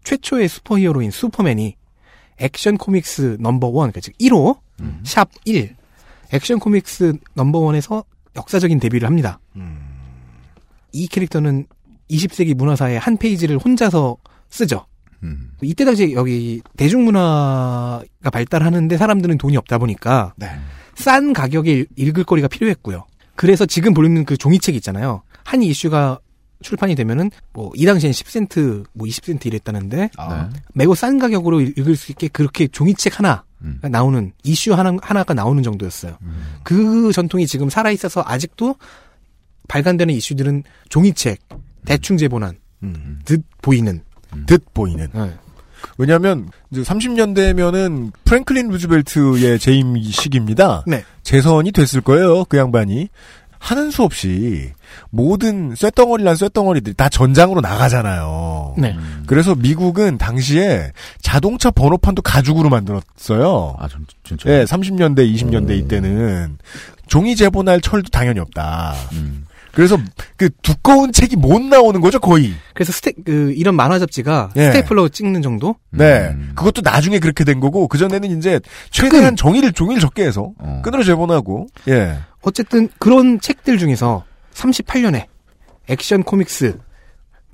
최초의 0.02 0.48
슈퍼히어로인 0.48 1.12
슈퍼맨이 1.12 1.76
액션 2.38 2.76
코믹스 2.76 3.36
number 3.38 3.71
one, 3.71 3.92
그러니까 3.92 4.00
즉 4.00 4.18
1호, 4.18 4.58
샵 5.04 5.30
1, 5.44 5.76
액션 6.32 6.58
코믹스 6.58 7.12
number 7.34 7.66
one에서 7.66 8.02
역사적인 8.36 8.78
데뷔를 8.80 9.06
합니다. 9.08 9.38
이 10.92 11.06
캐릭터는 11.08 11.66
20세기 12.10 12.54
문화사의 12.54 12.98
한 12.98 13.16
페이지를 13.16 13.58
혼자서 13.58 14.16
쓰죠. 14.48 14.86
음. 15.22 15.52
이때 15.62 15.84
당시 15.84 16.12
여기 16.12 16.60
대중문화가 16.76 18.30
발달하는데 18.32 18.96
사람들은 18.96 19.38
돈이 19.38 19.56
없다 19.56 19.78
보니까 19.78 20.34
네. 20.36 20.48
싼 20.94 21.32
가격에 21.32 21.86
읽을 21.96 22.24
거리가 22.24 22.48
필요했고요. 22.48 23.04
그래서 23.36 23.66
지금 23.66 23.94
보는 23.94 24.24
그 24.24 24.36
종이책 24.36 24.74
있잖아요. 24.76 25.22
한 25.44 25.62
이슈가 25.62 26.20
출판이 26.62 26.94
되면은 26.94 27.30
뭐 27.52 27.72
이 27.74 27.84
당시엔 27.84 28.12
10센트, 28.12 28.84
뭐 28.92 29.06
20센트 29.06 29.46
이랬다는데 29.46 30.10
아. 30.16 30.50
매우 30.74 30.94
싼 30.94 31.18
가격으로 31.18 31.60
읽- 31.60 31.78
읽을 31.78 31.96
수 31.96 32.12
있게 32.12 32.28
그렇게 32.28 32.68
종이책 32.68 33.18
하나 33.18 33.44
음. 33.64 33.80
나오는 33.82 34.32
이슈 34.42 34.74
하나 34.74 34.94
하나가 35.02 35.34
나오는 35.34 35.62
정도였어요. 35.62 36.16
그 36.62 37.12
전통이 37.12 37.46
지금 37.46 37.70
살아 37.70 37.90
있어서 37.90 38.22
아직도 38.24 38.76
발간되는 39.68 40.14
이슈들은 40.14 40.62
종이책, 40.90 41.40
대충 41.84 42.18
음. 42.82 43.18
듯 43.24 43.42
보이는 43.62 44.02
듯 44.46 44.62
보이는. 44.74 45.08
왜냐하면 45.98 46.50
이제 46.70 46.82
30년대면은 46.82 48.12
프랭클린 48.24 48.68
루즈벨트의 48.68 49.58
재임 49.58 50.00
시기입니다. 50.02 50.84
네. 50.86 51.04
재선이 51.22 51.72
됐을 51.72 52.00
거예요. 52.00 52.44
그 52.44 52.56
양반이 52.56 53.08
하는 53.64 53.90
수 53.90 54.02
없이 54.02 54.72
모든 55.08 55.74
쇳덩어리란 55.74 56.36
쇳덩어리들이 56.36 56.94
다 56.96 57.08
전장으로 57.08 57.62
나가잖아요. 57.62 58.74
네. 58.76 58.94
그래서 59.26 59.54
미국은 59.54 60.18
당시에 60.18 60.92
자동차 61.22 61.70
번호판도 61.70 62.20
가죽으로 62.20 62.68
만들었어요. 62.68 63.76
아, 63.78 63.88
전, 63.88 64.04
진짜. 64.22 64.50
예, 64.50 64.64
30년대, 64.64 65.34
20년대 65.34 65.78
이때는 65.78 66.58
종이 67.06 67.36
제본할 67.36 67.80
철도 67.80 68.10
당연히 68.10 68.38
없다. 68.40 68.96
음. 69.12 69.46
그래서 69.72 69.98
그 70.36 70.50
두꺼운 70.62 71.10
책이 71.10 71.36
못 71.36 71.60
나오는 71.60 72.00
거죠, 72.00 72.20
거의. 72.20 72.52
그래서 72.74 72.92
스테 72.92 73.12
그 73.24 73.52
이런 73.56 73.74
만화 73.74 73.98
잡지가 73.98 74.50
예. 74.56 74.66
스테이플러 74.66 75.08
찍는 75.08 75.42
정도? 75.42 75.76
네. 75.90 76.28
음. 76.34 76.52
그것도 76.54 76.82
나중에 76.82 77.18
그렇게 77.18 77.44
된 77.44 77.60
거고, 77.60 77.88
그 77.88 77.98
전에는 77.98 78.36
이제 78.38 78.60
최대한 78.90 79.36
종이를, 79.36 79.72
종이를 79.72 80.00
적게 80.00 80.24
해서, 80.24 80.52
어. 80.58 80.80
끈으로 80.84 81.02
제본하고, 81.02 81.66
예. 81.88 82.18
어쨌든 82.44 82.88
그런 82.98 83.40
책들 83.40 83.78
중에서 83.78 84.24
38년에 84.52 85.26
액션 85.88 86.22
코믹스 86.22 86.78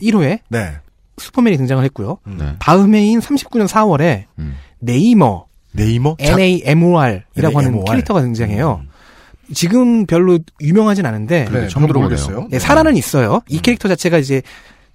1호에 0.03 0.41
네. 0.49 0.79
슈퍼맨이 1.19 1.57
등장을 1.57 1.83
했고요. 1.85 2.19
네. 2.27 2.55
다음 2.59 2.95
해인 2.95 3.21
39년 3.21 3.67
4월에 3.69 4.25
음. 4.39 4.57
네이머 4.79 5.47
네이머? 5.73 6.17
NAMOR이라고 6.19 7.59
하는 7.59 7.69
NAMOR. 7.69 7.85
캐릭터가 7.85 8.21
등장해요. 8.23 8.83
지금 9.53 10.07
별로 10.07 10.39
유명하진 10.61 11.07
않은데 11.07 11.47
네, 11.51 11.69
처음. 11.69 11.87
모르겠어요. 11.87 12.49
네, 12.51 12.59
살아는 12.59 12.97
있어요. 12.97 13.41
이 13.49 13.61
캐릭터 13.61 13.89
자체가 13.89 14.19
이제 14.19 14.43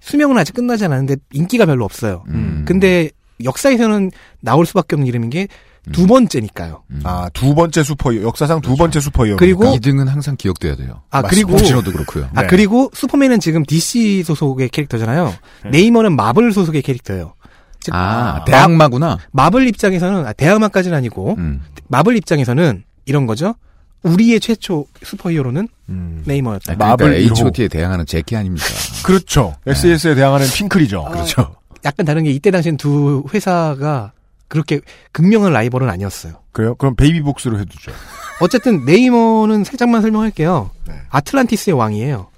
수명은 0.00 0.36
아직 0.38 0.54
끝나지 0.54 0.84
않았는데 0.84 1.16
인기가 1.32 1.66
별로 1.66 1.84
없어요. 1.84 2.24
음. 2.28 2.64
근데 2.66 3.10
역사에서는 3.44 4.10
나올 4.40 4.64
수밖에 4.66 4.96
없는 4.96 5.06
이름인 5.06 5.30
게 5.30 5.48
두 5.92 6.06
번째니까요. 6.06 6.82
아, 7.04 7.28
두 7.32 7.54
번째 7.54 7.82
슈퍼히어로, 7.82 8.26
역사상 8.26 8.60
두 8.60 8.74
번째 8.76 8.98
슈퍼히어로. 9.00 9.36
그리고 9.38 9.64
2등은 9.64 10.06
항상 10.06 10.36
기억돼야 10.36 10.74
돼요. 10.76 11.02
아 11.10 11.22
맞습니다. 11.22 11.46
그리고 11.48 11.64
진호도 11.64 11.92
그렇고요. 11.92 12.28
아 12.34 12.42
네. 12.42 12.46
그리고 12.48 12.90
슈퍼맨은 12.94 13.40
지금 13.40 13.64
DC 13.64 14.22
소속의 14.24 14.68
캐릭터잖아요. 14.70 15.32
네이머는 15.70 16.16
마블 16.16 16.52
소속의 16.52 16.82
캐릭터예요. 16.82 17.34
즉 17.80 17.94
아, 17.94 18.38
마- 18.38 18.44
대항마구나. 18.44 19.18
마블 19.30 19.68
입장에서는 19.68 20.26
아, 20.26 20.32
대항마까지는 20.32 20.96
아니고 20.96 21.36
음. 21.38 21.62
마블 21.88 22.16
입장에서는 22.16 22.82
이런 23.04 23.26
거죠. 23.26 23.54
우리의 24.02 24.40
최초 24.40 24.86
슈퍼히어로는 25.04 25.68
음. 25.88 26.22
네이머였다. 26.26 26.72
아, 26.72 26.74
그러니까 26.74 26.86
마블 26.86 27.14
H.O.T에 27.14 27.68
대항하는 27.68 28.06
제키 28.06 28.34
아닙니까? 28.36 28.66
그렇죠. 29.04 29.54
SS에 29.66 30.14
대항하는 30.16 30.46
핑클이죠. 30.48 31.04
그렇죠. 31.04 31.56
약간 31.84 32.04
다른 32.06 32.24
게 32.24 32.30
이때 32.30 32.50
당시엔 32.50 32.76
두 32.76 33.24
회사가 33.32 34.12
그렇게 34.48 34.80
극명한 35.12 35.52
라이벌은 35.52 35.88
아니었어요. 35.88 36.34
그래요? 36.52 36.74
그럼 36.76 36.94
베이비복스로 36.94 37.58
해두죠. 37.60 37.92
어쨌든 38.40 38.84
네이머는 38.84 39.64
살짝만 39.64 40.02
설명할게요. 40.02 40.70
네. 40.88 40.94
아틀란티스의 41.10 41.76
왕이에요. 41.76 42.28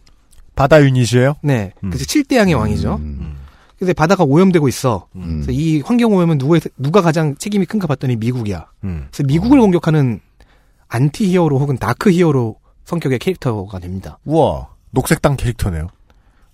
바다 0.54 0.82
유닛이에요? 0.82 1.36
네, 1.42 1.72
음. 1.84 1.90
그래서 1.90 2.04
7대 2.04 2.36
양의 2.36 2.54
왕이죠. 2.54 2.96
음. 2.96 3.36
근데 3.78 3.92
바다가 3.92 4.24
오염되고 4.24 4.66
있어. 4.68 5.06
음. 5.14 5.42
그래서 5.42 5.52
이 5.52 5.80
환경 5.82 6.12
오염은 6.12 6.38
누가 6.38 6.58
누가 6.76 7.00
가장 7.00 7.36
책임이 7.36 7.66
큰가 7.66 7.86
봤더니 7.86 8.16
미국이야. 8.16 8.66
음. 8.82 9.06
그래서 9.10 9.22
미국을 9.24 9.60
공격하는 9.60 10.20
안티 10.88 11.28
히어로 11.28 11.60
혹은 11.60 11.76
dark 11.76 12.10
hero 12.10 12.56
성격의 12.84 13.18
캐릭터가 13.20 13.78
됩니다. 13.78 14.18
우와. 14.24 14.68
녹색당 14.90 15.36
캐릭터네요. 15.36 15.88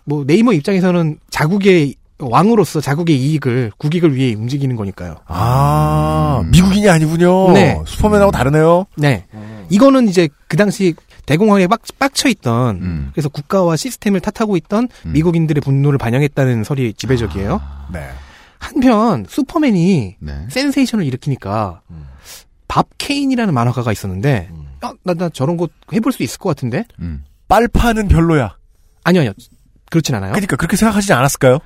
뭐 0.04 0.24
네이머 0.26 0.52
입장에서는 0.52 1.18
자국의 1.30 1.94
왕으로서 2.18 2.80
자국의 2.80 3.16
이익을 3.16 3.72
국익을 3.76 4.14
위해 4.14 4.34
움직이는 4.34 4.76
거니까요. 4.76 5.16
아, 5.26 6.40
음. 6.44 6.50
미국인이 6.50 6.88
아니군요. 6.88 7.52
네. 7.52 7.80
슈퍼맨하고 7.86 8.30
다르네요. 8.30 8.86
네. 8.96 9.26
이거는 9.70 10.08
이제 10.08 10.28
그 10.48 10.56
당시 10.56 10.94
대공황에 11.26 11.66
빡, 11.66 11.80
빡쳐 11.98 12.28
있던 12.28 12.76
음. 12.76 13.10
그래서 13.12 13.28
국가와 13.28 13.76
시스템을 13.76 14.20
탓하고 14.20 14.56
있던 14.58 14.88
음. 15.06 15.12
미국인들의 15.12 15.60
분노를 15.62 15.98
반영했다는 15.98 16.64
설이 16.64 16.94
지배적이에요. 16.94 17.60
네. 17.92 18.08
한편 18.58 19.26
슈퍼맨이 19.28 20.16
네. 20.20 20.46
센세이션을 20.50 21.04
일으키니까 21.06 21.80
밥 22.68 22.86
케인이라는 22.96 23.52
만화가가 23.52 23.90
있었는데 23.92 24.48
음. 24.52 24.66
어, 24.82 24.92
나, 25.02 25.14
나 25.14 25.28
저런 25.28 25.56
거 25.56 25.68
해볼 25.92 26.12
수 26.12 26.22
있을 26.22 26.38
것 26.38 26.50
같은데 26.50 26.84
음. 27.00 27.24
빨파는 27.48 28.08
별로야. 28.08 28.56
아니요 29.02 29.20
아니요 29.22 29.32
그렇진 29.90 30.14
않아요. 30.14 30.32
그러니까 30.32 30.56
그렇게 30.56 30.76
생각하시지 30.76 31.12
않았을까요? 31.12 31.58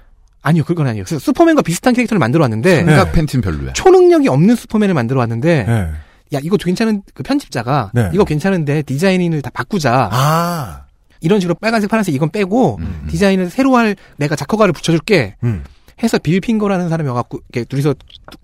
아니요 0.43 0.65
그건 0.65 0.87
아니에요. 0.87 1.05
그래서 1.05 1.19
슈퍼맨과 1.23 1.63
비슷한 1.63 1.95
캐릭터를 1.95 2.19
만들어 2.19 2.43
왔는데 2.43 2.85
생각 2.85 3.13
팬티는 3.13 3.43
별로야. 3.43 3.73
초능력이 3.73 4.29
없는 4.29 4.55
슈퍼맨을 4.57 4.95
만들어 4.95 5.21
왔는데 5.21 5.65
네. 5.65 5.91
야 6.35 6.41
이거 6.43 6.57
괜찮은 6.57 7.03
그 7.15 7.23
편집자가 7.23 7.91
네. 7.95 8.11
이거 8.13 8.25
괜찮은데 8.25 8.83
디자인을 8.83 9.43
다 9.43 9.51
바꾸자 9.53 10.09
아. 10.13 10.83
이런 11.21 11.41
식으로 11.41 11.55
빨간색 11.57 11.91
파란색 11.91 12.15
이건 12.15 12.31
빼고 12.31 12.79
디자인을 13.11 13.51
새로 13.51 13.77
할 13.77 13.97
내가 14.19 14.37
작화가를 14.37 14.73
붙여줄게 14.73 15.35
음. 15.43 15.65
해서 16.03 16.17
빌 16.19 16.41
핑거라는 16.41 16.89
사람이 16.89 17.09
와갖고 17.09 17.41
이렇게 17.53 17.65
둘이서 17.65 17.95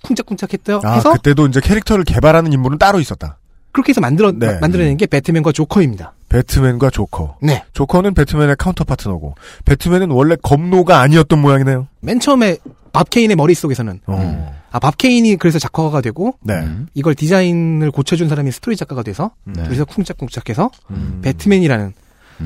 쿵짝쿵짝했대요. 0.02 0.80
아, 0.82 0.94
해서 0.94 1.12
그때도 1.12 1.46
이제 1.46 1.60
캐릭터를 1.60 2.04
개발하는 2.04 2.52
인물은 2.52 2.78
따로 2.78 2.98
있었다. 3.00 3.38
그렇게 3.72 3.90
해서 3.90 4.00
만들어 4.00 4.32
네. 4.32 4.54
마- 4.54 4.58
만들어낸 4.60 4.96
게 4.96 5.06
배트맨과 5.06 5.52
조커입니다. 5.52 6.14
배트맨과 6.38 6.90
조커. 6.90 7.36
네. 7.42 7.62
조커는 7.72 8.12
배트맨의 8.14 8.56
counter 8.58 8.82
partner고 8.82 9.36
배트맨은 9.64 10.10
원래 10.10 10.36
검노가 10.42 11.00
아니었던 11.00 11.38
모양이네요. 11.40 11.86
맨 12.00 12.18
처음에 12.18 12.56
밥 12.92 13.08
케인의 13.10 13.36
머릿속에서는 13.36 14.00
어. 14.06 14.54
아, 14.72 14.78
밥 14.80 14.98
케인이 14.98 15.36
그래서 15.36 15.60
작화가 15.60 16.00
되고 16.00 16.34
네. 16.42 16.66
이걸 16.94 17.14
디자인을 17.14 17.92
고쳐준 17.92 18.28
사람이 18.28 18.50
스토리 18.50 18.74
작가가 18.74 19.02
돼서 19.04 19.30
네. 19.44 19.62
둘이서 19.62 19.84
쿵짝쿵짝해서 19.84 20.70
음. 20.90 21.20
배트맨이라는 21.22 21.92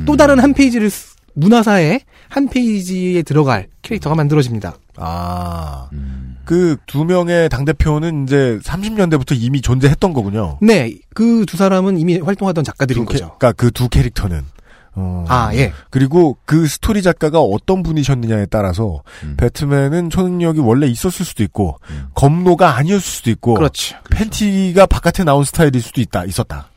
또 0.05 0.16
다른 0.16 0.39
한 0.39 0.53
페이지를 0.53 0.91
쓰- 0.91 1.16
문화사의 1.39 2.01
한 2.28 2.49
페이지에 2.49 3.22
들어갈 3.22 3.68
캐릭터가 3.82 4.14
만들어집니다. 4.16 4.76
아. 4.97 5.89
그 6.45 6.81
두 6.81 7.05
명의 7.05 7.49
당대표는 7.49 8.24
이제 8.24 8.59
30년대부터 8.64 9.36
이미 9.39 9.61
존재했던 9.61 10.12
거군요. 10.12 10.59
네, 10.62 10.95
그 11.14 11.45
두 11.47 11.57
사람은 11.57 11.99
이미 11.99 12.18
활동하던 12.18 12.64
작가들인 12.64 13.05
두 13.05 13.12
캐- 13.12 13.18
거죠. 13.18 13.36
그러니까 13.39 13.53
그 13.53 13.70
두 13.70 13.89
캐릭터는. 13.89 14.43
어. 15.01 15.24
아, 15.28 15.51
예. 15.55 15.72
그리고 15.91 16.39
그 16.45 16.66
스토리 16.66 17.03
작가가 17.03 17.39
어떤 17.41 17.82
분이셨느냐에 17.84 18.47
따라서 18.47 19.03
음. 19.22 19.36
배트맨은 19.36 20.11
초능력이 20.11 20.59
원래 20.61 20.89
있었을 20.89 21.24
수도 21.24 21.45
있고 21.45 21.78
검노가 22.14 22.76
아니었을 22.76 23.01
수도 23.03 23.30
있고 23.30 23.55
그렇죠. 23.55 23.97
팬티가 24.11 24.86
바깥에 24.86 25.22
나온 25.22 25.45
스타일일 25.45 25.80
수도 25.82 26.01
있다 26.01 26.24
있었다. 26.24 26.68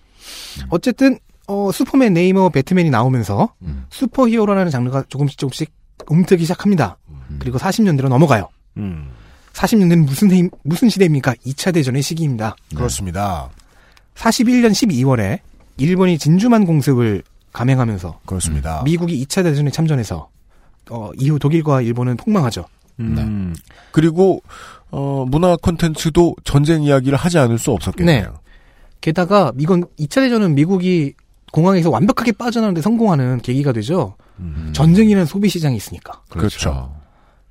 어쨌든 0.69 1.17
어, 1.51 1.69
슈퍼맨 1.69 2.13
네이머 2.13 2.47
배트맨이 2.49 2.89
나오면서 2.89 3.53
음. 3.63 3.85
슈퍼히어로라는 3.89 4.71
장르가 4.71 5.03
조금씩 5.09 5.37
조금씩 5.37 5.73
움트기 6.07 6.43
시작합니다. 6.45 6.97
그리고 7.39 7.57
40년대로 7.57 8.07
넘어가요. 8.07 8.47
음. 8.77 9.09
40년대는 9.51 10.05
무슨 10.05 10.31
해, 10.31 10.49
무슨 10.63 10.87
시대입니까? 10.87 11.33
2차 11.45 11.73
대전의 11.73 12.01
시기입니다. 12.01 12.55
그렇습니다. 12.73 13.49
41년 14.15 14.71
12월에 14.71 15.39
일본이 15.75 16.17
진주만 16.17 16.65
공습을 16.65 17.23
감행하면서 17.51 18.21
그렇습니다. 18.25 18.81
미국이 18.83 19.21
2차 19.25 19.43
대전에 19.43 19.71
참전해서 19.71 20.29
어, 20.89 21.11
이후 21.19 21.37
독일과 21.37 21.81
일본은 21.81 22.15
폭망하죠. 22.15 22.65
음. 23.01 23.53
그리고 23.91 24.41
어, 24.89 25.25
문화 25.27 25.57
콘텐츠도 25.57 26.35
전쟁 26.45 26.83
이야기를 26.83 27.17
하지 27.17 27.39
않을 27.39 27.57
수 27.57 27.71
없었겠네요. 27.71 28.21
네. 28.21 28.29
게다가 29.01 29.51
이건 29.57 29.83
2차 29.99 30.21
대전은 30.21 30.55
미국이 30.55 31.13
공항에서 31.51 31.89
완벽하게 31.89 32.31
빠져나오는데 32.33 32.81
성공하는 32.81 33.39
계기가 33.41 33.71
되죠. 33.73 34.15
전쟁이라는 34.73 35.25
소비 35.25 35.49
시장이 35.49 35.75
있으니까. 35.75 36.21
그렇죠. 36.29 36.93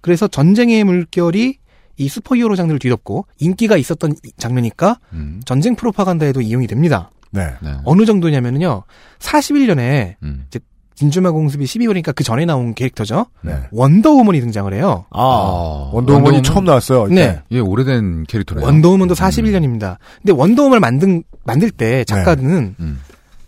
그래서 0.01 0.27
전쟁의 0.27 0.83
물결이 0.85 1.59
이 1.99 2.09
슈퍼히어로 2.09 2.57
장르를 2.57 2.79
뒤덮고 2.79 3.27
인기가 3.39 3.77
있었던 3.77 4.15
이- 4.25 4.33
장르니까 4.39 4.99
음. 5.13 5.41
전쟁 5.45 5.77
프로파간다에도 5.77 6.41
이용이 6.41 6.67
됩니다. 6.67 7.11
네. 7.31 7.53
어느 7.85 8.05
정도냐면요. 8.07 8.83
41년에 9.19 10.15
음. 10.23 10.45
이제 10.49 10.59
진주만 10.95 11.31
공습이 11.31 11.65
12월이니까 11.65 12.15
그 12.15 12.25
전에 12.25 12.45
나온 12.45 12.75
캐릭터죠. 12.75 13.27
네. 13.43 13.55
원더우먼이 13.71 14.41
등장을 14.41 14.73
해요. 14.75 15.05
아, 15.11 15.91
원더우먼이 15.93 16.43
처음 16.43 16.65
나왔어요. 16.65 17.07
이때. 17.07 17.15
네. 17.15 17.43
예, 17.53 17.59
오래된 17.61 18.25
캐릭터래요. 18.25 18.65
원더우먼도 18.67 19.15
41년입니다. 19.15 19.97
근데 20.23 20.33
원더우먼을 20.33 20.81
만든 20.81 21.23
만들 21.45 21.71
때 21.71 22.05
작가는 22.05 22.75
음. 22.79 23.01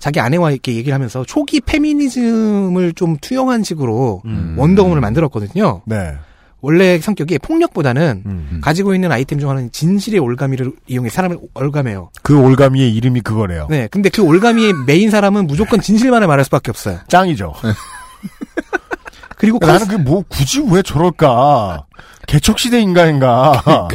자기 0.02 0.18
아내와 0.18 0.50
이렇게 0.50 0.74
얘기를 0.74 0.92
하면서 0.92 1.24
초기 1.24 1.60
페미니즘을 1.60 2.92
좀 2.94 3.16
투영한 3.20 3.62
식으로 3.62 4.20
음. 4.24 4.56
원더우먼을 4.58 5.00
만들었거든요. 5.00 5.82
네. 5.84 6.14
원래 6.60 6.98
성격이 6.98 7.38
폭력보다는 7.38 8.24
음. 8.26 8.60
가지고 8.64 8.96
있는 8.96 9.12
아이템 9.12 9.38
중 9.38 9.48
하나는 9.48 9.70
진실의 9.70 10.18
올가미를 10.18 10.72
이용해 10.88 11.08
사람을 11.08 11.38
옭아매요. 11.54 12.10
그 12.22 12.36
올가미의 12.36 12.92
이름이 12.96 13.20
그거래요. 13.20 13.68
네, 13.70 13.86
근데 13.92 14.08
그 14.08 14.22
올가미의 14.22 14.72
매인 14.88 15.08
사람은 15.08 15.46
무조건 15.46 15.80
진실만을 15.80 16.26
말할 16.26 16.44
수밖에 16.46 16.72
없어요. 16.72 16.98
짱이죠. 17.06 17.54
그리고 19.38 19.64
나는 19.64 19.86
그 19.86 19.94
뭐 19.98 20.24
굳이 20.28 20.64
왜 20.68 20.82
저럴까? 20.82 21.84
개척시대 22.26 22.80
인간인가? 22.80 23.88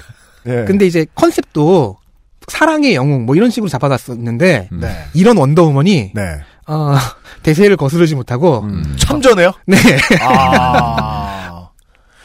예. 0.47 0.63
근데 0.65 0.85
이제 0.85 1.05
컨셉도 1.15 1.97
사랑의 2.47 2.95
영웅 2.95 3.25
뭐 3.25 3.35
이런 3.35 3.49
식으로 3.49 3.69
잡아놨었는데 3.69 4.69
네. 4.71 5.05
이런 5.13 5.37
원더우먼이 5.37 6.11
네. 6.13 6.21
어, 6.67 6.95
대세를 7.43 7.77
거스르지 7.77 8.15
못하고 8.15 8.65
참전해요? 8.97 9.51
네. 9.67 9.77
아. 10.21 11.69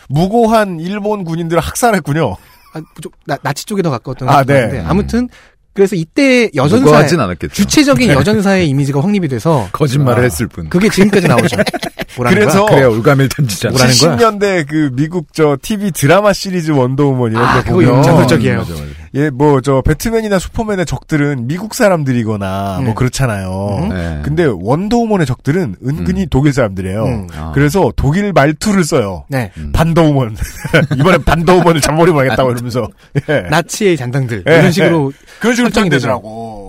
무고한 0.09 0.79
일본 0.81 1.25
군인들을 1.25 1.61
학살했군요. 1.61 2.37
아, 2.75 2.81
좀 3.01 3.13
나, 3.27 3.37
나치 3.43 3.67
쪽에 3.67 3.83
더 3.83 3.91
가까웠던 3.91 4.29
아, 4.29 4.33
것 4.39 4.47
네. 4.47 4.61
같은데 4.61 4.85
아무튼 4.87 5.29
그래서 5.75 5.97
이때 5.97 6.51
여전사. 6.55 7.07
주체적인 7.51 8.09
네. 8.09 8.15
여전사의 8.15 8.69
이미지가 8.69 9.03
확립이 9.03 9.29
돼서 9.29 9.69
거짓말을 9.73 10.21
아, 10.21 10.25
했을 10.25 10.47
뿐. 10.47 10.69
그게 10.69 10.89
지금까지 10.89 11.29
나오죠. 11.29 11.57
그래서 12.17 12.67
거야? 12.67 12.89
던지잖아. 13.29 13.73
뭐라는 13.73 13.95
거야? 13.99 14.17
70년대 14.17 14.67
그 14.69 14.91
미국 14.95 15.33
저 15.33 15.57
TV 15.61 15.91
드라마 15.93 16.33
시리즈 16.33 16.71
원더우먼 16.71 17.33
이런 17.33 17.45
아, 17.45 17.55
데 17.63 17.63
그거 17.71 17.77
보면 17.77 18.03
맞아. 18.59 18.75
예, 19.15 19.29
뭐 19.31 19.61
저 19.63 19.83
배트맨이나 19.83 20.39
슈퍼맨의 20.39 20.87
적들은 20.87 21.47
미국 21.47 21.75
사람들이거나 21.75 22.77
네. 22.81 22.85
뭐 22.85 22.95
그렇잖아요. 22.95 23.79
음. 23.83 23.89
네. 23.91 24.21
근데 24.25 24.45
원더우먼의 24.45 25.27
적들은 25.27 25.77
은근히 25.87 26.27
독일 26.29 26.53
사람들이에요. 26.53 27.05
음. 27.05 27.29
아. 27.37 27.53
그래서 27.55 27.93
독일 27.97 28.33
말투를 28.33 28.85
써요. 28.85 29.25
네. 29.29 29.51
반더우먼. 29.73 30.37
이번엔 30.99 31.25
반더우먼을 31.25 31.81
잡아버리면 31.81 32.25
하겠다고 32.25 32.53
이러면서. 32.53 32.89
예. 33.29 33.43
나치의 33.51 33.97
장당들 33.97 34.45
예, 34.49 34.59
이런 34.59 34.73
식으로 34.73 35.13
그런 35.41 35.55
식으로 35.55 35.69
설정이 35.71 35.91
되죠. 35.91 36.01
되더라고. 36.03 36.62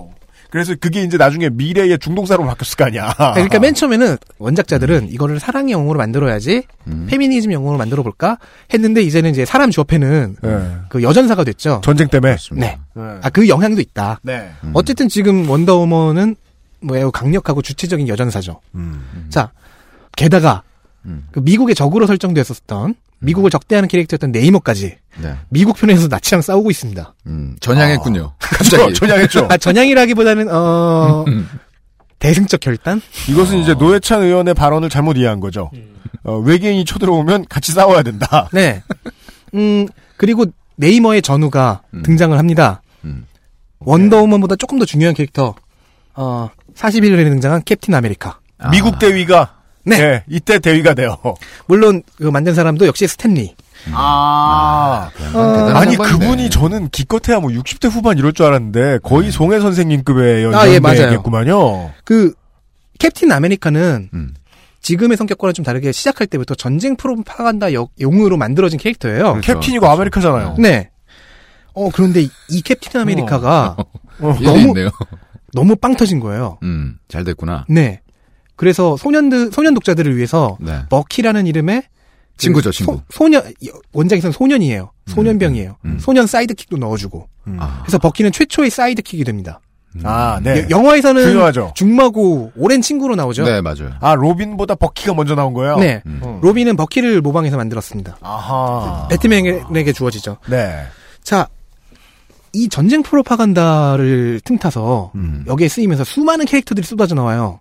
그래서 0.54 0.72
그게 0.78 1.02
이제 1.02 1.16
나중에 1.16 1.48
미래의 1.48 1.98
중동사로 1.98 2.44
바뀌었을 2.46 2.76
거 2.76 2.84
아니야. 2.84 3.12
그러니까 3.34 3.58
맨 3.58 3.74
처음에는 3.74 4.16
원작자들은 4.38 5.10
이거를 5.10 5.40
사랑의 5.40 5.72
영웅으로 5.72 5.98
만들어야지 5.98 6.62
음. 6.86 7.08
페미니즘 7.10 7.50
영웅으로 7.50 7.76
만들어 7.76 8.04
볼까 8.04 8.38
했는데 8.72 9.02
이제는 9.02 9.30
이제 9.30 9.44
사람 9.44 9.72
주어패는 9.72 10.36
예. 10.44 10.66
그 10.90 11.02
여전사가 11.02 11.42
됐죠. 11.42 11.80
전쟁 11.82 12.06
때문에. 12.06 12.36
네. 12.52 12.78
네. 12.94 13.02
아그 13.22 13.48
영향도 13.48 13.80
있다. 13.80 14.20
네. 14.22 14.52
어쨌든 14.74 15.08
지금 15.08 15.50
원더우먼은 15.50 16.36
뭐 16.82 16.96
매우 16.98 17.10
강력하고 17.10 17.60
주체적인 17.60 18.06
여전사죠. 18.06 18.60
음. 18.76 19.26
자, 19.30 19.50
게다가 20.16 20.62
음. 21.04 21.26
그 21.32 21.40
미국의 21.40 21.74
적으로 21.74 22.06
설정됐었던 22.06 22.94
미국을 23.24 23.50
적대하는 23.50 23.88
캐릭터였던 23.88 24.32
네이머까지 24.32 24.96
네. 25.20 25.34
미국 25.48 25.76
편에서 25.76 26.08
나치랑 26.08 26.42
싸우고 26.42 26.70
있습니다. 26.70 27.14
음, 27.26 27.56
전향했군요. 27.60 28.34
그렇죠. 28.38 28.76
갑자기. 28.76 28.94
전향했죠. 28.94 29.48
아, 29.50 29.56
전향이라기보다는 29.56 30.48
어 30.52 31.24
대승적 32.18 32.60
결단? 32.60 33.00
이것은 33.28 33.58
이제 33.58 33.74
노회찬 33.74 34.22
의원의 34.22 34.54
발언을 34.54 34.88
잘못 34.88 35.16
이해한 35.16 35.40
거죠. 35.40 35.70
어, 36.22 36.38
외계인이 36.38 36.84
쳐들어오면 36.84 37.46
같이 37.48 37.72
싸워야 37.72 38.02
된다. 38.02 38.48
네. 38.54 38.82
음 39.54 39.86
그리고 40.16 40.46
네이머의 40.76 41.22
전우가 41.22 41.82
등장을 42.02 42.36
합니다. 42.38 42.82
음. 43.04 43.26
원더우먼보다 43.80 44.56
조금 44.56 44.78
더 44.78 44.84
중요한 44.84 45.14
캐릭터 45.14 45.54
어 46.14 46.48
41년에 46.74 47.24
등장한 47.30 47.62
캡틴 47.64 47.94
아메리카. 47.94 48.38
미국 48.70 48.98
대위가 48.98 49.53
네. 49.84 50.00
예, 50.00 50.24
이때 50.28 50.58
대위가 50.58 50.94
돼요. 50.94 51.16
물론 51.66 52.02
그 52.16 52.24
만든 52.24 52.54
사람도 52.54 52.86
역시 52.86 53.06
스탠리. 53.06 53.54
아, 53.92 55.10
어, 55.34 55.38
아니 55.74 55.96
그분이 55.96 56.48
저는 56.50 56.88
기껏해야 56.88 57.38
뭐 57.40 57.50
60대 57.50 57.90
후반 57.90 58.16
이럴 58.16 58.32
줄 58.32 58.46
알았는데 58.46 59.00
거의 59.02 59.30
송해 59.30 59.60
선생님급의 59.60 60.54
아, 60.54 60.66
예. 60.68 60.78
그 62.04 62.32
캡틴 62.98 63.30
아메리카는 63.32 64.08
음. 64.14 64.34
지금의 64.80 65.16
성격과는 65.16 65.54
좀 65.54 65.64
다르게 65.64 65.92
시작할 65.92 66.26
때부터 66.26 66.54
전쟁 66.54 66.96
프로파간다 66.96 67.72
역- 67.72 67.90
용으로 68.00 68.36
만들어진 68.36 68.78
캐릭터예요. 68.78 69.40
캡틴이고 69.42 69.86
아메리카잖아요. 69.86 70.56
네. 70.58 70.90
어 71.74 71.90
그런데 71.92 72.22
이- 72.22 72.30
이 72.50 72.62
캡틴 72.62 73.00
아메리카가 73.00 73.76
어, 74.20 74.36
일리 74.40 74.44
너무. 74.46 74.74
너무 75.52 75.76
빵 75.76 75.94
터진 75.96 76.20
거예요. 76.20 76.58
음, 76.62 76.96
잘 77.08 77.24
됐구나. 77.24 77.64
네. 77.68 78.00
그래서 78.56 78.96
소년들 78.96 79.50
소년 79.52 79.74
독자들을 79.74 80.16
위해서 80.16 80.56
네. 80.60 80.80
버키라는 80.90 81.46
이름의 81.46 81.82
친구죠, 82.36 82.72
친구. 82.72 83.00
소, 83.10 83.28
년 83.28 83.42
원작에서는 83.92 84.32
소년이에요. 84.32 84.90
소년병이에요. 85.06 85.76
음. 85.84 85.98
소년 86.00 86.26
sidekick도 86.26 86.76
넣어주고. 86.78 87.28
음. 87.46 87.56
아. 87.60 87.80
그래서 87.82 87.98
버키는 87.98 88.32
최초의 88.32 88.70
sidekick이 88.70 89.22
됩니다. 89.24 89.60
아, 90.02 90.40
네. 90.42 90.62
여- 90.64 90.66
영화에서는 90.70 91.22
중요하죠. 91.22 91.72
중마고 91.76 92.50
오랜 92.56 92.82
친구로 92.82 93.14
나오죠. 93.14 93.44
네, 93.44 93.60
맞아요. 93.60 93.92
아, 94.00 94.16
로빈보다 94.16 94.74
버키가 94.74 95.14
먼저 95.14 95.36
나온 95.36 95.52
거예요? 95.54 95.76
네. 95.76 96.02
음. 96.06 96.40
로빈은 96.42 96.74
버키를 96.76 97.20
모방해서 97.20 97.56
만들었습니다. 97.56 98.16
아하. 98.20 99.06
배트맨에게 99.08 99.92
주어지죠. 99.92 100.38
네. 100.50 100.82
자, 101.22 101.46
이 102.52 102.68
전쟁 102.68 103.04
프로파간다를 103.04 104.40
틈타서 104.44 105.12
음. 105.14 105.44
여기에 105.46 105.68
쓰이면서 105.68 106.02
수많은 106.02 106.44
캐릭터들이 106.46 106.84
쏟아져 106.84 107.14
나와요. 107.14 107.60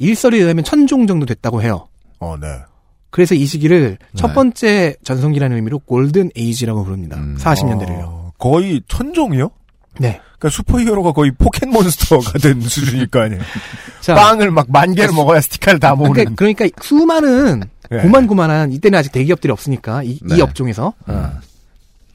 음. 0.00 0.04
일설에 0.04 0.38
의하면 0.38 0.64
천종 0.64 1.06
정도 1.06 1.26
됐다고 1.26 1.62
해요. 1.62 1.88
어, 2.20 2.36
네. 2.40 2.46
그래서 3.10 3.34
이 3.34 3.46
시기를 3.46 3.96
네. 4.00 4.06
첫 4.16 4.34
번째 4.34 4.96
전성기라는 5.04 5.56
의미로 5.56 5.78
골든 5.78 6.30
에이지라고 6.36 6.84
부릅니다. 6.84 7.16
음. 7.16 7.36
40년대를요. 7.38 8.02
어, 8.04 8.32
거의 8.38 8.82
천종이요? 8.88 9.50
네. 10.00 10.20
그러니까 10.38 10.48
슈퍼히어로가 10.50 11.12
거의 11.12 11.30
포켓몬스터가 11.38 12.38
된 12.40 12.60
수준일 12.66 13.06
거 13.08 13.20
아니에요. 13.20 13.40
자, 14.00 14.14
빵을 14.14 14.50
막 14.50 14.66
만 14.68 14.94
개를 14.94 15.14
먹어야 15.14 15.40
스티커를 15.40 15.78
다 15.78 15.94
모으는. 15.94 16.12
그러니까, 16.34 16.34
그러니까 16.34 16.66
수많은 16.82 17.62
네. 17.90 17.98
고만고만한 18.02 18.72
이때는 18.72 18.98
아직 18.98 19.12
대기업들이 19.12 19.52
없으니까 19.52 20.02
이, 20.02 20.10
이 20.12 20.20
네. 20.24 20.40
업종에서 20.42 20.92
어. 21.06 21.30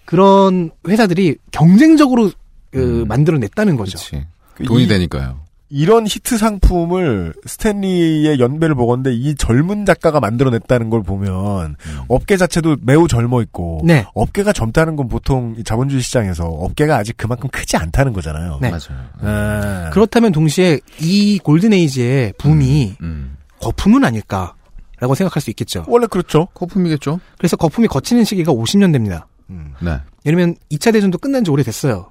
그런 0.06 0.72
회사들이 0.88 1.38
경쟁적으로 1.52 2.32
그 2.72 3.04
음. 3.04 3.08
만들어냈다는 3.08 3.76
거죠. 3.78 3.98
그렇지. 3.98 4.26
돈이 4.68 4.84
이- 4.84 4.88
되니까요. 4.88 5.40
이런 5.70 6.08
히트 6.08 6.38
상품을 6.38 7.34
스탠리의 7.46 8.40
연배를 8.40 8.74
보건데 8.74 9.14
이 9.14 9.36
젊은 9.36 9.86
작가가 9.86 10.20
만들어냈다는 10.20 10.90
걸 10.90 11.04
보면 11.04 11.76
업계 12.08 12.38
자체도 12.38 12.78
매우 12.82 13.08
젊어 13.08 13.42
있고 13.44 13.82
네. 13.84 14.06
업계가 14.16 14.52
젊다는 14.52 14.96
건 14.96 15.08
보통 15.08 15.54
이 15.58 15.64
자본주의 15.64 16.02
시장에서 16.02 16.46
업계가 16.46 16.98
아직 16.98 17.18
그만큼 17.18 17.50
크지 17.50 17.78
않다는 17.78 18.14
거잖아요. 18.14 18.58
네. 18.62 18.70
맞아요. 18.72 19.06
아. 19.22 19.90
그렇다면 19.92 20.32
동시에 20.32 20.80
이 21.00 21.38
골든 21.40 21.74
에이지의 21.74 22.34
붐이 22.40 22.96
음. 23.02 23.38
거품은 23.62 24.04
아닐까라고 24.04 25.14
생각할 25.16 25.42
수 25.42 25.52
있겠죠. 25.52 25.86
원래 25.88 26.08
그렇죠. 26.08 26.48
거품이겠죠? 26.56 27.20
그래서 27.38 27.58
거품이 27.58 27.88
거치는 27.88 28.24
시기가 28.24 28.52
50년대입니다. 28.54 29.26
음. 29.52 29.74
네. 29.82 30.00
왜냐면 30.26 30.56
2차 30.72 30.94
대전도 30.94 31.20
끝난 31.20 31.44
지 31.44 31.52
오래됐어요. 31.52 32.10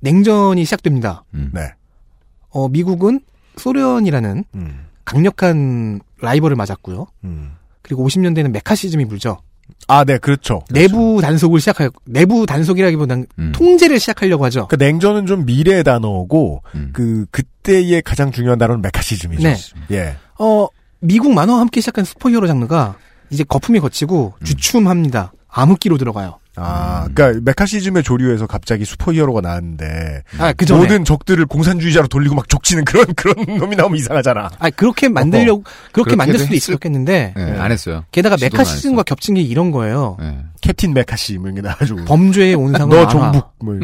냉전이 0.00 0.64
시작됩니다. 0.64 1.24
음. 1.34 1.50
네. 1.52 1.72
어, 2.56 2.68
미국은 2.70 3.20
소련이라는 3.56 4.44
음. 4.54 4.86
강력한 5.04 6.00
라이벌을 6.22 6.56
맞았고요. 6.56 7.06
음. 7.24 7.52
그리고 7.82 8.08
50년대는 8.08 8.50
메카시즘이 8.50 9.04
불죠. 9.04 9.38
아, 9.88 10.04
네, 10.04 10.16
그렇죠. 10.16 10.62
내부 10.70 11.20
단속을 11.20 11.60
시작할 11.60 11.90
내부 12.06 12.46
단속이라기보다는 12.46 13.26
음. 13.38 13.52
통제를 13.54 14.00
시작하려고 14.00 14.46
하죠. 14.46 14.68
그 14.68 14.76
냉전은 14.76 15.26
좀 15.26 15.44
미래의 15.44 15.84
단어고 15.84 16.62
음. 16.74 16.90
그 16.94 17.26
그때의 17.30 18.00
가장 18.00 18.32
중요한 18.32 18.58
단어는 18.58 18.80
매카시즘이죠. 18.80 19.42
네. 19.42 19.56
예. 19.90 20.16
어, 20.38 20.66
미국 21.00 21.34
만화와 21.34 21.60
함께 21.60 21.80
시작한 21.80 22.06
슈퍼히어로 22.06 22.46
장르가 22.46 22.96
이제 23.28 23.44
거품이 23.44 23.80
걷히고 23.80 24.34
음. 24.40 24.44
주춤합니다. 24.44 25.32
암흑기로 25.48 25.98
들어가요. 25.98 26.38
아, 26.56 27.08
그러니까 27.14 27.40
매카시즘의 27.44 28.02
조류에서 28.02 28.46
갑자기 28.46 28.84
슈퍼히어로가 28.84 29.40
나왔는데 29.42 30.22
아, 30.38 30.52
그 30.54 30.64
전에. 30.64 30.80
모든 30.80 31.04
적들을 31.04 31.44
공산주의자로 31.46 32.08
돌리고 32.08 32.34
막 32.34 32.48
족치는 32.48 32.84
그런 32.84 33.06
그런 33.16 33.58
놈이 33.58 33.76
나오면 33.76 33.98
이상하잖아. 33.98 34.50
아, 34.58 34.70
그렇게 34.70 35.08
만들려고 35.08 35.64
그렇게 35.92 36.16
만들 36.16 36.38
수도 36.38 36.54
했을- 36.54 36.56
있었겠는데 36.56 37.34
네, 37.36 37.58
안 37.58 37.70
했어요. 37.72 38.04
게다가 38.10 38.36
매카시즘과 38.40 39.00
안 39.00 39.04
겹친 39.04 39.34
게 39.34 39.42
이런 39.42 39.70
거예요. 39.70 40.16
네. 40.18 40.38
캡틴 40.62 40.94
매카시 40.94 41.34
뭐 41.38 41.46
이런 41.48 41.56
게 41.56 41.60
나와가지고 41.62 42.04
범죄의 42.06 42.54
온상은 42.54 42.88
너 42.88 42.96
만화. 42.96 43.08
종북 43.08 43.52
뭐. 43.60 43.78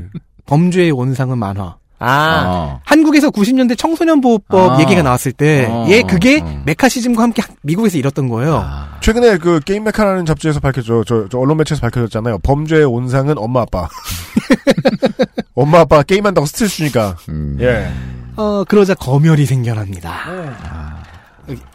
범죄의 0.47 0.91
온상은 0.91 1.39
만화. 1.39 1.77
아, 2.03 2.09
아. 2.09 2.81
한국에서 2.85 3.31
90년대 3.31 3.79
청소년 3.79 4.21
보호법 4.21 4.73
아. 4.73 4.81
얘기가 4.81 5.03
나왔을 5.03 5.33
때, 5.33 5.67
어, 5.69 5.87
얘 5.89 6.03
그게 6.03 6.41
어. 6.43 6.63
메카시즘과 6.67 7.23
함께 7.23 7.43
하- 7.43 7.49
미국에서 7.63 7.99
일었던 7.99 8.29
거예요. 8.29 8.57
아. 8.65 8.99
최근에 9.01 9.39
그 9.39 9.61
게임 9.65 9.85
메카라는 9.85 10.27
잡지에서 10.27 10.61
밝혀져 10.61 11.03
저, 11.07 11.27
저 11.31 11.39
언론 11.39 11.57
매체에서 11.59 11.81
밝혀졌잖아요. 11.81 12.39
범죄의 12.41 12.85
온상은 12.85 13.35
엄마 13.39 13.63
아빠. 13.63 13.89
엄마 15.55 15.81
아빠 15.81 16.03
게임한다고 16.03 16.47
스트레스 16.47 16.77
주니까. 16.77 17.17
음. 17.29 17.59
예. 17.61 17.91
어, 18.37 18.65
그러자 18.67 18.95
검열이 18.95 19.45
생겨납니다. 19.47 20.11
아. 20.11 21.02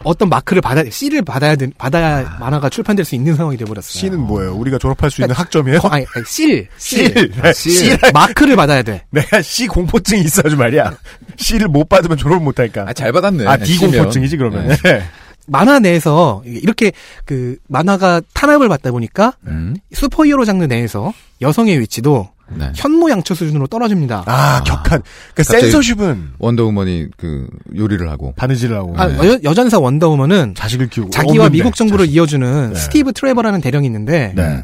어떤 0.03 0.30
마크를 0.30 0.61
받아, 0.61 0.84
C를 0.89 1.22
받아야 1.24 1.55
돼, 1.55 1.68
받아야 1.78 2.38
만화가 2.39 2.70
출판될 2.70 3.03
수 3.05 3.15
있는 3.15 3.36
상황이 3.36 3.57
돼버렸어요. 3.57 3.99
C는 3.99 4.20
뭐예요? 4.22 4.55
우리가 4.55 4.78
졸업할 4.78 5.11
수 5.11 5.22
있는 5.22 5.36
학점이에요? 5.36 5.80
거- 5.80 5.89
아니, 5.89 6.05
아니, 6.15 6.26
C. 6.26 6.68
C를. 6.78 7.32
네, 7.41 7.53
C. 7.53 7.72
C를 7.72 7.97
마크를 8.13 8.55
받아야 8.55 8.82
돼. 8.82 9.03
내가 9.11 9.41
C 9.41 9.68
공포증이 9.68 10.22
있어야지 10.22 10.55
말이야. 10.55 10.97
C를 11.38 11.68
못 11.68 11.89
받으면 11.89 12.18
졸업을 12.18 12.43
못 12.43 12.57
하니까. 12.59 12.86
아, 12.88 12.93
잘 12.93 13.11
받았네. 13.11 13.45
아, 13.45 13.57
D 13.57 13.74
C면. 13.74 13.91
공포증이지 13.97 14.38
그러면. 14.38 14.68
네. 14.70 14.76
네. 14.78 15.03
만화 15.47 15.80
내에서 15.80 16.41
이렇게 16.45 16.91
그 17.26 17.55
만화가 17.70 18.22
탄압을 18.34 18.68
받다 18.68 18.91
보니까 18.91 19.34
음. 19.47 19.76
슈퍼히어로 19.93 20.43
장르 20.43 20.63
내에서 20.65 21.13
여성의 21.41 21.80
위치도 21.80 22.30
네. 22.50 22.72
현모양처 22.76 23.36
수준으로 23.36 23.68
떨어집니다. 23.68 24.24
아, 24.26 24.64
격한. 24.64 25.02
그 25.36 25.43
센서십은 25.43 26.34
원더우먼이 26.39 27.08
그 27.18 27.48
요리를 27.76 28.10
하고. 28.10 28.34
바느질을 28.36 28.76
하고 28.78 28.93
아, 28.98 29.10
여, 29.26 29.38
여전사 29.43 29.80
원더우먼은 29.80 30.56
자식을 30.56 30.88
키우고 30.88 31.10
자기와 31.12 31.45
없는데, 31.45 31.52
미국 31.52 31.76
정부를 31.76 32.06
자식. 32.06 32.16
이어주는 32.16 32.74
네. 32.74 32.80
스티브 32.80 33.14
트레버라는 33.14 33.62
대령이 33.62 33.86
있는데 33.88 34.34
네. 34.36 34.64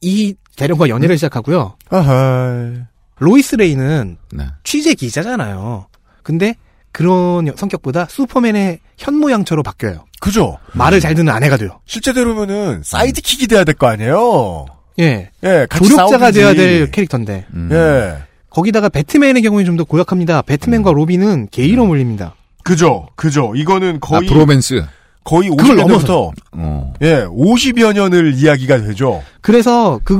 이 0.00 0.34
대령과 0.56 0.88
연애를 0.88 1.16
시작하고요. 1.16 1.76
아하. 1.90 2.72
로이스 3.18 3.56
레인은 3.56 4.16
네. 4.32 4.46
취재 4.64 4.94
기자잖아요. 4.94 5.86
근데 6.22 6.54
그런 6.92 7.52
성격보다 7.56 8.06
슈퍼맨의 8.08 8.78
현모양처로 8.98 9.62
바뀌어요. 9.62 10.04
그죠? 10.20 10.58
말을 10.74 11.00
잘 11.00 11.14
듣는 11.14 11.32
아내가 11.32 11.56
돼요. 11.56 11.80
실제대로면은 11.86 12.82
sidekick이 12.84 13.46
돼야 13.48 13.64
될 13.64 13.74
거 13.74 13.88
아니에요. 13.88 14.66
예. 14.98 15.30
예, 15.42 15.66
같이 15.68 15.88
조력자가 15.88 16.18
싸우든지. 16.32 16.38
돼야 16.40 16.54
될 16.54 16.90
캐릭터인데. 16.90 17.46
음. 17.54 17.68
예. 17.72 18.22
거기다가 18.50 18.88
배트맨의 18.88 19.42
경우에 19.42 19.64
좀 19.64 19.76
더 19.76 19.84
고약합니다. 19.84 20.42
배트맨과 20.42 20.92
로빈은 20.92 21.48
게이로 21.50 21.86
몰립니다. 21.86 22.34
그죠, 22.62 23.08
그죠. 23.16 23.52
이거는 23.56 23.96
아, 23.96 23.98
거의 24.00 24.28
브로맨스. 24.28 24.84
거의 25.24 25.48
그걸 25.48 25.76
50년부터 25.76 25.76
넘어서. 25.88 26.32
어. 26.52 26.92
예, 27.02 27.24
50여 27.24 27.92
년을 27.94 28.34
이야기가 28.34 28.82
되죠. 28.82 29.22
그래서 29.40 29.98
그 30.04 30.14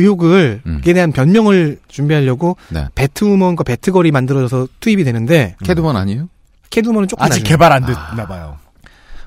의혹을 0.00 0.62
음. 0.66 0.80
그에 0.82 0.92
대한 0.94 1.12
변명을 1.12 1.78
준비하려고 1.88 2.56
네. 2.70 2.86
배트우먼과 2.94 3.62
배트걸이 3.64 4.10
만들어져서 4.12 4.66
투입이 4.80 5.04
되는데 5.04 5.54
캐드먼 5.64 5.94
아니에요? 5.96 6.28
캐드우먼은 6.70 7.06
조금 7.08 7.22
아직 7.22 7.40
나중에. 7.40 7.48
개발 7.48 7.72
안 7.72 7.84
됐나 7.86 8.26
봐요. 8.26 8.56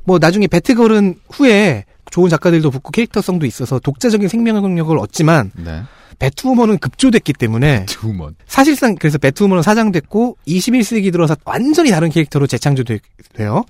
뭐 0.03 0.17
나중에 0.19 0.47
배트걸은 0.47 1.15
후에 1.31 1.85
좋은 2.11 2.29
작가들도 2.29 2.71
붙고 2.71 2.91
캐릭터성도 2.91 3.45
있어서 3.45 3.79
독자적인 3.79 4.27
생명력을 4.27 4.97
얻지만 4.97 5.51
네. 5.55 5.81
배트우먼은 6.19 6.79
급조됐기 6.79 7.33
때문에 7.33 7.85
두먼. 7.85 8.35
사실상 8.45 8.95
그래서 8.95 9.17
배트우먼은 9.17 9.63
사장됐고 9.63 10.37
21세기 10.47 11.11
들어서 11.11 11.35
완전히 11.45 11.91
다른 11.91 12.09
캐릭터로 12.09 12.45
재창조돼요. 12.45 12.99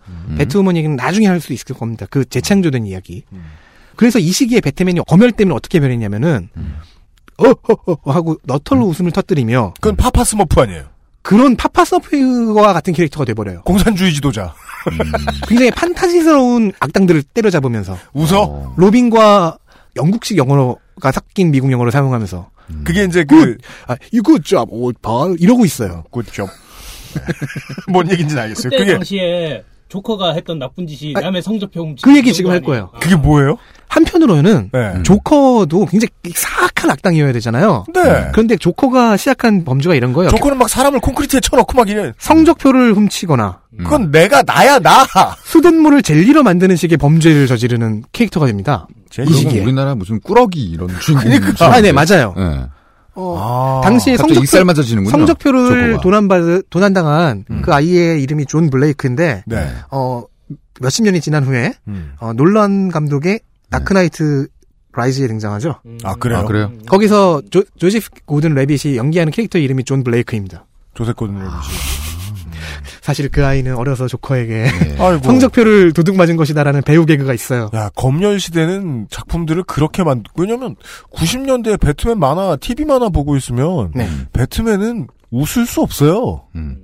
음. 0.07 0.35
배트우먼 0.37 0.75
얘기는 0.77 0.95
나중에 0.95 1.27
할 1.27 1.39
수 1.41 1.53
있을 1.53 1.75
겁니다. 1.75 2.05
그 2.09 2.25
재창조된 2.25 2.85
이야기. 2.87 3.23
그래서 3.95 4.17
이 4.17 4.31
시기에 4.31 4.61
배트맨이 4.61 5.01
검열 5.07 5.31
때문에 5.33 5.55
어떻게 5.55 5.79
변했냐면은 5.79 6.49
어허허 7.37 7.99
하고 8.11 8.37
너털로 8.43 8.85
웃음을 8.85 9.11
터뜨리며 9.11 9.73
그건 9.79 9.95
파파 9.95 10.23
스머프 10.23 10.59
아니에요. 10.59 10.85
그런 11.21 11.55
파파 11.55 11.87
스머프와 11.87 12.73
같은 12.73 12.93
캐릭터가 12.93 13.25
돼버려요. 13.25 13.61
공산주의 13.63 14.13
지도자. 14.13 14.55
굉장히 15.47 15.71
판타지스러운 15.71 16.71
악당들을 16.79 17.23
때려잡으면서 17.23 17.97
웃어? 18.13 18.41
어. 18.43 18.73
로빈과 18.77 19.57
영국식 19.95 20.37
영어가 20.37 21.11
섞인 21.11 21.51
미국 21.51 21.71
영어를 21.71 21.91
사용하면서 21.91 22.49
그게 22.83 23.03
이제 23.03 23.23
그 23.23 23.57
아, 23.87 23.95
이거 24.11 24.37
좀 24.39 24.65
봐. 25.01 25.33
이러고 25.39 25.65
있어요. 25.65 26.03
Good 26.11 26.29
job. 26.29 26.47
뭔 27.89 28.09
얘기인지는 28.11 28.43
알겠어요. 28.43 28.69
그때 28.69 28.77
그게 28.77 28.93
당시에 28.93 29.63
조커가 29.89 30.33
했던 30.33 30.59
나쁜 30.59 30.85
짓이 30.87 31.13
아, 31.17 31.19
남의 31.19 31.41
성적표 31.41 31.81
훔치 31.81 32.03
그 32.03 32.15
얘기 32.15 32.31
지금 32.31 32.51
할 32.51 32.61
거예요. 32.61 32.91
그게 33.01 33.15
뭐예요? 33.15 33.57
한편으로는 33.87 34.69
네. 34.71 35.03
조커도 35.03 35.87
굉장히 35.87 36.09
사악한 36.31 36.91
악당이어야 36.91 37.33
되잖아요. 37.33 37.85
네. 37.93 38.29
그런데 38.31 38.55
조커가 38.55 39.17
시작한 39.17 39.65
범죄가 39.65 39.95
이런 39.95 40.13
거예요. 40.13 40.29
조커는 40.29 40.59
막 40.59 40.69
사람을 40.69 40.99
콘크리트에 40.99 41.39
쳐넣고 41.39 41.75
막 41.75 41.89
이래. 41.89 42.13
성적표를 42.19 42.93
훔치거나 42.93 43.61
그건 43.79 44.11
내가 44.11 44.43
나야 44.43 44.77
나. 44.77 45.05
수돗물을 45.43 46.03
젤리로 46.03 46.43
만드는 46.43 46.75
식의 46.75 46.97
범죄를 46.99 47.47
저지르는 47.47 48.03
캐릭터가 48.11 48.45
됩니다. 48.45 48.87
이 49.27 49.33
시기에. 49.33 49.63
우리나라 49.63 49.95
무슨 49.95 50.19
꾸러기 50.21 50.63
이런 50.63 50.87
주인공. 50.99 51.31
그러니까. 51.31 51.65
아, 51.73 51.81
네, 51.81 51.91
맞아요. 51.91 52.35
네. 52.37 52.61
어, 53.19 53.37
아. 53.37 53.81
당시에 53.83 54.15
갑자기 54.15 54.45
성적표. 54.45 55.09
성적표를. 55.09 55.97
도난받, 56.01 56.63
도난당한 56.69 57.43
그 57.61 57.73
아이의 57.73 58.23
이름이 58.23 58.45
존 58.45 58.69
블레이크인데, 58.69 59.43
네. 59.45 59.67
어, 59.91 60.23
몇십 60.79 61.03
년이 61.03 61.19
지난 61.19 61.43
후에, 61.43 61.73
음. 61.87 62.13
어, 62.19 62.31
놀란 62.33 62.89
감독의 62.89 63.41
다크나이트 63.69 64.47
라이즈에 64.93 65.27
등장하죠. 65.27 65.75
아 66.03 66.15
그래요? 66.15 66.39
아, 66.39 66.43
그래요? 66.45 66.71
거기서 66.87 67.43
조, 67.51 67.63
조셉 67.77 68.03
고든 68.25 68.55
레빗이 68.55 68.97
연기하는 68.97 69.31
캐릭터 69.31 69.59
이름이 69.59 69.83
존 69.83 70.03
블레이크입니다. 70.03 70.65
조셉 70.93 71.15
고든 71.15 71.35
레빗이. 71.35 72.08
사실 73.09 73.27
그 73.29 73.43
아이는 73.43 73.75
어려서 73.75 74.07
조커에게 74.07 74.53
네. 74.53 74.97
성적표를 75.23 75.93
도둑 75.93 76.15
맞은 76.15 76.35
것이다라는 76.35 76.83
배우 76.83 77.07
개그가 77.07 77.33
있어요. 77.33 77.71
야, 77.73 77.89
검열 77.95 78.39
시대는 78.39 79.07
작품들을 79.09 79.63
그렇게 79.63 80.03
만, 80.03 80.23
왜냐면, 80.37 80.75
90년대에 81.11 81.79
배트맨 81.79 82.19
만화, 82.19 82.55
TV 82.57 82.85
만화 82.85 83.09
보고 83.09 83.35
있으면, 83.35 83.93
네. 83.95 84.07
배트맨은 84.33 85.07
웃을 85.31 85.65
수 85.65 85.81
없어요. 85.81 86.43
음. 86.53 86.83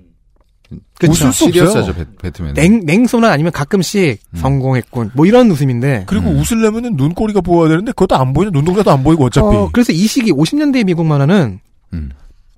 그쵸. 0.98 1.12
웃을 1.12 1.32
수 1.32 1.46
없어요. 1.46 1.94
배, 1.94 2.06
배트맨. 2.24 2.56
냉, 2.56 2.80
냉소나 2.86 3.30
아니면 3.32 3.52
가끔씩 3.52 4.20
음. 4.34 4.36
성공했군. 4.36 5.12
뭐 5.14 5.28
이런 5.28 5.52
웃음인데. 5.52 6.06
그리고 6.08 6.32
음. 6.32 6.40
웃으려면은 6.40 6.96
눈꼬리가 6.96 7.42
보여야 7.42 7.70
되는데, 7.70 7.92
그것도 7.92 8.16
안 8.16 8.34
보이냐? 8.34 8.50
눈동자도 8.52 8.90
안 8.90 9.04
보이고, 9.04 9.26
어차피. 9.26 9.46
어, 9.46 9.70
그래서 9.72 9.94
이 9.94 10.08
시기 10.08 10.32
50년대 10.32 10.86
미국 10.86 11.06
만화는 11.06 11.60
음. 11.94 12.10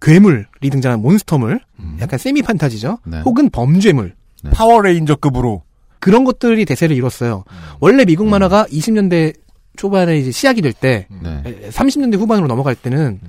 괴물이 0.02 0.46
등장한 0.72 1.02
몬스터물, 1.02 1.60
음. 1.80 1.98
약간 2.02 2.20
세미 2.20 2.42
판타지죠. 2.44 3.00
네. 3.06 3.22
혹은 3.22 3.50
범죄물. 3.50 4.16
파워레인저급으로. 4.52 5.64
그런 6.00 6.24
것들이 6.24 6.66
대세를 6.66 6.96
이뤘어요. 6.96 7.44
원래 7.80 8.06
미국 8.06 8.28
만화가 8.28 8.66
20년대 8.66 9.36
초반에 9.76 10.18
이제 10.18 10.32
시작이 10.32 10.62
될 10.62 10.74
때, 10.74 11.08
네. 11.22 11.70
30년대 11.70 12.18
후반으로 12.18 12.48
넘어갈 12.48 12.76
때는 12.76 13.20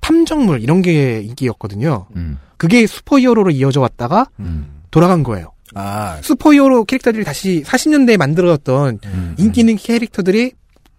탐정물 0.00 0.62
이런 0.62 0.82
게 0.82 1.20
인기였거든요. 1.20 2.06
음. 2.16 2.38
그게 2.56 2.86
슈퍼히어로로 2.86 3.50
이어져 3.50 3.80
왔다가 3.80 4.28
음. 4.38 4.82
돌아간 4.90 5.22
거예요. 5.22 5.52
아, 5.74 6.18
슈퍼히어로 6.22 6.84
캐릭터들이 6.84 7.24
다시 7.24 7.62
40년대에 7.66 8.16
만들어졌던 8.16 9.00
음. 9.04 9.34
인기 9.38 9.60
있는 9.60 9.76
캐릭터들이 9.76 10.52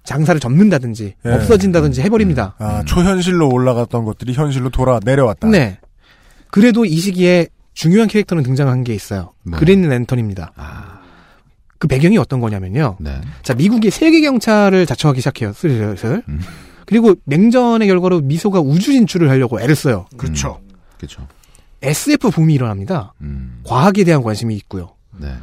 장사를 0.06 0.39
접는다든지 0.39 1.16
예. 1.26 1.30
없어진다든지 1.30 2.01
해버립니다. 2.01 2.56
아, 2.60 2.84
초현실로 2.86 3.49
올라갔던 3.49 4.06
것들이 4.06 4.34
현실로 4.34 4.70
돌아 4.70 4.99
내려왔다. 5.03 5.47
네. 5.49 5.80
그래도 6.51 6.86
이 6.86 6.95
시기에 6.97 7.47
중요한 7.74 8.08
캐릭터는 8.08 8.43
등장한 8.43 8.84
게 8.84 8.93
있어요. 8.93 9.34
네. 9.43 9.58
그린 9.58 9.82
랜턴입니다. 9.82 10.53
아, 10.56 10.99
그 11.78 11.88
배경이 11.88 12.18
어떤 12.18 12.39
거냐면요. 12.39 12.97
네. 12.99 13.20
자, 13.43 13.53
미국이 13.53 13.89
세계 13.89 14.22
경찰을 14.22 14.86
자처하기 14.86 15.20
시작해요. 15.20 15.51
슬슬. 15.53 16.24
음. 16.28 16.39
그리고 16.86 17.16
냉전의 17.26 17.88
결과로 17.88 18.22
미소가 18.22 18.60
우주 18.62 18.93
진출을 18.93 19.30
하려고 19.30 19.60
애를 19.60 19.76
써요. 19.76 20.06
그렇죠. 20.18 20.62
그렇죠. 20.97 21.28
SF 21.82 22.32
붐이 22.32 22.53
일어납니다. 22.53 23.14
음. 23.22 23.60
과학에 23.64 24.03
대한 24.03 24.22
관심이 24.24 24.56
있고요. 24.56 24.95
네. 25.20 25.34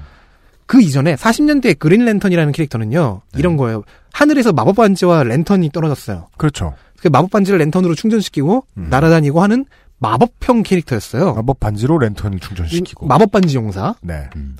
그 0.67 0.81
이전에 0.81 1.17
40년대 1.17 1.79
그린 1.79 2.05
랜턴이라는 2.05 2.53
캐릭터는요. 2.53 3.23
네. 3.33 3.39
이런 3.39 3.57
거예요. 3.57 3.83
하늘에서 4.13 4.53
마법 4.53 4.77
반지와 4.77 5.25
랜턴이 5.25 5.71
떨어졌어요. 5.71 6.29
그렇죠. 6.37 6.75
그 7.01 7.09
마법 7.09 7.31
반지를 7.31 7.59
랜턴으로 7.59 7.95
충전시키고 7.95 8.67
음. 8.79 8.87
날아다니고 8.89 9.43
하는 9.43 9.65
마법형 9.99 10.63
캐릭터였어요. 10.63 11.35
마법 11.35 11.61
반지로 11.61 11.99
랜턴을 11.99 12.41
충전시키고. 12.41 13.07
마법 13.07 13.31
반지 13.31 13.57
용사. 13.57 13.95
네. 14.03 14.29
음. 14.37 14.57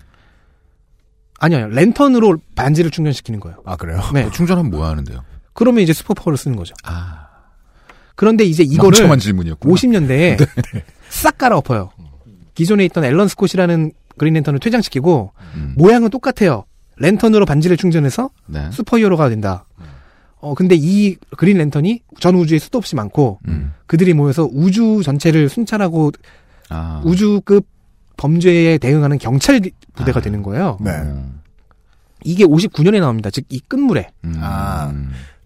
아니요. 1.39 1.69
랜턴으로 1.69 2.39
반지를 2.55 2.91
충전시키는 2.91 3.41
거예요. 3.41 3.59
아, 3.65 3.77
그래요? 3.77 4.01
네. 4.15 4.31
충전하면 4.31 4.71
뭐 4.71 4.87
하는데요? 4.87 5.25
그러면 5.53 5.83
이제 5.83 5.93
super 5.93 6.15
power를 6.15 6.37
쓰는 6.37 6.57
거죠. 6.57 6.75
아. 6.85 7.27
그런데 8.15 8.45
이제 8.45 8.63
이거를 8.63 8.99
멍청한 8.99 9.19
질문이었구나. 9.19 9.75
50년대에 9.75 10.49
싹 11.11 11.39
갈아엎어요. 11.39 11.91
기존에 12.55 12.85
있던 12.85 13.05
앨런 13.05 13.29
스콧이라는 13.29 13.93
그린 14.19 14.35
랜턴을 14.35 14.61
퇴장시키고 14.61 15.33
음. 15.55 15.75
모양은 15.77 16.11
똑같아요. 16.11 16.65
랜턴으로 16.97 17.47
반지를 17.47 17.77
충전해서 17.77 18.31
네. 18.47 18.71
슈퍼히어로가 18.71 19.29
된다. 19.29 19.65
어 20.41 20.55
근데 20.55 20.75
이 20.79 21.17
그린 21.37 21.57
랜턴이 21.59 22.03
전 22.21 22.35
우주에 22.35 22.59
수도 22.59 22.79
없이 22.79 22.97
많고 22.97 23.39
음. 23.49 23.73
그들이 23.87 24.13
모여서 24.13 24.49
우주 24.53 25.01
전체를 25.05 25.49
순찰하고 25.49 26.11
아. 26.69 27.01
우주급 27.05 27.67
범죄에 28.17 28.79
대응하는 28.79 29.19
경찰 29.19 29.61
부대가 29.95 30.19
아. 30.19 30.23
되는 30.23 30.43
거예요. 30.43 30.79
네. 30.81 30.91
음. 30.93 31.41
이게 32.25 32.45
59년에 32.45 33.01
나옵니다. 33.01 33.31
즉 33.31 33.47
이 33.51 33.61
끝물에 33.61 34.09
음. 34.25 34.35
아. 34.41 34.93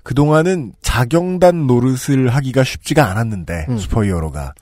그동안은 0.03 0.73
자경단 0.83 1.67
노릇을 1.67 2.29
하기가 2.29 2.63
쉽지가 2.63 3.11
않았는데, 3.11 3.67
음. 3.69 3.77
슈퍼히어로가. 3.79 4.55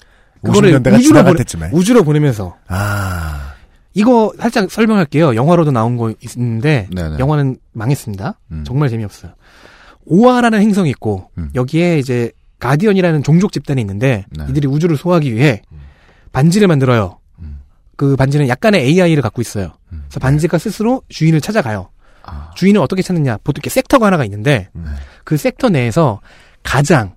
그거를 0.42 0.70
50년대가 0.72 0.94
우주로 0.94 1.02
지나갈 1.02 1.24
보내- 1.32 1.38
때쯤에. 1.44 1.68
우주로 1.72 2.02
보내면서 2.02 2.57
아. 2.68 3.53
이거 3.95 4.32
살짝 4.38 4.70
설명할게요. 4.70 5.36
영화로도 5.36 5.70
나온 5.70 5.97
거 5.97 6.12
있는데 6.20 6.88
네네. 6.95 7.18
영화는 7.18 7.57
망했습니다. 7.72 8.38
음. 8.51 8.64
정말 8.66 8.88
재미없어요. 8.88 9.32
오아라는 10.05 10.61
행성이 10.61 10.90
있고 10.90 11.30
음. 11.38 11.51
여기에 11.55 11.99
이제 11.99 12.32
가디언이라는 12.59 13.22
종족 13.22 13.53
집단이 13.53 13.80
있는데 13.80 14.26
네. 14.30 14.47
이들이 14.49 14.66
우주를 14.66 14.97
소화하기 14.97 15.32
위해 15.34 15.62
반지를 16.32 16.66
만들어요. 16.68 17.18
음. 17.38 17.61
그 17.97 18.16
반지는 18.16 18.49
약간의 18.49 18.82
AI를 18.82 19.22
갖고 19.22 19.40
있어요. 19.40 19.72
음. 19.92 20.05
그래서 20.09 20.20
반지가 20.20 20.59
스스로 20.59 21.03
주인을 21.09 21.40
찾아가요. 21.40 21.88
아. 22.24 22.51
주인은 22.57 22.80
어떻게 22.80 23.03
찾느냐? 23.03 23.38
보통 23.45 23.61
이렇게 23.61 23.70
섹터가 23.70 24.07
하나가 24.07 24.24
있는데 24.24 24.68
네. 24.72 24.82
그 25.22 25.36
섹터 25.36 25.68
내에서 25.68 26.20
가장 26.62 27.14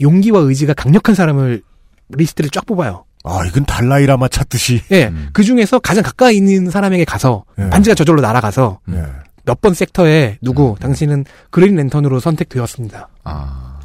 용기와 0.00 0.40
의지가 0.40 0.74
강력한 0.74 1.14
사람을 1.14 1.62
리스트를 2.08 2.50
쫙 2.50 2.66
뽑아요. 2.66 3.05
아, 3.26 3.44
이건 3.44 3.64
달라이라마 3.66 4.28
찾듯이. 4.28 4.82
예, 4.92 5.06
음. 5.08 5.30
그 5.32 5.42
중에서 5.42 5.80
가장 5.80 6.04
가까이 6.04 6.36
있는 6.36 6.70
사람에게 6.70 7.04
가서 7.04 7.44
예. 7.58 7.68
반지가 7.68 7.94
저절로 7.94 8.20
날아가서 8.20 8.78
예. 8.92 9.04
몇번 9.44 9.74
섹터에 9.74 10.38
누구 10.40 10.70
음. 10.70 10.74
당신은 10.76 11.24
그린 11.50 11.74
랜턴으로 11.74 12.20
선택되었습니다. 12.20 13.08
아. 13.24 13.80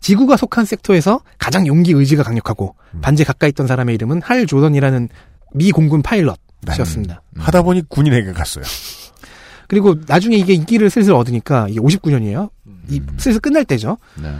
지구가 0.00 0.36
속한 0.38 0.64
섹터에서 0.64 1.20
가장 1.38 1.66
용기 1.66 1.92
의지가 1.92 2.22
강력하고 2.22 2.76
음. 2.94 3.00
반지 3.02 3.24
가까이 3.24 3.50
있던 3.50 3.66
사람의 3.66 3.94
이름은 3.96 4.22
할 4.22 4.46
조던이라는 4.46 5.08
미 5.52 5.70
공군 5.70 6.00
파일럿이었습니다. 6.02 7.22
음. 7.36 7.40
하다 7.40 7.62
보니 7.62 7.82
군인에게 7.88 8.32
갔어요. 8.32 8.64
그리고 9.68 9.96
나중에 10.06 10.36
이게 10.36 10.54
인기를 10.54 10.88
슬슬 10.88 11.12
얻으니까 11.12 11.66
이게 11.68 11.80
59년이에요. 11.80 12.50
이 12.88 13.00
음. 13.00 13.16
슬슬 13.18 13.40
끝날 13.40 13.64
때죠. 13.64 13.98
네. 14.22 14.34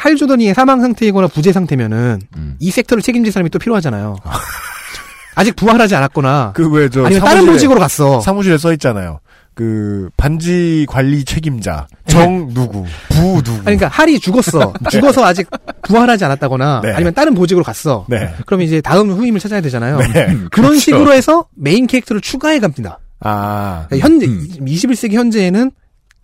할 0.00 0.16
조던이 0.16 0.52
사망 0.54 0.80
상태이거나 0.80 1.28
부재 1.28 1.52
상태면은 1.52 2.20
음. 2.36 2.56
이 2.58 2.70
섹터를 2.70 3.02
책임질 3.02 3.32
사람이 3.32 3.50
또 3.50 3.58
필요하잖아요. 3.58 4.16
아직 5.36 5.54
부활하지 5.56 5.94
않았거나 5.94 6.52
그 6.54 6.68
왜 6.70 6.88
저 6.90 7.04
아니면 7.04 7.22
다른 7.24 7.46
보직으로 7.46 7.78
갔어. 7.78 8.20
사무실에 8.20 8.58
써 8.58 8.72
있잖아요. 8.72 9.20
그 9.54 10.08
반지 10.16 10.86
관리 10.88 11.24
책임자 11.24 11.86
정 12.06 12.48
누구 12.54 12.84
부 13.10 13.42
누구. 13.42 13.50
아니, 13.56 13.62
그러니까 13.76 13.88
할이 13.88 14.18
죽었어. 14.18 14.72
죽어서 14.90 15.24
아직 15.24 15.48
부활하지 15.82 16.24
않았다거나 16.24 16.80
네. 16.84 16.92
아니면 16.92 17.14
다른 17.14 17.34
보직으로 17.34 17.64
갔어. 17.64 18.06
네. 18.08 18.34
그럼 18.46 18.62
이제 18.62 18.80
다음 18.80 19.10
후임을 19.10 19.38
찾아야 19.40 19.60
되잖아요. 19.60 19.98
네. 19.98 20.08
그런 20.12 20.48
그렇죠. 20.50 20.78
식으로 20.80 21.12
해서 21.12 21.46
메인 21.56 21.86
캐릭터를 21.86 22.20
추가해 22.22 22.58
갑니다. 22.58 23.00
아. 23.20 23.86
그러니까 23.88 24.06
현재 24.08 24.26
음. 24.26 24.46
21세기 24.64 25.12
현재에는 25.14 25.70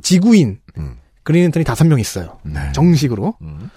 지구인 0.02 0.58
음. 0.78 0.96
그린랜턴이 1.26 1.64
다섯 1.64 1.84
명 1.86 1.98
있어요. 2.00 2.38
네. 2.44 2.60
정식으로. 2.72 3.34
음. 3.42 3.68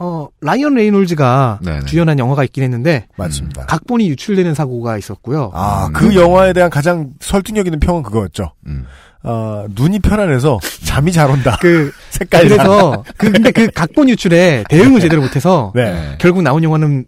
어 0.00 0.28
라이언 0.42 0.74
레이놀즈가 0.74 1.58
네네. 1.64 1.86
주연한 1.86 2.20
영화가 2.20 2.44
있긴 2.44 2.62
했는데 2.62 3.08
맞습니다. 3.16 3.66
각본이 3.66 4.08
유출되는 4.10 4.54
사고가 4.54 4.96
있었고요. 4.96 5.50
아, 5.54 5.86
음. 5.88 5.92
그 5.92 6.14
영화에 6.14 6.52
대한 6.52 6.70
가장 6.70 7.10
설득력 7.18 7.66
있는 7.66 7.80
평은 7.80 8.04
그거였죠. 8.04 8.52
음. 8.68 8.86
아, 9.24 9.66
눈이 9.70 9.98
편안해서 9.98 10.60
잠이 10.84 11.10
잘 11.10 11.28
온다. 11.28 11.56
그 11.60 11.90
색깔 12.10 12.46
그래서 12.46 13.02
그 13.16 13.32
근데 13.32 13.50
그 13.50 13.66
각본 13.72 14.08
유출에 14.10 14.62
대응을 14.68 15.00
제대로 15.02 15.20
못해서 15.22 15.72
네. 15.74 16.14
결국 16.20 16.42
나온 16.42 16.62
영화는 16.62 17.06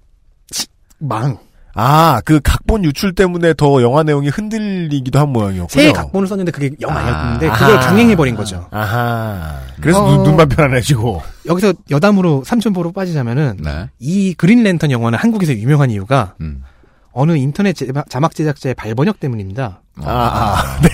치- 0.51 0.67
망. 0.99 1.39
아, 1.75 2.21
그 2.25 2.41
각본 2.41 2.85
유출 2.85 3.15
때문에 3.15 3.55
더 3.55 3.81
영화 3.83 4.03
내용이 4.03 4.29
흔들리기도 4.29 5.19
한 5.19 5.29
모양이었군요. 5.31 5.69
새 5.69 5.93
각본을 5.93 6.27
썼는데 6.29 6.51
그게 6.53 6.71
영 6.81 6.97
아니었는데 6.97 7.49
아. 7.49 7.53
그걸. 7.57 7.81
강행해버린 7.81 8.35
거죠. 8.35 8.67
아하. 8.71 9.61
그래서 9.81 10.05
어. 10.05 10.11
눈, 10.17 10.25
눈만 10.25 10.49
편안해지고. 10.49 11.23
여기서 11.47 11.73
여담으로 11.91 12.43
삼천포로 12.45 12.93
빠지자면은 12.93 13.59
네. 13.63 13.89
이 13.99 14.35
그린 14.35 14.63
랜턴 14.63 14.91
영화는 14.91 15.19
한국에서 15.19 15.55
유명한 15.55 15.91
이유가 15.91 16.35
음. 16.41 16.63
어느 17.13 17.37
인터넷 17.37 17.73
제- 17.73 17.87
자막 18.09 18.35
제작자의 18.35 18.75
발번역 18.75 19.21
때문입니다. 19.21 19.83
아, 20.03 20.11
아, 20.11 20.81
네. 20.83 20.89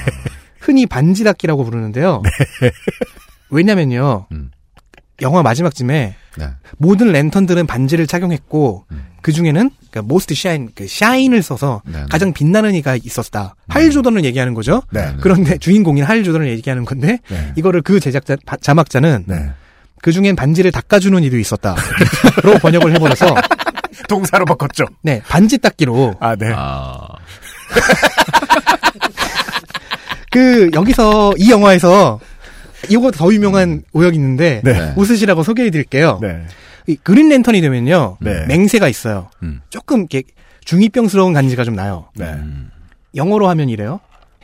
흔히 0.60 0.86
반지닫기라고 0.86 1.64
부르는데요. 1.64 2.22
왜냐면요. 3.50 4.26
음. 4.32 4.50
영화 5.22 5.42
마지막쯤에 5.42 6.14
네. 6.38 6.48
모든 6.76 7.12
랜턴들은 7.12 7.66
반지를 7.66 8.06
착용했고 8.06 8.84
음. 8.92 9.06
그 9.26 9.32
중에는 9.32 9.70
그러니까 9.90 10.08
most 10.08 10.32
shine 10.34 10.68
그 10.72 10.86
샤인을 10.86 11.42
써서 11.42 11.82
네, 11.84 11.98
네. 11.98 12.04
가장 12.08 12.32
빛나는 12.32 12.76
이가 12.76 12.94
있었다. 12.94 13.56
할 13.66 13.90
조던을 13.90 14.24
얘기하는 14.24 14.54
거죠. 14.54 14.82
네. 14.92 15.16
그런데 15.20 15.58
주인공인 15.58 16.04
할 16.04 16.22
조던을 16.22 16.48
얘기하는 16.50 16.84
건데 16.84 17.18
네. 17.28 17.52
이거를 17.56 17.82
그 17.82 17.98
제작자 17.98 18.36
바- 18.46 18.56
자막자는 18.56 19.24
네. 19.26 19.50
그 20.00 20.12
중엔 20.12 20.36
반지를 20.36 20.70
닦아주는 20.70 21.24
이도 21.24 21.36
있었다. 21.40 21.74
로 22.44 22.52
번역을 22.58 22.94
해버려서 22.94 23.34
동사로 24.08 24.44
바꿨죠. 24.44 24.84
네 25.02 25.20
반지 25.28 25.58
닦기로 25.58 26.14
아, 26.20 26.36
네. 26.36 26.52
아. 26.54 27.00
그 30.30 30.70
여기서 30.72 31.32
이 31.36 31.50
영화에서 31.50 32.20
이거 32.88 33.10
더 33.10 33.34
유명한 33.34 33.82
오역이 33.92 34.14
있는데 34.14 34.60
네. 34.62 34.92
웃으시라고 34.94 35.42
소개해드릴게요. 35.42 36.20
네. 36.22 36.44
이 36.86 36.96
그린 36.96 37.28
랜턴이 37.28 37.60
되면요 37.60 38.18
네. 38.20 38.46
맹세가 38.46 38.88
있어요. 38.88 39.28
음. 39.42 39.60
조금 39.70 40.00
이렇게 40.00 40.22
중이병스러운 40.64 41.32
간지가 41.32 41.64
좀 41.64 41.74
나요. 41.74 42.08
네. 42.14 42.34
영어로 43.14 43.48
하면 43.48 43.68
이래요. 43.68 44.00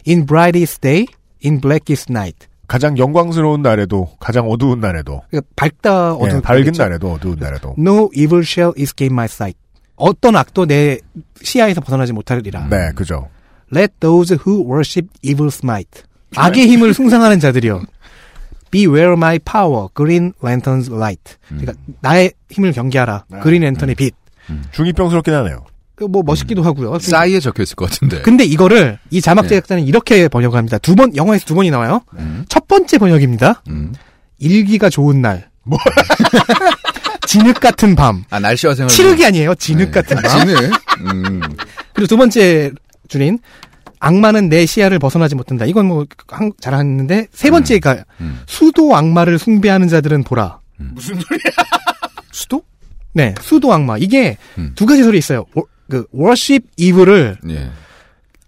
In 0.06 0.26
brightest 0.26 0.80
day, 0.80 1.06
in 1.44 1.60
blackest 1.60 2.10
night. 2.12 2.46
가장 2.68 2.96
영광스러운 2.96 3.60
날에도 3.62 4.08
가장 4.18 4.48
어두운 4.48 4.80
날에도 4.80 5.22
그러니까 5.30 5.50
밝다 5.56 6.14
어두운 6.14 6.36
예, 6.38 6.40
밝은 6.40 6.60
날이겠죠. 6.60 6.82
날에도 6.82 7.12
어두운 7.12 7.36
날에도 7.38 7.74
No 7.78 8.08
evil 8.14 8.42
shall 8.44 8.72
escape 8.78 9.12
my 9.12 9.26
sight. 9.26 9.58
어떤 9.96 10.36
악도 10.36 10.66
내 10.66 10.98
시야에서 11.42 11.80
벗어나지 11.80 12.12
못하리라. 12.12 12.66
네 12.70 12.90
그죠 12.94 13.28
Let 13.74 13.92
those 14.00 14.36
who 14.46 14.64
worship 14.64 15.08
evil 15.22 15.48
smite. 15.48 16.02
악의 16.36 16.66
힘을 16.68 16.92
숭상하는 16.94 17.40
자들이여. 17.40 17.82
Beware 18.72 19.12
my 19.12 19.38
power, 19.38 19.86
green 19.94 20.32
lantern's 20.42 20.90
light. 20.92 21.36
그러니까 21.46 21.74
나의 22.00 22.32
힘을 22.50 22.72
경계하라. 22.72 23.26
그린 23.42 23.62
랜턴의 23.62 23.94
빛. 23.94 24.14
중이병스럽긴 24.72 25.32
하네요. 25.34 25.64
그뭐 25.94 26.22
멋있기도 26.24 26.62
하고요. 26.62 26.98
싸이에 26.98 27.38
적혀 27.38 27.62
있을 27.62 27.76
것 27.76 27.90
같은데. 27.90 28.22
근데 28.22 28.44
이거를 28.44 28.98
이 29.10 29.20
자막 29.20 29.42
네. 29.42 29.48
제작자는 29.50 29.84
이렇게 29.84 30.26
번역합니다. 30.28 30.78
두 30.78 30.94
번 30.96 31.14
영어에서 31.14 31.44
두 31.44 31.54
번이 31.54 31.70
나와요. 31.70 32.00
첫 32.48 32.66
번째 32.66 32.98
번역입니다. 32.98 33.62
음. 33.68 33.92
일기가 34.38 34.88
좋은 34.88 35.20
날. 35.22 35.50
진흙 37.26 37.60
같은 37.60 37.94
밤. 37.94 38.24
아 38.30 38.40
날씨와 38.40 38.74
생활. 38.74 38.88
칠흑이 38.90 39.24
아니에요. 39.26 39.54
진흙 39.54 39.92
같은 39.92 40.16
밤. 40.20 40.46
진흙. 40.46 40.72
음. 41.12 41.40
그리고 41.92 42.06
두 42.08 42.16
번째 42.16 42.72
줄인 43.08 43.38
악마는 44.04 44.48
내 44.48 44.66
시야를 44.66 44.98
벗어나지 44.98 45.36
못한다. 45.36 45.64
이건 45.64 45.86
뭐 45.86 46.04
한- 46.28 46.50
잘하는데 46.60 47.28
세 47.32 47.50
번째가 47.52 48.04
음. 48.20 48.40
수도 48.46 48.96
악마를 48.96 49.38
숭배하는 49.38 49.86
자들은 49.88 50.24
보라. 50.24 50.58
무슨 50.76 51.14
소리야? 51.20 51.42
수도? 52.32 52.62
네, 53.12 53.32
수도 53.40 53.72
악마. 53.72 53.96
이게 53.98 54.36
음. 54.58 54.72
두 54.74 54.86
가지 54.86 55.04
소리 55.04 55.18
있어요. 55.18 55.44
워- 55.54 55.66
그 55.88 56.04
worship 56.14 56.66
evil을 56.76 57.36
예. 57.50 57.70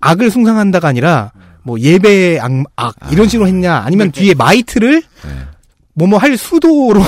악을 0.01 0.31
숭상한다가 0.33 0.89
아니라 0.89 1.31
뭐 1.63 1.79
예배의 1.79 2.41
악, 2.41 2.51
악 2.75 2.97
이런 3.13 3.29
식으로 3.29 3.47
했냐 3.47 3.77
아니면 3.85 4.11
뒤에 4.11 4.35
마이트를 4.35 5.03
네. 5.25 5.31
뭐뭐 5.95 6.19
할 6.19 6.37
수도로 6.37 7.01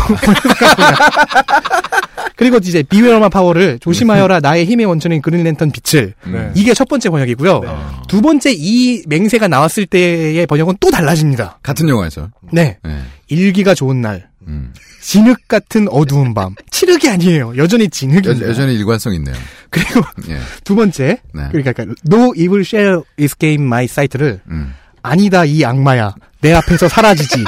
그리고 2.36 2.58
이제 2.58 2.82
비웨어마 2.82 3.30
파워를 3.30 3.78
조심하여라 3.80 4.40
나의 4.40 4.66
힘의 4.66 4.86
원천인 4.86 5.22
그린 5.22 5.42
랜턴 5.42 5.72
빛을 5.72 6.14
네. 6.26 6.52
이게 6.54 6.74
첫 6.74 6.86
번째 6.86 7.08
번역이고요. 7.08 8.04
두 8.08 8.20
번째 8.20 8.52
이 8.54 9.02
맹세가 9.06 9.48
나왔을 9.48 9.86
때의 9.86 10.46
번역은 10.46 10.76
또 10.80 10.90
달라집니다. 10.90 11.58
같은 11.62 11.88
영화에서. 11.88 12.30
네. 12.52 12.78
네. 12.84 13.02
일기가 13.28 13.74
좋은 13.74 14.02
날. 14.02 14.28
음. 14.46 14.72
진흙 15.00 15.48
같은 15.48 15.88
어두운 15.88 16.34
밤. 16.34 16.54
칠흑이 16.70 17.08
아니에요. 17.08 17.56
여전히 17.56 17.88
진흙입니다. 17.88 18.46
여, 18.46 18.50
여전히 18.50 18.74
일관성 18.74 19.14
있네요. 19.14 19.34
그리고 19.70 20.02
예. 20.28 20.38
두 20.62 20.74
번째. 20.76 21.18
네. 21.32 21.48
그러니까 21.52 21.84
No 22.10 22.32
evil 22.36 22.60
shall 22.60 23.02
escape 23.18 23.62
my 23.64 23.84
sight를 23.84 24.40
음. 24.50 24.74
아니다 25.02 25.44
이 25.44 25.64
악마야. 25.64 26.14
내 26.40 26.52
앞에서 26.52 26.88
사라지지. 26.88 27.44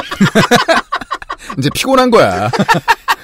이제 1.58 1.68
피곤한 1.74 2.10
거야. 2.10 2.50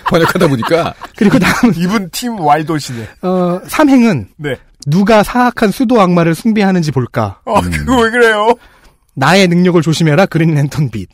번역하다 0.08 0.48
보니까. 0.48 0.94
그리고 1.16 1.38
다음 1.38 1.72
이분 1.76 2.10
팀 2.10 2.38
와이도시네. 2.38 3.08
어 3.22 3.60
삼행은 3.66 4.28
네. 4.36 4.56
누가 4.86 5.22
사악한 5.22 5.70
수도 5.70 6.00
악마를 6.00 6.34
숭배하는지 6.34 6.90
볼까. 6.92 7.40
어 7.44 7.60
그거 7.60 8.00
왜 8.02 8.10
그래요? 8.10 8.54
나의 9.14 9.48
능력을 9.48 9.80
조심해라 9.82 10.26
그린 10.26 10.54
랜턴 10.54 10.90
빛. 10.90 11.08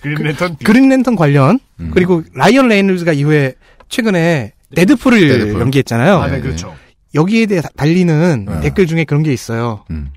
그린 0.00 0.22
랜턴 0.22 0.56
그린 0.64 0.88
랜턴 0.88 1.16
관련 1.16 1.58
음. 1.80 1.90
그리고 1.92 2.22
라이언 2.34 2.68
레이놀즈가 2.68 3.12
이후에 3.12 3.54
최근에 3.88 4.52
데드풀을 4.74 5.28
데드풀. 5.28 5.60
연기했잖아요. 5.60 6.16
아, 6.18 6.26
네, 6.26 6.36
네, 6.36 6.40
그렇죠. 6.40 6.74
여기에 7.14 7.46
대해 7.46 7.62
달리는 7.76 8.44
네. 8.44 8.60
댓글 8.60 8.86
중에 8.86 9.04
그런 9.04 9.22
게 9.22 9.32
있어요. 9.32 9.84
음. 9.90 10.10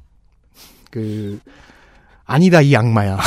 그 0.90 1.40
아니다 2.28 2.62
이 2.62 2.76
악마야. 2.76 3.18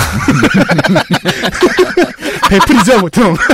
배풀이죠 2.51 3.01
보통. 3.01 3.35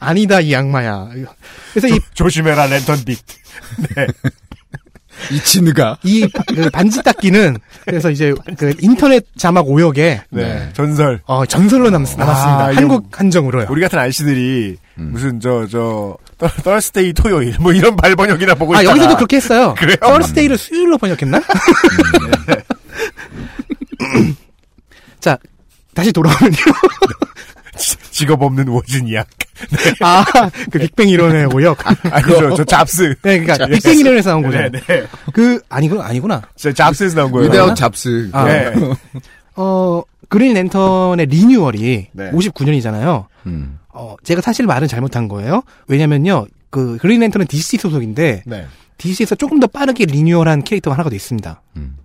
아니다 0.00 0.40
이 0.40 0.54
악마야. 0.54 1.08
그래서 1.74 1.88
이, 1.94 1.98
조심해라 2.14 2.66
랜턴 2.66 3.04
빛. 3.04 3.18
네. 3.96 4.06
이 5.32 5.40
진우가. 5.40 5.98
이 6.04 6.28
그 6.54 6.70
반지 6.70 7.02
닦기는 7.02 7.56
그래서 7.84 8.10
이제 8.10 8.32
그 8.56 8.74
인터넷 8.80 9.24
자막 9.36 9.68
오역에 9.68 10.22
네. 10.30 10.42
네. 10.42 10.70
전설. 10.72 11.20
어, 11.26 11.44
전설로 11.46 11.90
남, 11.90 12.04
남았습니다. 12.04 12.64
아, 12.64 12.72
한국 12.74 13.08
한정으로요. 13.18 13.66
우리 13.70 13.80
같은 13.80 13.98
알씨들이 13.98 14.76
음. 14.98 15.10
무슨 15.12 15.38
저저 15.40 16.16
떨스데이 16.62 17.12
토요일 17.12 17.56
뭐 17.60 17.72
이런 17.72 17.96
발번역이나 17.96 18.54
보고 18.54 18.74
아, 18.74 18.80
있다가 18.80 18.92
여기서도 18.92 19.16
그렇게 19.16 19.36
했어요. 19.36 19.74
그래요? 19.78 19.96
서스데이를 20.00 20.56
수요일로 20.56 20.98
번역했나? 20.98 21.40
자, 25.20 25.38
다시 25.94 26.12
돌아오면요. 26.12 26.56
직업 28.10 28.42
없는 28.42 28.68
오준이야. 28.68 29.24
아, 30.00 30.24
그 30.70 30.78
빅뱅 30.78 31.08
이론의 31.10 31.46
오역. 31.54 31.76
아니죠. 32.10 32.54
저 32.54 32.64
잡스. 32.64 33.14
네, 33.22 33.40
그러니까 33.40 33.66
빅뱅 33.66 33.98
이론에서 33.98 34.30
나온 34.30 34.42
거죠. 34.42 34.58
네, 34.58 34.70
네. 34.70 35.06
그 35.34 35.60
아니구나, 35.68 36.06
아니구나. 36.06 36.42
저 36.56 36.72
잡스에서 36.72 37.16
나온 37.16 37.32
거예요. 37.32 37.48
위대한 37.48 37.74
잡스. 37.74 38.30
아, 38.32 38.44
네. 38.44 38.72
어, 39.56 40.02
그린 40.28 40.54
랜턴의 40.54 41.26
리뉴얼이 41.26 42.08
네. 42.12 42.30
59년이잖아요. 42.32 43.26
음. 43.46 43.78
어, 43.88 44.16
제가 44.22 44.40
사실 44.40 44.66
말은 44.66 44.88
잘못한 44.88 45.28
거예요. 45.28 45.62
왜냐면요, 45.88 46.46
그 46.70 46.98
그린 46.98 47.20
랜턴은 47.20 47.46
DC 47.46 47.78
소속인데 47.78 48.42
네. 48.46 48.66
DC에서 48.98 49.34
조금 49.34 49.60
더 49.60 49.66
빠르게 49.66 50.04
리뉴얼한 50.04 50.64
캐릭터가 50.64 50.94
하나가 50.94 51.10
더 51.10 51.16
있습니다. 51.16 51.62
음. 51.76 51.96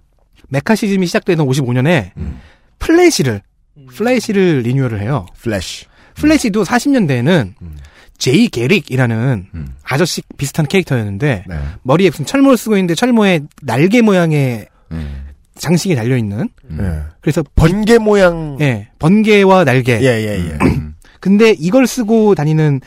매카시즘이 0.50 1.06
시작되던 1.08 1.46
55년에 1.48 2.12
음. 2.18 2.40
플래시를 2.80 3.42
플래시를 3.90 4.62
리뉴얼을 4.62 5.02
해요. 5.02 5.26
플래시. 5.40 5.86
플래시도 6.16 6.64
40년대에는 6.64 7.54
음. 7.62 7.78
제이 8.18 8.50
게릭이라는 8.50 9.48
음. 9.54 9.68
아저씨 9.84 10.22
비슷한 10.38 10.68
캐릭터였는데 10.68 11.46
네. 11.48 11.60
머리에 11.84 12.10
무슨 12.10 12.26
철모를 12.26 12.58
쓰고 12.58 12.76
있는데 12.76 12.94
철모에 12.96 13.42
날개 13.62 14.02
모양의 14.02 14.68
음. 14.92 15.28
장식이 15.56 15.96
달려 15.96 16.18
있는 16.18 16.50
네. 16.68 17.02
그래서 17.22 17.44
번개 17.56 17.98
모양. 17.98 18.58
예 18.62 18.90
번개와 19.00 19.64
날개. 19.66 20.00
예, 20.02 20.06
예, 20.06 20.46
예. 20.46 20.58
음. 20.66 20.96
근데 21.20 21.56
이걸 21.58 21.88
쓰고 21.88 22.36
다니는 22.36 22.82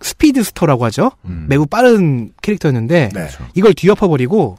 speedster라고 0.00 0.84
하죠. 0.86 1.12
음. 1.24 1.46
매우 1.48 1.64
빠른 1.66 2.32
캐릭터였는데 2.42 3.10
네. 3.14 3.28
이걸 3.54 3.72
뒤엎어 3.72 4.08
버리고 4.08 4.56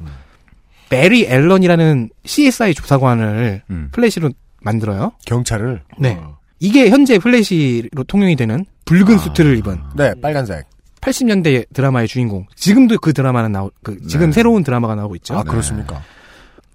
베리 0.90 1.26
앨런이라는 1.26 2.10
CSI 2.26 2.74
조사관을 2.74 3.64
음. 3.70 3.90
플래시로 3.92 4.30
만들어요. 4.62 5.12
경찰을. 5.26 5.82
네. 6.00 6.18
어. 6.22 6.38
이게 6.60 6.90
현재 6.90 7.20
플래시로 7.20 8.04
통용이 8.08 8.36
되는 8.36 8.66
붉은 8.86 9.18
수트를 9.18 9.58
입은 9.58 9.80
네, 9.96 10.14
빨간색. 10.22 10.66
80년대 11.02 11.66
드라마의 11.74 12.08
주인공. 12.08 12.46
지금도 12.56 13.00
그 13.00 13.12
드라마는 13.12 13.52
나오, 13.52 13.70
그 13.84 14.00
지금 14.08 14.28
네. 14.28 14.34
새로운 14.34 14.64
드라마가 14.64 14.96
나오고 14.96 15.16
있죠. 15.18 15.36
아, 15.36 15.44
네. 15.44 15.50
그렇습니까? 15.50 16.02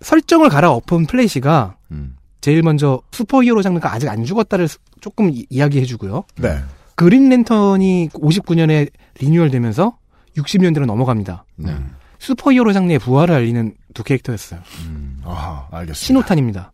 설정을 0.01 0.49
갈아엎은 0.49 1.07
플래시가 1.07 1.77
음. 1.91 2.17
제일 2.41 2.63
먼저 2.63 3.01
슈퍼히어로 3.13 3.63
장르가 3.63 3.93
아직 3.93 4.09
안 4.09 4.25
죽었다를 4.25 4.69
스- 4.69 4.79
조금 5.01 5.31
이- 5.31 5.47
이야기해주고요. 5.51 6.25
네. 6.37 6.59
그린 6.95 7.29
랜턴이 7.29 8.11
59년에 8.13 8.91
리뉴얼 9.21 9.51
되면서 9.51 9.97
60년대로 10.37 10.85
넘어갑니다. 10.87 11.45
네. 11.57 11.77
슈퍼히어로 12.19 12.73
장르의 12.73 12.99
부활을 12.99 13.35
알리는 13.35 13.75
두 13.95 14.03
캐릭터였어요. 14.05 14.61
음. 14.87 15.21
아하, 15.25 15.67
알겠습니다. 15.71 15.95
신호탄입니다. 16.07 16.73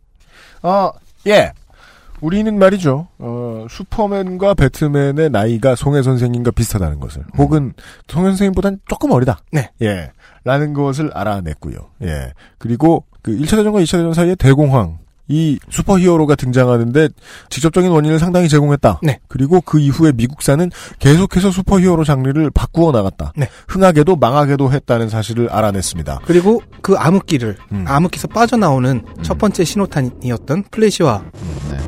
아, 0.62 0.92
예. 1.26 1.52
우리는 2.24 2.58
말이죠. 2.58 3.06
어, 3.18 3.66
슈퍼맨과 3.68 4.54
배트맨의 4.54 5.28
나이가 5.28 5.74
송해 5.74 6.02
선생님과 6.02 6.52
비슷하다는 6.52 6.98
것을, 6.98 7.22
혹은 7.36 7.74
송해 8.08 8.30
선생님보단 8.30 8.80
조금 8.88 9.10
어리다. 9.10 9.40
네. 9.52 9.70
예. 9.82 10.10
라는 10.42 10.72
것을 10.72 11.10
알아냈고요. 11.12 11.76
예. 12.02 12.32
그리고 12.56 13.04
그 13.20 13.30
1차 13.36 13.56
대전과 13.56 13.80
2차 13.80 13.98
대전 13.98 14.14
사이에 14.14 14.34
대공황, 14.36 14.98
이 15.28 15.58
슈퍼히어로가 15.70 16.34
등장하는데 16.34 17.08
직접적인 17.48 17.90
원인을 17.90 18.18
상당히 18.18 18.48
제공했다. 18.48 19.00
네. 19.02 19.20
그리고 19.28 19.60
그 19.60 19.78
이후에 19.78 20.12
미국사는 20.12 20.70
계속해서 20.98 21.50
슈퍼히어로 21.50 22.04
장르를 22.04 22.50
바꾸어 22.50 22.92
나갔다. 22.92 23.32
네. 23.36 23.48
흥하게도 23.68 24.16
망하게도 24.16 24.72
했다는 24.72 25.08
사실을 25.08 25.48
알아냈습니다. 25.50 26.20
그리고 26.26 26.62
그 26.82 26.94
암흑기를 26.96 27.56
음. 27.72 27.84
암흑기에서 27.88 28.28
빠져나오는 28.28 29.02
첫 29.22 29.38
번째 29.38 29.64
신호탄이었던 29.64 30.64
플래시와 30.70 31.24
네. 31.70 31.78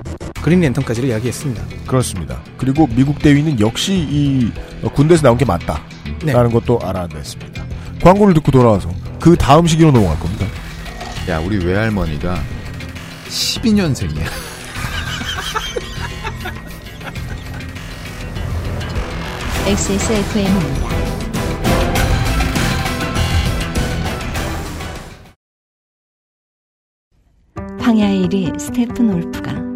그린 0.46 0.60
랜턴까지를 0.60 1.08
이야기했습니다. 1.08 1.64
그렇습니다. 1.88 2.40
그리고 2.56 2.86
미국 2.86 3.18
대위는 3.18 3.58
역시 3.58 3.94
이 3.94 4.52
군대에서 4.94 5.24
나온 5.24 5.36
게 5.36 5.44
맞다. 5.44 5.82
네. 6.22 6.32
라는 6.32 6.52
것도 6.52 6.78
알아냈습니다. 6.84 7.64
광고를 8.00 8.32
듣고 8.34 8.52
돌아와서 8.52 8.88
그 9.18 9.34
다음 9.34 9.66
시기로 9.66 9.90
넘어갈 9.90 10.16
겁니다. 10.20 10.46
야, 11.28 11.40
우리 11.40 11.58
외할머니가 11.58 12.40
12년생이야. 13.26 14.22
XSFM입니다. 19.66 20.86
황야의 27.82 28.28
1위 28.28 28.60
스테픈 28.60 29.12
올프가 29.12 29.75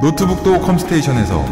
노트북도 0.00 0.60
컴스테이션에서. 0.60 1.44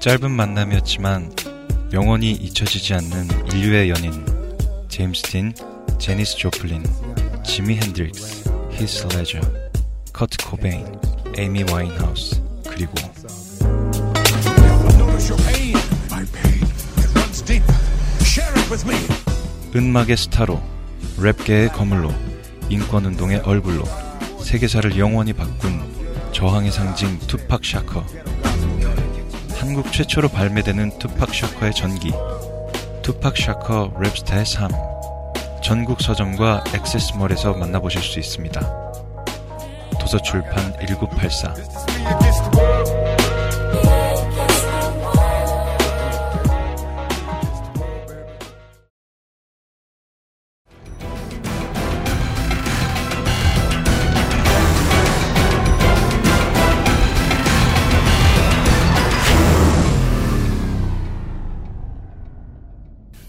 짧은 0.00 0.30
만남이었지만 0.30 1.32
영원히 1.92 2.30
잊혀지지 2.30 2.94
않는 2.94 3.28
인류의 3.48 3.90
연인 3.90 4.24
제임스 4.88 5.22
딘, 5.22 5.52
제니스 5.98 6.36
조플린, 6.36 6.84
지미 7.44 7.76
핸드릭스, 7.76 8.48
히스 8.70 9.08
레저, 9.16 9.40
커트 10.12 10.46
코베인, 10.46 10.86
에이미 11.36 11.64
와인하우스 11.64 12.40
그리고 12.68 12.94
은막의 19.74 20.16
스타로 20.16 20.60
랩계의 21.18 21.72
거물로 21.72 22.12
인권운동의 22.68 23.40
얼굴로 23.40 23.84
세계사를 24.42 24.98
영원히 24.98 25.32
바꾼 25.32 25.80
저항의 26.32 26.72
상징 26.72 27.18
투팍 27.20 27.64
샤커. 27.64 28.04
한국 29.56 29.92
최초로 29.92 30.28
발매되는 30.28 30.98
투팍 30.98 31.34
샤커의 31.34 31.74
전기 31.74 32.12
투팍 33.02 33.36
샤커 33.36 33.92
랩스타의 33.94 34.44
삶. 34.44 34.70
전국 35.62 36.00
서점과 36.00 36.64
액세스몰에서 36.74 37.52
만나보실 37.54 38.02
수 38.02 38.18
있습니다. 38.18 38.60
도서출판 40.00 40.78
1984 40.80 41.54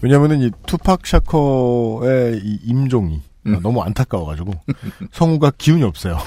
왜냐면은 0.02 0.42
이 0.42 0.50
투팍 0.66 1.06
샤커의 1.06 2.40
이 2.44 2.58
임종이 2.64 3.22
너무 3.62 3.82
안타까워가지고 3.82 4.52
성우가 5.12 5.52
기운이 5.58 5.82
없어요. 5.84 6.18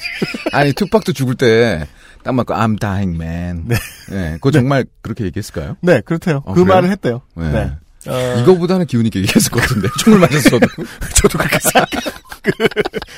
아니 0.52 0.72
투팍도 0.72 1.12
죽을 1.12 1.34
때 1.34 1.86
딱 2.26 2.34
맞고 2.34 2.54
I'm 2.54 2.76
dying 2.80 3.14
man. 3.14 3.62
네. 3.68 3.76
네, 4.10 4.32
그거 4.34 4.50
정말 4.50 4.84
그렇게 5.00 5.24
얘기했을까요? 5.26 5.76
네, 5.80 6.00
그렇대요. 6.00 6.38
어, 6.38 6.54
그 6.54 6.64
그래요? 6.64 6.74
말을 6.74 6.90
했대요. 6.90 7.22
네. 7.36 7.52
네. 7.52 7.72
어, 8.08 8.40
이거보다는 8.40 8.86
기운 8.86 9.06
있게 9.06 9.20
얘기했을 9.20 9.50
것 9.50 9.60
같은데 9.60 9.88
총을 10.00 10.18
맞았어도. 10.18 10.66
저도 11.14 11.38
그렇게 11.38 11.58
생각해요. 11.60 12.12
그, 12.42 12.52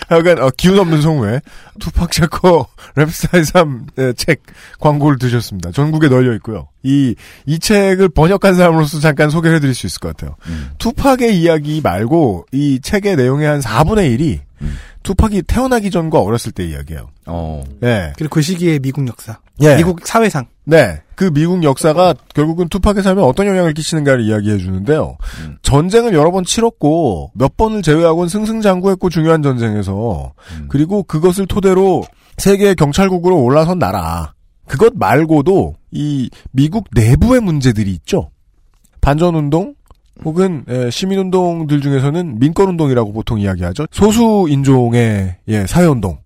하여간 0.08 0.42
어, 0.42 0.50
기운 0.56 0.78
없는 0.78 1.02
성우에 1.02 1.40
투팍 1.80 2.12
샤커 2.14 2.66
랩스타일 2.96 3.84
3책 3.94 4.38
광고를 4.80 5.18
드셨습니다. 5.18 5.70
전국에 5.72 6.08
널려 6.08 6.34
있고요. 6.36 6.68
이, 6.82 7.14
이 7.44 7.58
책을 7.58 8.08
번역한 8.08 8.54
사람으로서 8.54 9.00
잠깐 9.00 9.30
소개를 9.30 9.56
해드릴 9.56 9.74
수 9.74 9.86
있을 9.86 10.00
것 10.00 10.16
같아요. 10.16 10.36
투팍의 10.78 11.38
이야기 11.38 11.80
말고 11.82 12.46
이 12.52 12.80
책의 12.80 13.16
내용의 13.16 13.46
한 13.46 13.60
4분의 13.60 14.18
1이 14.18 14.40
투팍이 15.02 15.42
태어나기 15.42 15.90
전과 15.90 16.20
어렸을 16.20 16.52
때 16.52 16.64
이야기예요. 16.66 17.10
어. 17.26 17.62
네. 17.80 18.12
그리고 18.16 18.34
그 18.34 18.42
시기의 18.42 18.80
미국 18.80 19.06
역사. 19.06 19.38
예. 19.60 19.76
미국 19.76 20.06
사회상. 20.06 20.46
네. 20.64 21.00
그 21.14 21.32
미국 21.32 21.64
역사가 21.64 22.14
결국은 22.34 22.68
투팍의 22.68 23.02
삶에 23.02 23.22
어떤 23.22 23.46
영향을 23.46 23.74
끼치는가를 23.74 24.24
이야기해 24.24 24.58
주는데요. 24.58 25.16
음. 25.42 25.56
전쟁을 25.62 26.14
여러 26.14 26.30
번 26.30 26.44
치렀고 26.44 27.32
몇 27.34 27.56
번을 27.56 27.82
제외하고는 27.82 28.28
승승장구했고 28.28 29.10
중요한 29.10 29.42
전쟁에서 29.42 30.32
음. 30.52 30.66
그리고 30.68 31.02
그것을 31.02 31.46
토대로 31.46 32.04
세계 32.36 32.74
경찰국으로 32.74 33.42
올라선 33.42 33.78
나라. 33.78 34.34
그것 34.66 34.92
말고도 34.94 35.74
이 35.90 36.30
미국 36.52 36.84
내부의 36.94 37.40
문제들이 37.40 37.90
있죠. 37.92 38.30
반전운동 39.00 39.74
혹은 40.24 40.64
에, 40.68 40.90
시민운동들 40.90 41.80
중에서는 41.80 42.38
민권운동이라고 42.38 43.12
보통 43.12 43.40
이야기하죠. 43.40 43.86
소수 43.90 44.46
인종의 44.48 45.36
예, 45.48 45.66
사회운동. 45.66 46.18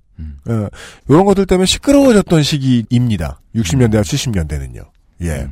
어, 0.48 0.68
이런 1.08 1.24
것들 1.24 1.46
때문에 1.46 1.66
시끄러워졌던 1.66 2.42
시기입니다. 2.42 3.40
60년대와 3.54 4.02
70년대는요. 4.02 4.84
예. 5.22 5.48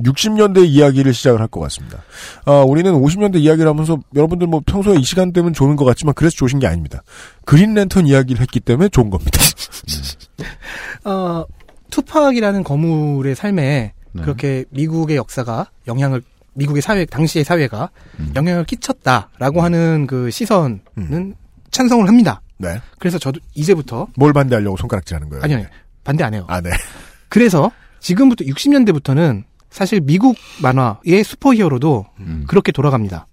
60년대 0.00 0.66
이야기를 0.66 1.14
시작을 1.14 1.40
할 1.40 1.46
것 1.48 1.60
같습니다. 1.60 2.02
아, 2.46 2.62
우리는 2.66 2.92
50년대 2.92 3.36
이야기를 3.36 3.68
하면서 3.68 3.96
여러분들 4.16 4.48
뭐 4.48 4.60
평소에 4.66 4.98
이 4.98 5.04
시간대면 5.04 5.52
좋은 5.52 5.76
것 5.76 5.84
같지만 5.84 6.14
그래서 6.14 6.34
좋으신 6.36 6.58
게 6.58 6.66
아닙니다. 6.66 7.02
그린 7.44 7.74
랜턴 7.74 8.06
이야기를 8.06 8.40
했기 8.40 8.58
때문에 8.58 8.88
좋은 8.88 9.08
겁니다. 9.10 9.38
어, 11.04 11.44
투팍이라는 11.90 12.64
거물의 12.64 13.36
삶에 13.36 13.92
네. 14.12 14.22
그렇게 14.22 14.64
미국의 14.70 15.16
역사가 15.16 15.70
영향을 15.86 16.22
미국의 16.54 16.82
사회 16.82 17.04
당시의 17.04 17.44
사회가 17.44 17.90
음. 18.20 18.32
영향을 18.34 18.64
끼쳤다라고 18.64 19.62
하는 19.62 20.06
그 20.06 20.30
시선은 20.30 21.34
찬성을 21.70 22.06
합니다. 22.08 22.40
네. 22.64 22.80
그래서 22.98 23.18
저도 23.18 23.40
이제부터 23.54 24.08
뭘 24.16 24.32
반대하려고 24.32 24.76
손가락질 24.76 25.16
하는 25.16 25.28
거예요? 25.28 25.42
아니요, 25.44 25.58
아니요. 25.58 25.68
반대 26.02 26.24
안 26.24 26.34
해요. 26.34 26.44
아, 26.48 26.60
네. 26.60 26.70
그래서 27.28 27.70
지금부터 28.00 28.44
60년대부터는 28.44 29.44
사실 29.70 30.00
미국 30.00 30.36
만화의 30.62 31.24
슈퍼히어로도 31.24 32.06
음. 32.20 32.44
그렇게 32.46 32.72
돌아갑니다. 32.72 33.26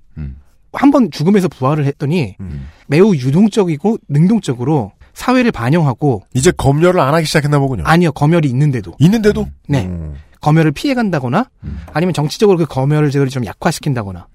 한번 0.74 1.12
죽음에서 1.12 1.48
부활을 1.48 1.86
했더니 1.86 2.36
음. 2.40 2.68
매우 2.88 3.14
유동적이고 3.14 3.98
능동적으로 4.08 4.94
사회를 5.14 5.52
반영하고 5.52 6.24
이제 6.34 6.52
검열을 6.52 7.00
안 7.00 7.14
하기 7.14 7.26
시작했나 7.26 7.60
보군요. 7.60 7.84
아니요 7.86 8.12
검열이 8.14 8.48
있는데도 8.50 8.94
있는데도? 9.00 9.48
네 9.68 9.86
음. 9.86 10.16
검열을 10.40 10.72
피해 10.72 10.94
간다거나 10.94 11.50
아니면 11.94 12.14
정치적으로 12.14 12.58
그 12.58 12.66
검열을 12.66 13.12
좀 13.30 13.46
약화시킨다거나 13.46 14.28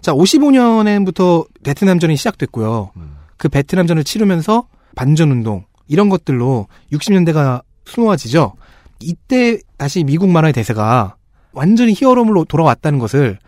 자 0.00 0.12
55년부터 0.12 1.46
베트남전이 1.64 2.16
시작됐고요. 2.16 2.90
그 3.38 3.48
베트남전을 3.48 4.04
치르면서 4.04 4.68
반전 4.94 5.30
운동 5.30 5.64
이런 5.86 6.08
것들로 6.08 6.66
60년대가 6.92 7.62
수놓아지죠. 7.86 8.54
이때 9.00 9.58
다시 9.78 10.04
미국 10.04 10.28
만화의 10.28 10.52
대세가 10.52 11.16
완전히 11.52 11.94
히어로물로 11.96 12.44
돌아왔다는 12.44 12.98
것을 12.98 13.38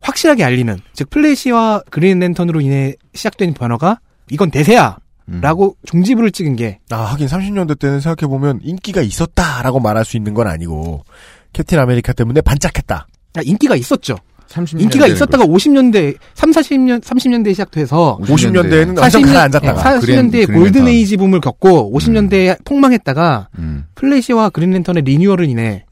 확실하게 0.00 0.44
알리는 0.44 0.78
즉 0.92 1.10
플래시와 1.10 1.82
그린 1.90 2.18
랜턴으로 2.18 2.60
인해 2.60 2.94
시작된 3.14 3.54
변화가 3.54 4.00
이건 4.30 4.50
대세야 4.50 4.98
라고 5.30 5.76
종지부를 5.84 6.30
찍은 6.30 6.56
게 6.56 6.78
아, 6.90 6.96
하긴 6.96 7.26
30년대 7.26 7.78
때는 7.78 8.00
생각해보면 8.00 8.60
인기가 8.62 9.02
있었다라고 9.02 9.78
말할 9.78 10.04
수 10.06 10.16
있는 10.16 10.32
건 10.32 10.46
아니고 10.46 11.04
캡틴 11.52 11.78
아메리카 11.78 12.14
때문에 12.14 12.40
반짝했다. 12.40 13.06
아, 13.36 13.40
인기가 13.42 13.76
있었죠. 13.76 14.16
30년대는 14.48 14.80
인기가 14.80 15.06
있었다가 15.06 15.44
50년대, 15.44 16.16
3, 16.34 16.50
40년, 16.50 17.02
30년대에 17.02 17.50
시작돼서 17.50 18.18
50년대에는 18.22 18.98
완전 18.98 19.22
가라앉았다가. 19.22 19.82
40년대에 20.00 20.46
그린 20.46 20.60
Golden 20.60 20.84
랜턴. 20.84 20.88
Age 20.88 21.16
붐을 21.18 21.40
겪고 21.40 21.92
50년대에 21.94 22.64
폭망했다가 22.64 23.48
플래시와 23.94 24.50
그린 24.50 24.70
랜턴의 24.70 25.02
리뉴얼을 25.04 25.48
인해 25.48 25.84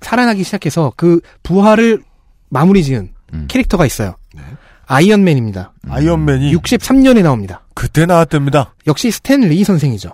살아나기 0.00 0.44
시작해서 0.44 0.92
그 0.96 1.20
부활을 1.42 2.02
마무리 2.48 2.84
지은 2.84 3.10
캐릭터가 3.48 3.84
있어요. 3.86 4.16
아이언맨입니다. 4.86 5.74
아이언맨이 5.88 6.54
63년에 6.54 7.22
나옵니다. 7.22 7.66
그때 7.74 8.06
나왔답니다. 8.06 8.74
역시 8.86 9.10
스탠 9.10 9.40
리 9.40 9.64
선생이죠. 9.64 10.10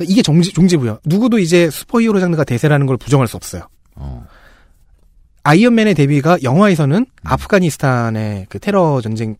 이게 0.00 0.22
종지, 0.22 0.52
종지부요. 0.52 1.00
누구도 1.04 1.40
이제 1.40 1.68
슈퍼히어로 1.70 2.20
장르가 2.20 2.44
대세라는 2.44 2.86
걸 2.86 2.96
부정할 2.96 3.26
수 3.26 3.36
없어요. 3.36 3.62
아이언맨의 5.52 5.94
데뷔가 5.94 6.36
영화에서는 6.42 7.06
아프가니스탄의 7.24 8.46
그 8.50 8.58
테러 8.58 9.00
전쟁 9.00 9.36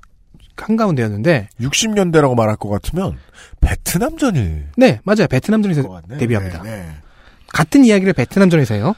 한가운데였는데 0.57 1.51
60년대라고 1.61 2.35
말할 2.35 2.57
것 2.57 2.71
같으면 2.71 3.19
베트남전일. 3.61 4.69
네, 4.79 5.01
맞아요. 5.05 5.27
베트남전에서 5.29 5.83
데뷔합니다. 6.19 6.63
같은 7.53 7.85
이야기를 7.85 8.15
베트남전에서 8.15 8.75
해요. 8.75 8.95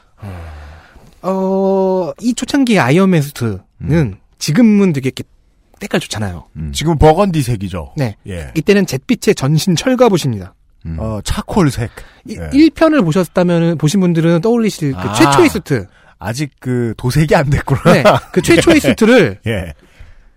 어, 1.21 2.11
이 2.21 2.33
초창기의 2.33 2.79
아이언맨 2.79 3.21
수트는 3.21 4.15
지금은 4.39 4.93
되게 4.93 5.07
이렇게 5.09 5.23
때깔 5.81 5.99
좋잖아요. 5.99 6.45
지금 6.71 6.97
버건디색이죠. 6.97 7.93
네. 7.97 8.15
예. 8.27 8.51
이때는 8.55 8.85
잿빛의 8.85 9.35
전신 9.35 9.75
철갑옷입니다. 9.75 10.53
어, 10.97 11.19
차콜색. 11.23 11.91
이- 12.27 12.37
예. 12.39 12.49
1편을 12.69 13.03
보셨다면 13.03 13.77
보신 13.77 13.99
분들은 13.99 14.41
떠올리실 14.41 14.93
그 14.93 14.97
아. 14.97 15.13
최초의 15.13 15.49
수트. 15.49 15.87
아직 16.23 16.51
그 16.59 16.93
도색이 16.97 17.35
안 17.35 17.49
됐구나. 17.49 17.81
네. 17.93 18.03
그 18.31 18.41
최초의 18.43 18.79
수트를 18.79 19.39
예. 19.47 19.73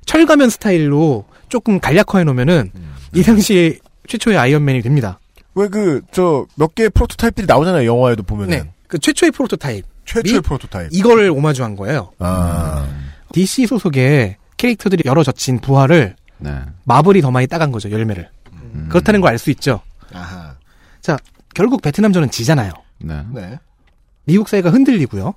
철가면 0.06 0.48
스타일로 0.50 1.26
조금 1.48 1.78
간략화해 1.78 2.24
놓으면은 2.24 2.72
이 3.14 3.22
당시에 3.22 3.78
최초의 4.08 4.36
아이언맨이 4.38 4.82
됩니다. 4.82 5.18
왜 5.54 5.68
그 5.68 6.00
저 6.10 6.46
몇 6.56 6.74
개의 6.74 6.90
프로토타입들이 6.90 7.46
나오잖아요. 7.46 7.86
영화에도 7.86 8.22
보면은. 8.22 8.58
네. 8.64 8.70
그 8.88 8.98
최초의 8.98 9.30
프로토타입. 9.32 9.84
최초의 10.04 10.38
이- 10.38 10.40
프로토타입. 10.40 10.88
이거를 10.92 11.30
오마주한 11.30 11.76
거예요. 11.76 12.10
아. 12.18 12.86
DC 13.32 13.66
소속의 13.66 14.36
캐릭터들이 14.56 15.02
여러 15.06 15.22
젖힌 15.22 15.60
부하를 15.60 16.16
네. 16.38 16.58
마블이 16.84 17.20
더 17.20 17.30
많이 17.30 17.46
따간 17.46 17.70
거죠, 17.72 17.90
열매를. 17.90 18.28
그렇다는 18.88 19.20
걸 19.20 19.30
알 19.32 19.38
수 19.38 19.50
있죠. 19.50 19.80
아하. 20.12 20.54
자, 21.00 21.16
결국 21.54 21.80
베트남전은 21.82 22.30
지잖아요. 22.30 22.72
네. 22.98 23.22
네. 23.32 23.58
미국 24.24 24.48
사회가 24.48 24.70
흔들리고요. 24.70 25.34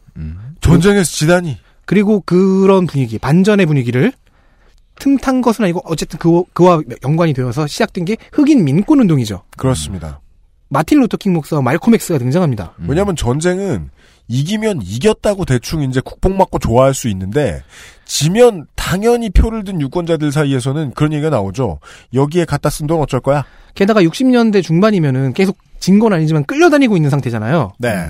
전쟁에서 0.61 1.03
지다니. 1.09 1.57
그리고 1.85 2.21
그런 2.25 2.85
분위기, 2.87 3.17
반전의 3.17 3.65
분위기를 3.65 4.11
틈탄 4.99 5.41
것은 5.41 5.63
아니고 5.65 5.81
어쨌든 5.85 6.17
그, 6.19 6.43
그와 6.53 6.81
연관이 7.03 7.33
되어서 7.33 7.67
시작된 7.67 8.05
게 8.05 8.17
흑인 8.33 8.63
민권 8.65 8.99
운동이죠. 8.99 9.43
그렇습니다. 9.57 10.19
마틴 10.69 10.99
루터킹 10.99 11.31
목사와 11.33 11.61
말콤 11.61 11.93
엑스가 11.95 12.19
등장합니다. 12.19 12.73
왜냐하면 12.87 13.15
전쟁은 13.15 13.89
이기면 14.27 14.81
이겼다고 14.83 15.45
대충 15.45 15.83
이제 15.83 16.01
국뽕 16.03 16.35
맞고 16.37 16.59
좋아할 16.59 16.93
수 16.93 17.07
있는데 17.07 17.63
지면 18.03 18.65
당연히 18.75 19.29
표를 19.29 19.63
든 19.63 19.79
유권자들 19.79 20.31
사이에서는 20.33 20.91
그런 20.95 21.13
얘기가 21.13 21.29
나오죠. 21.29 21.79
여기에 22.13 22.43
갖다 22.45 22.69
쓴 22.69 22.87
돈 22.87 22.99
어쩔 23.01 23.21
거야? 23.21 23.45
게다가 23.75 24.01
60년대 24.01 24.61
중반이면은 24.63 25.33
계속 25.33 25.57
진 25.79 25.99
건 25.99 26.11
아니지만 26.11 26.43
끌려다니고 26.43 26.97
있는 26.97 27.09
상태잖아요. 27.09 27.71
네. 27.79 28.09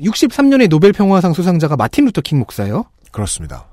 63년에 0.00 0.68
노벨 0.68 0.92
평화상 0.92 1.32
수상자가 1.32 1.76
마틴 1.76 2.04
루터 2.06 2.20
킹 2.20 2.38
목사예요. 2.38 2.84
그렇습니다. 3.12 3.64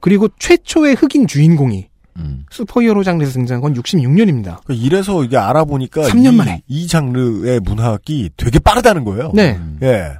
그리고 0.00 0.28
최초의 0.38 0.94
흑인 0.94 1.26
주인공이 1.26 1.88
음. 2.16 2.44
슈퍼히어로 2.50 3.04
장르에서 3.04 3.32
등장한 3.32 3.60
건 3.62 3.74
66년입니다. 3.74 4.62
그러니까 4.64 4.74
이래서 4.74 5.24
이게 5.24 5.36
알아보니까 5.36 6.02
3년 6.02 6.32
이, 6.34 6.36
만에. 6.36 6.62
이 6.66 6.86
장르의 6.86 7.60
문학이 7.60 8.30
되게 8.36 8.58
빠르다는 8.58 9.04
거예요. 9.04 9.30
네. 9.34 9.58
예. 9.82 10.12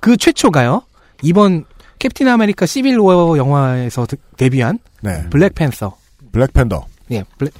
그 0.00 0.16
최초가요. 0.16 0.82
이번 1.22 1.64
캡틴 1.98 2.28
아메리카 2.28 2.66
시빌 2.66 2.98
워 2.98 3.36
영화에서 3.36 4.06
드- 4.06 4.16
데뷔한 4.36 4.78
네. 5.02 5.28
블랙팬서. 5.30 5.96
블랙팬더. 6.32 6.86
예, 7.12 7.24
블랙 7.38 7.52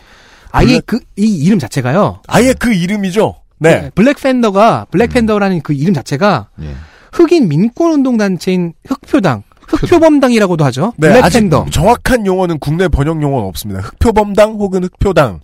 아예 0.53 0.81
블랙- 0.81 0.87
그이 0.87 1.27
이름 1.45 1.59
자체가요. 1.59 2.23
아예 2.29 2.53
그 2.55 2.73
이름이죠. 2.73 3.35
네. 3.59 3.91
블랙팬더가 3.95 4.87
블랙팬더라는 4.91 5.61
그 5.63 5.73
이름 5.75 5.93
자체가 5.95 6.49
예. 6.63 6.75
흑인 7.13 7.49
민권 7.49 7.93
운동 7.93 8.17
단체인 8.17 8.73
흑표당, 8.87 9.43
흑표범당이라고도 9.67 10.65
하죠. 10.67 10.93
네, 10.97 11.09
블랙팬더. 11.09 11.63
아직 11.63 11.73
정확한 11.73 12.27
용어는 12.27 12.59
국내 12.59 12.89
번역 12.89 13.23
용어는 13.23 13.47
없습니다. 13.49 13.81
흑표범당 13.81 14.53
혹은 14.55 14.85
흑표당. 14.85 15.41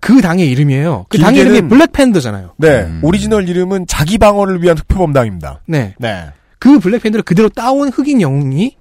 그 0.00 0.20
당의 0.20 0.48
이름이에요. 0.50 1.06
그 1.08 1.18
당의 1.18 1.40
이름이 1.40 1.68
블랙팬더잖아요. 1.68 2.54
네, 2.58 2.88
오리지널 3.02 3.48
이름은 3.48 3.86
자기 3.86 4.18
방어를 4.18 4.62
위한 4.62 4.78
흑표범당입니다. 4.78 5.62
네. 5.66 5.94
네. 5.98 6.26
그 6.58 6.78
블랙팬더를 6.78 7.22
그대로 7.22 7.48
따온 7.48 7.88
흑인 7.88 8.20
영웅이 8.20 8.76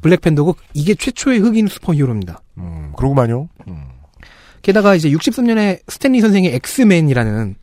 블랙팬더고 0.00 0.56
이게 0.74 0.94
최초의 0.94 1.38
흑인 1.38 1.68
슈퍼히어로입니다. 1.68 2.40
음, 2.58 2.92
그러고만요. 2.96 3.48
게다가 4.62 4.94
이제 4.94 5.10
63년에 5.10 5.80
스탠리 5.88 6.20
선생의 6.20 6.54
엑스맨이라는 6.56 7.54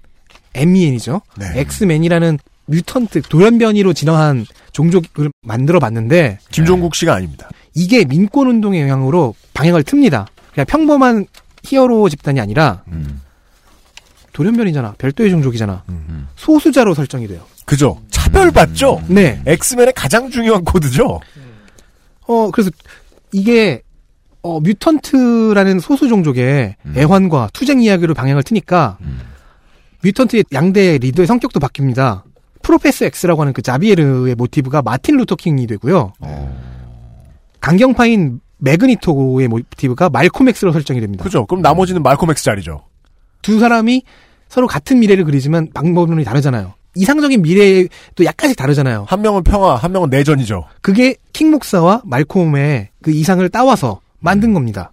MEN이죠. 0.55 1.21
네. 1.37 1.45
엑스맨이라는 1.55 2.39
mutant 2.67 3.21
돌연변이로 3.23 3.93
진화한 3.93 4.45
종족을 4.71 5.31
만들어 5.41 5.79
봤는데 5.79 6.39
김종국 6.51 6.95
씨가 6.95 7.15
아닙니다. 7.15 7.49
이게 7.73 8.05
민권 8.05 8.47
운동의 8.47 8.81
영향으로 8.81 9.35
방향을 9.53 9.83
틉니다. 9.83 10.27
그냥 10.53 10.65
평범한 10.65 11.25
히어로 11.63 12.09
집단이 12.09 12.39
아니라 12.39 12.83
돌연변이잖아. 14.33 14.95
별도의 14.97 15.31
종족이잖아. 15.31 15.83
소수자로 16.35 16.93
설정이 16.93 17.27
돼요. 17.27 17.41
그죠? 17.65 18.01
차별받죠? 18.11 19.03
네. 19.07 19.41
엑스맨의 19.45 19.93
가장 19.95 20.29
중요한 20.29 20.63
코드죠? 20.63 21.19
어, 22.27 22.51
그래서 22.51 22.69
이게, 23.31 23.81
어, 24.41 24.59
mutant라는 24.59 25.79
소수 25.79 26.07
종족의 26.07 26.75
애환과 26.95 27.49
투쟁 27.53 27.81
이야기로 27.81 28.13
방향을 28.13 28.43
트니까, 28.43 28.97
mutant의 30.03 30.45
양대 30.53 30.97
리더의 30.97 31.27
성격도 31.27 31.59
바뀝니다. 31.59 32.23
프로페서 32.67 33.05
X라고 33.05 33.41
하는 33.41 33.53
그 33.53 33.61
자비에르의 33.61 34.35
모티브가 34.35 34.81
마틴 34.81 35.15
루터킹이 35.15 35.67
되고요. 35.67 36.11
강경파인 37.61 38.41
매그니토의 38.57 39.47
모티브가 39.47 40.09
말콤 40.09 40.49
X로 40.49 40.73
설정이 40.73 40.99
됩니다. 40.99 41.23
그죠? 41.23 41.45
그럼 41.45 41.61
나머지는 41.61 42.03
말콤 42.03 42.29
X 42.29 42.43
자리죠. 42.43 42.83
두 43.41 43.59
사람이 43.59 44.03
서로 44.49 44.67
같은 44.67 44.99
미래를 44.99 45.23
그리지만 45.23 45.69
방법론이 45.73 46.25
다르잖아요. 46.25 46.73
이상적인 46.95 47.41
미래도 47.41 48.25
약간씩 48.25 48.57
다르잖아요. 48.57 49.05
한 49.07 49.21
명은 49.21 49.43
평화, 49.43 49.75
한 49.75 49.93
명은 49.93 50.09
내전이죠. 50.09 50.65
그게 50.81 51.15
킹 51.31 51.51
목사와 51.51 52.01
말콤의 52.03 52.89
그 53.01 53.11
이상을 53.11 53.47
따와서 53.49 54.01
만든 54.19 54.53
겁니다. 54.53 54.91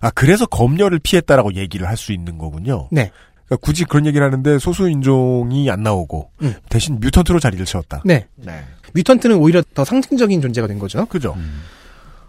아, 0.00 0.10
그래서 0.10 0.46
검열을 0.46 1.00
피했다라고 1.00 1.54
얘기를 1.54 1.86
할 1.88 1.96
수 1.98 2.12
있는 2.12 2.38
거군요. 2.38 2.88
네. 2.92 3.10
그러니까 3.46 3.64
굳이 3.64 3.84
그런 3.84 4.06
얘기를 4.06 4.24
하는데 4.26 4.58
소수 4.58 4.88
인종이 4.88 5.70
안 5.70 5.82
나오고, 5.82 6.30
대신 6.68 7.00
mutant로 7.00 7.40
자리를 7.40 7.64
채웠다. 7.64 8.02
네. 8.04 8.26
네. 8.36 8.64
mutant는 8.94 9.36
오히려 9.36 9.62
더 9.74 9.84
상징적인 9.84 10.40
존재가 10.40 10.66
된 10.66 10.78
거죠. 10.78 11.06
그죠. 11.06 11.36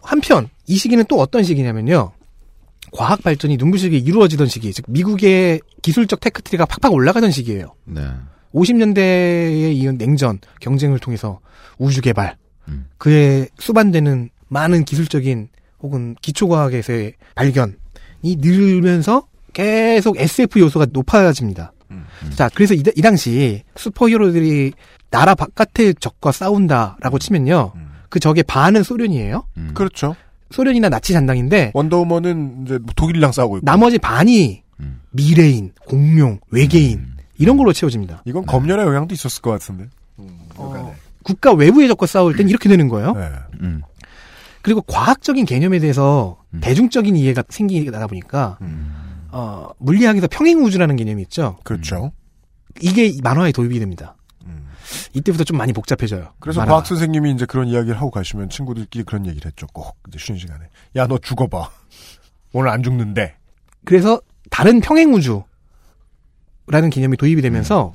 한편 0.01 0.49
이 0.67 0.77
시기는 0.77 1.03
또 1.09 1.19
어떤 1.19 1.43
시기냐면요. 1.43 2.11
과학 2.93 3.21
발전이 3.21 3.57
눈부시게 3.57 3.97
이루어지던 3.97 4.47
시기, 4.47 4.71
즉 4.71 4.85
미국의 4.87 5.59
기술적 5.81 6.21
tech 6.21 6.39
tree가 6.39 6.65
팍팍 6.65 6.93
올라가던 6.93 7.31
시기예요. 7.31 7.73
네. 7.85 8.01
50년대에 8.53 9.75
이은 9.75 9.97
냉전 9.97 10.39
경쟁을 10.61 10.99
통해서 10.99 11.39
우주 11.77 12.01
개발, 12.01 12.37
그에 12.97 13.47
수반되는 13.59 14.29
많은 14.47 14.85
기술적인 14.85 15.49
혹은 15.79 16.15
기초과학에서의 16.21 17.13
발견이 17.35 17.75
늘면서 18.23 19.27
계속 19.57 20.19
SF 20.19 20.59
요소가 20.59 20.85
높아집니다. 20.91 21.73
자, 22.35 22.47
그래서 22.53 22.75
이, 22.75 22.83
이 22.95 23.01
당시 23.01 23.63
슈퍼히어로들이 23.75 24.73
나라 25.09 25.33
바깥의 25.33 25.95
적과 25.99 26.31
싸운다라고 26.31 27.17
치면요. 27.17 27.73
그 28.09 28.19
적의 28.19 28.43
반은 28.43 28.83
소련이에요. 28.83 29.45
그렇죠. 29.73 30.15
소련이나 30.51 30.89
나치 30.89 31.11
잔당인데 31.11 31.71
원더우먼은 31.73 32.65
이제 32.65 32.79
독일이랑 32.95 33.31
싸우고 33.31 33.57
있고. 33.57 33.65
나머지 33.65 33.97
반이 33.97 34.61
미래인, 35.09 35.71
공룡, 35.87 36.39
외계인 36.51 37.15
이런 37.39 37.57
걸로 37.57 37.73
채워집니다. 37.73 38.21
이건 38.25 38.45
검열의 38.45 38.85
영향도 38.85 39.15
있었을 39.15 39.41
것 39.41 39.49
같은데. 39.51 39.87
국가 41.23 41.51
외부의 41.51 41.87
적과 41.87 42.05
싸울 42.05 42.35
땐 42.35 42.47
이렇게 42.47 42.69
되는 42.69 42.87
거예요. 42.89 43.13
네. 43.13 43.29
그리고 44.61 44.81
과학적인 44.81 45.45
개념에 45.45 45.79
대해서 45.79 46.37
대중적인 46.61 47.15
이해가 47.15 47.43
생기다 47.49 48.05
보니까 48.05 48.59
어, 49.37 49.69
물리학에서 49.77 50.27
평행 50.31 50.63
우주라는 50.63 50.95
개념이 50.95 51.21
있죠. 51.23 51.57
그렇죠. 51.63 52.11
이게 52.81 53.05
이 53.05 53.19
만화에 53.21 53.51
도입이 53.51 53.77
됩니다. 53.79 54.15
이때부터 55.13 55.43
좀 55.43 55.57
많이 55.57 55.73
복잡해져요. 55.73 56.33
그래서 56.39 56.61
만화가. 56.61 56.73
과학 56.73 56.87
선생님이 56.87 57.33
이제 57.33 57.45
그런 57.45 57.67
이야기를 57.67 57.97
하고 57.97 58.09
가시면 58.09 58.49
친구들끼리 58.49 59.03
그런 59.03 59.27
얘기를 59.27 59.45
했죠. 59.45 59.67
꼭 59.73 59.95
이제 60.07 60.17
쉬는 60.17 60.39
시간에. 60.39 60.65
야, 60.95 61.05
너 61.05 61.17
죽어봐. 61.19 61.69
오늘 62.53 62.69
안 62.69 62.81
죽는데. 62.81 63.35
그래서 63.85 64.19
다른 64.49 64.79
평행 64.79 65.13
우주라는 65.13 66.89
개념이 66.89 67.17
도입이 67.17 67.41
되면서 67.43 67.93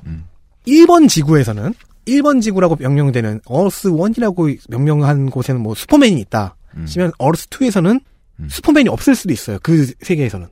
1번 0.67 1.09
지구에서는 1.09 1.73
1번 2.05 2.41
지구라고 2.41 2.77
명명되는 2.77 3.41
어스 3.45 3.89
1이라고 3.89 4.57
명명한 4.69 5.29
곳에는 5.29 5.59
뭐 5.61 5.75
슈퍼맨이 5.75 6.19
있다. 6.21 6.55
치면 6.85 7.11
Earth 7.17 7.49
2에서는 7.49 8.01
슈퍼맨이 8.49 8.87
없을 8.89 9.15
수도 9.15 9.33
있어요. 9.33 9.57
그 9.61 9.91
세계에서는. 10.01 10.47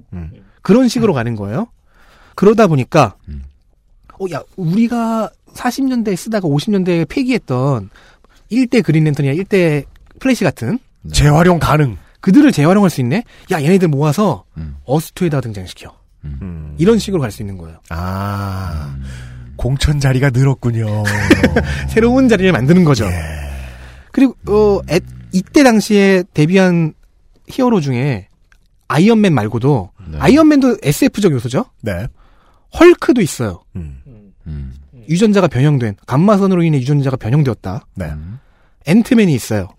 그런 0.61 0.87
식으로 0.87 1.13
가는 1.13 1.35
거예요. 1.35 1.67
그러다 2.35 2.67
보니까 2.67 3.15
어, 4.19 4.25
야, 4.31 4.41
우리가 4.55 5.31
40년대에 5.53 6.15
쓰다가 6.15 6.47
50년대에 6.47 7.07
폐기했던 7.09 7.89
1대 8.51 8.83
그린 8.83 9.03
랜턴이나 9.05 9.33
1대 9.35 9.85
플래시 10.19 10.43
같은 10.43 10.77
재활용 11.11 11.59
가능. 11.59 11.97
그들을 12.19 12.51
재활용할 12.51 12.89
수 12.91 13.01
있네? 13.01 13.23
야, 13.51 13.61
얘네들 13.63 13.87
모아서 13.87 14.43
어스투에다 14.85 15.41
등장시켜. 15.41 15.95
이런 16.77 16.99
식으로 16.99 17.19
갈 17.21 17.31
수 17.31 17.41
있는 17.41 17.57
거예요. 17.57 17.79
아, 17.89 18.95
공천 19.55 19.99
자리가 19.99 20.29
늘었군요. 20.29 21.03
새로운 21.89 22.29
자리를 22.29 22.51
만드는 22.51 22.83
거죠. 22.83 23.05
그리고 24.11 24.35
어 24.47 24.81
애- 24.91 24.99
이때 25.31 25.63
당시에 25.63 26.23
데뷔한 26.33 26.93
히어로 27.47 27.79
중에 27.81 28.27
아이언맨 28.87 29.33
말고도 29.33 29.89
아이언맨도 30.19 30.77
SF적 30.83 31.31
요소죠. 31.31 31.65
네. 31.81 32.07
헐크도 32.79 33.21
있어요. 33.21 33.63
유전자가 35.09 35.47
변형된 35.47 35.95
감마선으로 36.05 36.63
인해 36.63 36.77
유전자가 36.79 37.17
변형되었다. 37.17 37.85
네. 37.95 38.11
앤트맨이 38.85 39.33
있어요. 39.33 39.69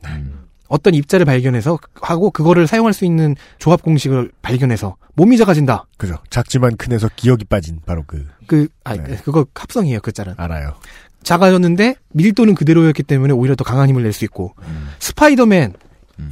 어떤 0.69 0.95
입자를 0.95 1.27
발견해서 1.27 1.79
하고 2.01 2.31
그거를 2.31 2.67
사용할 2.67 2.93
수 2.95 3.05
있는 3.05 3.37
조합 3.59 3.83
공식을 3.83 4.33
발견해서 4.41 4.97
몸이 5.15 5.37
작아진다. 5.37 5.85
그죠. 5.99 6.17
작지만 6.31 6.77
큰에서 6.77 7.09
기억이 7.15 7.45
빠진 7.45 7.81
바로 7.85 8.05
그 8.07 8.27
그, 8.47 8.69
아, 8.85 8.97
그거 8.97 9.45
합성이에요, 9.55 10.01
그 10.01 10.13
짤은. 10.13 10.35
알아요. 10.39 10.75
작아졌는데 11.23 11.95
밀도는 12.13 12.55
그대로였기 12.55 13.03
때문에 13.03 13.33
오히려 13.35 13.55
더 13.55 13.65
강한 13.65 13.89
힘을 13.89 14.03
낼 14.03 14.13
수 14.13 14.25
있고 14.25 14.55
스파이더맨 14.99 15.75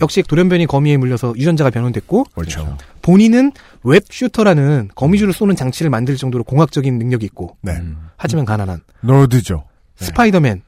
역시 0.01 0.22
돌연변이 0.22 0.66
거미에 0.66 0.97
물려서 0.97 1.35
유전자가 1.36 1.70
변형됐고 1.70 2.24
그렇죠. 2.35 2.77
본인은 3.02 3.52
web 3.85 4.05
shooter라는 4.11 4.91
거미줄을 4.94 5.32
쏘는 5.32 5.56
장치를 5.56 5.90
만들 5.90 6.16
정도로 6.16 6.44
공학적인 6.44 6.98
능력이 6.98 7.24
있고 7.27 7.56
네. 7.62 7.81
하지만 8.16 8.44
가난한 8.44 8.81
nerd죠. 9.03 9.65
스파이더맨 9.97 10.62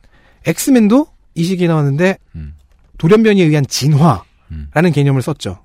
엑스맨도 0.47 1.07
이 1.35 1.45
시기에 1.45 1.69
나왔는데 1.69 2.19
돌연변이에 2.99 3.45
의한 3.45 3.67
진화라는 3.67 4.93
개념을 4.93 5.23
썼죠. 5.23 5.59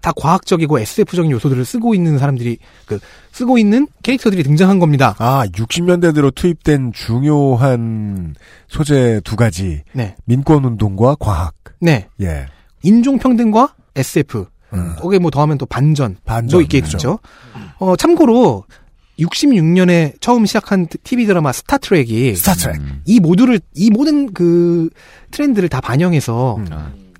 다 0.00 0.12
과학적이고 0.16 0.78
SF적인 0.78 1.30
요소들을 1.30 1.62
쓰고 1.64 1.94
있는 1.94 2.18
사람들이 2.18 2.58
그 2.86 2.98
쓰고 3.32 3.58
있는 3.58 3.86
캐릭터들이 4.02 4.42
등장한 4.42 4.78
겁니다. 4.78 5.14
아, 5.18 5.44
60년대 5.46 6.14
들어 6.14 6.30
투입된 6.30 6.92
중요한 6.94 8.34
소재 8.66 9.20
두 9.24 9.36
가지. 9.36 9.82
네. 9.92 10.16
민권 10.24 10.64
운동과 10.64 11.16
과학. 11.20 11.54
네. 11.80 12.08
예. 12.22 12.46
인종 12.82 13.18
평등과 13.18 13.74
SF. 13.94 14.46
거기에 14.98 15.18
뭐 15.18 15.30
더하면 15.30 15.58
또 15.58 15.66
반전. 15.66 16.16
반전, 16.24 16.58
도 16.58 16.62
있겠죠. 16.62 17.18
어, 17.78 17.96
참고로 17.96 18.64
66년에 19.18 20.14
처음 20.20 20.46
시작한 20.46 20.86
TV 21.04 21.26
드라마 21.26 21.52
스타트렉이 21.52 22.34
스타트렉. 22.36 22.80
이 23.04 23.20
모두를 23.20 23.60
이 23.74 23.90
모든 23.90 24.32
그 24.32 24.88
트렌드를 25.30 25.68
다 25.68 25.80
반영해서 25.80 26.58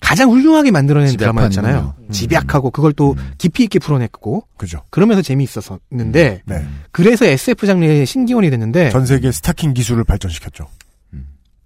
가장 0.01 0.31
훌륭하게 0.31 0.71
만들어낸 0.71 1.17
드라마였잖아요. 1.17 1.95
능력. 1.99 2.13
집약하고 2.13 2.71
그걸 2.71 2.93
또 2.95 3.15
깊이 3.39 3.65
있게 3.65 3.79
풀어냈고 3.79 4.45
그죠. 4.57 4.83
그러면서 4.91 5.23
재미있었었는데 5.23 6.43
네. 6.45 6.67
그래서 6.91 7.27
SF 7.27 7.67
장르의 7.67 8.07
신기원이 8.07 8.51
됐는데 8.51 8.91
전 8.91 9.07
세계 9.07 9.31
스타킹 9.31 9.75
기술을 9.75 10.05
발전시켰죠. 10.05 10.67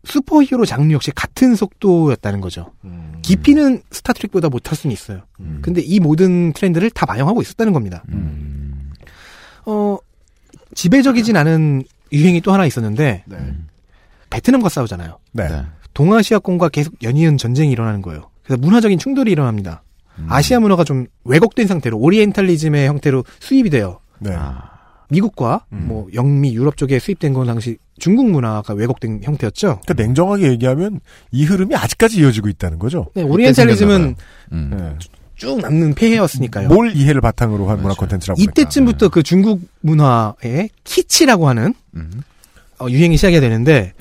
슈퍼히어로 0.05 0.65
장르 0.67 0.93
역시 0.93 1.11
같은 1.11 1.55
속도였다는 1.55 2.41
거죠. 2.41 2.73
깊이는 3.23 3.83
스타트랙보다 3.91 4.49
못할 4.49 4.77
수는 4.77 4.93
있어요. 4.93 5.23
근데 5.63 5.81
이 5.81 6.01
모든 6.01 6.53
트렌드를 6.53 6.91
다 6.91 7.07
반영하고 7.07 7.43
있었다는 7.43 7.73
겁니다. 7.73 8.05
어, 9.67 9.97
지배적이진 10.75 11.37
않은 11.37 11.85
유행이 12.13 12.41
또 12.43 12.53
하나 12.53 12.67
있었는데, 12.67 13.25
베트남과 14.31 14.69
싸우잖아요. 14.69 15.19
네. 15.33 15.63
동아시아권과 15.95 16.69
계속 16.69 16.95
연이은 17.03 17.39
전쟁이 17.39 17.71
일어나는 17.73 18.03
거예요. 18.03 18.31
그래서 18.43 18.61
문화적인 18.61 18.99
충돌이 18.99 19.31
일어납니다. 19.33 19.83
아시아 20.29 20.61
문화가 20.61 20.85
좀 20.85 21.07
왜곡된 21.25 21.67
상태로 21.67 21.99
오리엔탈리즘의 21.99 22.87
형태로 22.89 23.25
수입이 23.41 23.71
돼요. 23.71 24.01
네. 24.21 24.37
미국과 25.15 25.65
뭐 25.71 26.09
영미 26.13 26.55
유럽 26.55 26.77
쪽에 26.77 26.99
수입된 26.99 27.33
건 27.33 27.47
당시 27.47 27.79
중국 27.99 28.29
문화가 28.31 28.75
왜곡된 28.75 29.21
형태였죠. 29.23 29.81
그러니까 29.85 29.95
냉정하게 29.95 30.51
얘기하면 30.51 31.01
이 31.31 31.45
흐름이 31.45 31.75
아직까지 31.75 32.19
이어지고 32.21 32.49
있다는 32.49 32.79
거죠. 32.79 33.07
네, 33.15 33.23
오리엔탈리즘은 33.23 34.17
네. 34.51 34.97
쭉 35.37 35.61
남는 35.61 35.95
폐해였으니까요. 35.95 36.69
뭘 36.69 36.95
이해를 36.95 37.21
바탕으로 37.21 37.69
한 37.69 37.81
문화 37.83 37.95
콘텐츠라고 37.95 38.41
이때쯤부터 38.41 39.09
그 39.09 39.23
중국 39.23 39.61
문화의 39.81 40.71
키치라고 40.85 41.49
하는 41.49 41.75
어, 42.81 42.87
유행이 42.89 43.17
시작이 43.17 43.41
되는데 43.41 43.93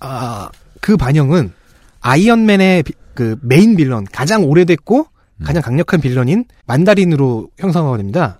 아, 0.00 0.48
그 0.80 0.96
반영은 0.96 1.52
아이언맨의 2.00 2.82
비- 2.84 2.92
그 3.14 3.36
main 3.42 3.76
villain 3.76 4.04
가장 4.04 4.44
오래됐고 4.44 5.06
가장 5.44 5.62
강력한 5.62 6.00
빌런인 6.00 6.44
만다린으로 6.66 7.48
형성하게 7.58 7.98
됩니다. 7.98 8.38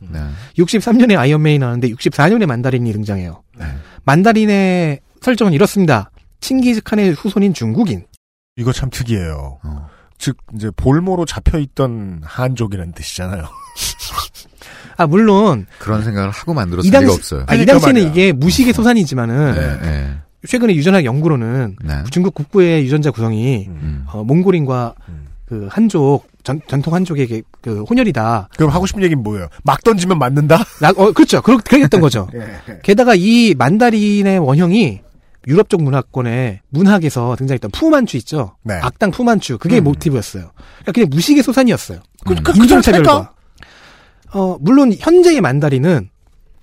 63년에 0.58 1.16
아이언맨이 1.18 1.58
나왔는데 1.58 1.88
64년에 1.90 2.46
만다린이 2.46 2.92
등장해요. 2.92 3.42
만다린의 4.04 5.00
설정은 5.20 5.52
이렇습니다. 5.52 6.10
칭기즈칸의 6.40 7.12
후손인 7.12 7.54
중국인. 7.54 8.06
이거 8.56 8.72
참 8.72 8.90
특이해요. 8.90 9.58
즉 10.18 10.36
이제 10.54 10.70
볼모로 10.76 11.24
잡혀 11.24 11.58
있던 11.58 12.20
한족이라는 12.24 12.92
뜻이잖아요. 12.92 13.44
아 14.98 15.06
물론 15.06 15.66
그런 15.78 16.04
생각을 16.04 16.30
하고 16.30 16.52
만들었을 16.52 16.86
이 16.86 16.90
당시, 16.90 17.06
리가 17.06 17.14
없어요. 17.14 17.44
아, 17.46 17.54
이 17.54 17.64
당시에는 17.64 18.02
이게 18.10 18.32
무식의 18.32 18.74
소산이지만은 18.74 19.54
네, 19.54 19.80
네. 19.80 20.18
최근에 20.46 20.74
유전학 20.74 21.06
연구로는 21.06 21.76
네. 21.82 22.02
중국 22.10 22.34
국부의 22.34 22.84
유전자 22.84 23.10
구성이 23.10 23.66
음. 23.68 24.04
어, 24.08 24.22
몽골인과 24.24 24.94
그 25.50 25.66
한족 25.68 26.28
전, 26.44 26.60
전통 26.68 26.94
한족의 26.94 27.26
그- 27.26 27.42
그 27.60 27.82
혼혈이다. 27.82 28.50
그럼 28.56 28.70
하고 28.70 28.86
싶은 28.86 29.02
얘기는 29.02 29.20
뭐예요? 29.20 29.48
막 29.64 29.82
던지면 29.82 30.16
맞는다? 30.16 30.62
라, 30.80 30.90
어, 30.96 31.10
그렇죠. 31.10 31.42
그렇, 31.42 31.58
그랬던 31.58 32.00
거죠. 32.00 32.28
예. 32.36 32.78
게다가 32.84 33.16
이 33.16 33.54
만다린의 33.58 34.38
원형이 34.38 35.00
유럽 35.48 35.68
쪽 35.68 35.82
문화권의 35.82 36.60
문학에서 36.68 37.34
등장했던 37.36 37.72
푸만추 37.72 38.16
있죠. 38.18 38.54
네. 38.62 38.74
악당 38.74 39.10
푸만추 39.10 39.58
그게 39.58 39.80
모티브였어요. 39.80 40.52
그러니까 40.54 40.92
그냥 40.92 41.08
무식의 41.10 41.42
소산이었어요. 41.42 41.98
그, 42.24 42.34
그, 42.36 42.52
인종차별과. 42.56 43.32
어, 44.32 44.56
물론 44.60 44.92
현재의 44.96 45.40
만다린은 45.40 46.10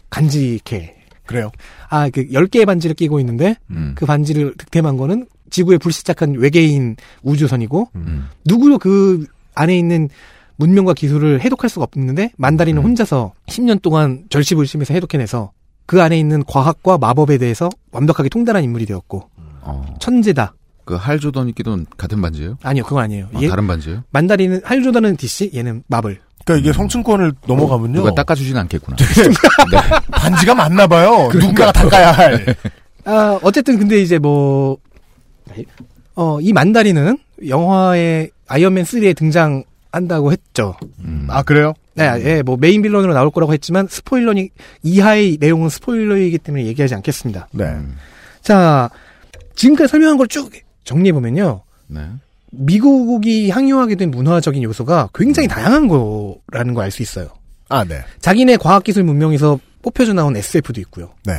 간직해. 0.10 0.96
그래요. 1.26 1.52
아, 1.90 2.10
그 2.10 2.26
10개의 2.30 2.66
반지를 2.66 2.96
끼고 2.96 3.20
있는데 3.20 3.58
음. 3.70 3.96
그 3.98 4.06
반지를 4.06 4.54
득템한 4.58 4.96
거는 4.96 5.28
지구에 5.50 5.78
불시착한 5.78 6.34
외계인 6.36 6.96
우주선이고 7.24 7.90
음. 7.96 8.28
누구도 8.46 8.78
그 8.80 9.26
안에 9.56 9.78
있는 9.78 10.10
문명과 10.58 10.94
기술을 10.94 11.42
해독할 11.42 11.70
수가 11.70 11.86
없는데 11.94 12.32
만다린은 12.38 12.82
혼자서 12.82 13.34
10년 13.48 13.82
동안 13.82 14.24
절시불심해서 14.30 14.94
해독해내서 14.96 15.52
그 15.86 16.02
안에 16.02 16.18
있는 16.20 16.44
과학과 16.46 16.98
마법에 16.98 17.38
대해서 17.38 17.70
완벽하게 17.92 18.30
통달한 18.30 18.64
인물이 18.64 18.86
되었고 18.86 19.30
천재다. 20.00 20.54
그 20.86 20.96
할조던 20.96 21.50
있기도 21.50 21.78
같은 21.98 22.22
반지예요? 22.22 22.58
아니요, 22.64 22.84
그건 22.86 23.04
아니에요. 23.04 23.28
아, 23.34 23.42
얘- 23.42 23.50
다른 23.50 23.68
반지예요? 23.68 24.04
만다린은 24.12 24.62
할조다는 24.64 25.18
DC, 25.18 25.52
얘는 25.54 25.84
마블. 25.88 26.20
그러니까 26.46 26.64
이게 26.66 26.72
성층권을 26.74 27.34
넘어가면요. 27.46 27.94
누가 27.94 28.16
닦아주진 28.16 28.56
않겠구나. 28.56 28.96
반지가 30.12 30.56
맞나 30.56 30.88
봐요. 30.88 31.30
누군가가 31.34 31.74
닦아야 31.74 32.12
할. 32.14 32.56
아, 33.04 33.38
어쨌든 33.44 33.78
근데 33.80 34.02
이제 34.02 34.18
뭐, 34.18 34.78
어, 36.16 36.40
이 36.42 36.52
만다린은 36.54 37.18
영화의 37.48 38.32
아이언맨 38.48 38.84
3에 38.86 39.16
등장한다고 39.16 40.32
했죠. 40.32 40.76
아, 41.30 41.44
그래요? 41.44 41.74
네, 41.94 42.12
예, 42.24 42.42
뭐 42.44 42.58
main 42.58 42.82
villain으로 42.82 43.14
나올 43.14 43.32
거라고 43.32 43.54
했지만 43.54 43.88
스포일러니 43.90 44.50
이하의 44.84 45.38
내용은 45.40 45.70
스포일러이기 45.70 46.38
때문에 46.40 46.66
얘기하지 46.66 46.94
않겠습니다. 46.96 47.48
네. 47.52 47.76
자, 48.42 48.90
지금까지 49.56 49.90
설명한 49.92 50.18
걸 50.18 50.28
쭉 50.28 50.52
정리해 50.84 51.12
보면요. 51.14 51.62
네. 51.88 52.02
미국이 52.52 53.50
향유하게 53.50 53.96
된 53.96 54.12
문화적인 54.12 54.64
요소가 54.64 55.10
굉장히 55.14 55.48
다양한 55.48 55.88
거라는 55.88 56.74
걸 56.74 56.84
알 56.86 56.92
수 56.92 57.02
있어요. 57.02 57.30
아, 57.70 57.84
네. 57.84 58.02
자기네 58.22 58.58
과학기술 58.58 59.04
문명에서 59.04 59.60
뽑혀져 59.82 60.14
나온 60.14 60.36
SF도 60.36 60.80
있고요. 60.82 61.10
네. 61.26 61.34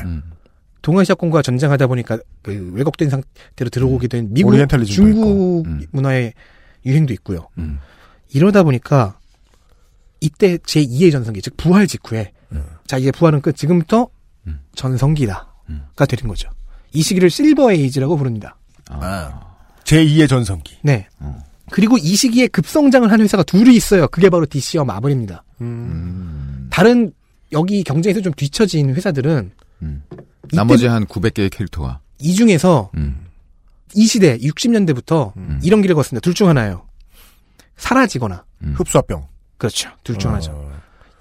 동아시아권과 0.82 1.42
전쟁하다 1.42 1.86
보니까 1.86 2.18
그 2.42 2.70
왜곡된 2.74 3.10
상태로 3.10 3.70
들어오게 3.70 4.08
된 4.08 4.28
미국, 4.32 4.54
중국 4.86 5.66
문화의 5.90 6.32
유행도 6.86 7.12
있고요. 7.14 7.48
이러다 8.32 8.62
보니까 8.62 9.18
이때 10.20 10.58
제 10.64 10.84
2의 10.84 11.12
전성기, 11.12 11.42
즉 11.42 11.56
부활 11.56 11.86
직후에 11.86 12.32
자 12.86 12.98
이제 12.98 13.10
부활은 13.10 13.40
끝. 13.40 13.56
지금부터 13.56 14.08
전성기다가 14.74 16.06
되는 16.08 16.28
거죠. 16.28 16.50
이 16.92 17.02
시기를 17.02 17.30
실버 17.30 17.72
에이지라고 17.72 18.16
부릅니다. 18.16 18.56
아. 18.88 19.40
제2의 19.84 20.28
전성기. 20.28 20.78
네. 20.82 21.08
그리고 21.70 21.98
이 21.98 22.14
시기에 22.14 22.46
급성장을 22.48 23.10
한 23.10 23.20
회사가 23.20 23.42
둘이 23.42 23.74
있어요. 23.76 24.08
그게 24.08 24.30
바로 24.30 24.46
DC와 24.46 24.84
마블입니다. 24.84 25.44
다른 26.70 27.12
여기 27.52 27.82
경쟁에서 27.82 28.20
좀 28.20 28.32
뒤처진 28.34 28.94
회사들은 28.94 29.50
나머지 30.56 30.86
한 30.86 31.04
900개의 31.06 31.50
캐릭터가. 31.50 32.00
이 32.20 32.34
중에서 32.34 32.90
음. 32.96 33.26
이 33.94 34.06
시대 34.06 34.36
60년대부터 34.38 35.32
이런 35.62 35.82
길을 35.82 35.94
걷습니다. 35.94 36.22
둘 36.22 36.34
중 36.34 36.48
하나예요. 36.48 36.82
사라지거나 37.76 38.44
음. 38.62 38.74
흡수합병. 38.76 39.26
그렇죠. 39.56 39.90
둘중 40.04 40.30
어. 40.30 40.34
하나죠. 40.34 40.70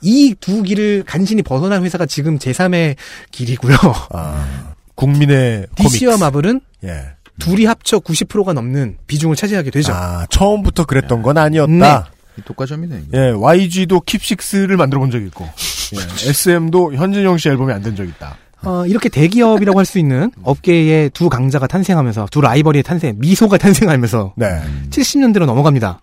이두 0.01 0.61
길을 0.63 1.03
간신히 1.05 1.41
벗어난 1.41 1.83
회사가 1.83 2.05
지금 2.05 2.37
제3의 2.37 2.95
길이고요. 3.31 3.75
아, 4.11 4.73
국민의 4.95 5.67
DC와 5.75 6.11
코믹스. 6.13 6.23
마블은 6.23 6.61
예. 6.83 7.05
둘이 7.39 7.65
합쳐 7.65 7.99
90%가 7.99 8.53
넘는 8.53 8.97
비중을 9.07 9.35
차지하게 9.35 9.71
되죠. 9.71 9.93
아, 9.93 10.25
처음부터 10.29 10.85
그랬던 10.85 11.21
건 11.21 11.37
아니었다. 11.37 12.11
독과점이네. 12.45 13.03
예, 13.13 13.19
YG도 13.29 14.01
킵식스를 14.01 14.75
만들어 14.75 14.99
본 14.99 15.09
적이 15.09 15.25
있고, 15.27 15.45
예, 15.45 16.29
SM도 16.29 16.93
현진영 16.93 17.37
씨 17.39 17.49
앨범이 17.49 17.73
안 17.73 17.81
된 17.81 17.95
적이 17.95 18.09
있다. 18.09 18.37
어, 18.63 18.85
이렇게 18.85 19.07
대기업이라고 19.09 19.77
할 19.77 19.85
수 19.85 19.99
있는 19.99 20.31
업계의 20.43 21.11
두 21.11 21.29
강자가 21.29 21.67
탄생하면서 21.67 22.27
두 22.31 22.41
라이벌의 22.41 22.83
탄생, 22.83 23.15
미소가 23.19 23.57
탄생하면서 23.57 24.33
네. 24.35 24.45
70년대로 24.89 25.45
넘어갑니다. 25.45 26.01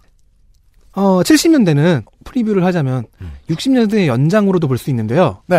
어, 0.96 1.22
70년대는 1.22 2.04
프리뷰를 2.24 2.64
하자면 2.64 3.04
60년대 3.50 4.06
연장으로도 4.06 4.68
볼 4.68 4.78
수 4.78 4.90
있는데요. 4.90 5.42
네. 5.46 5.58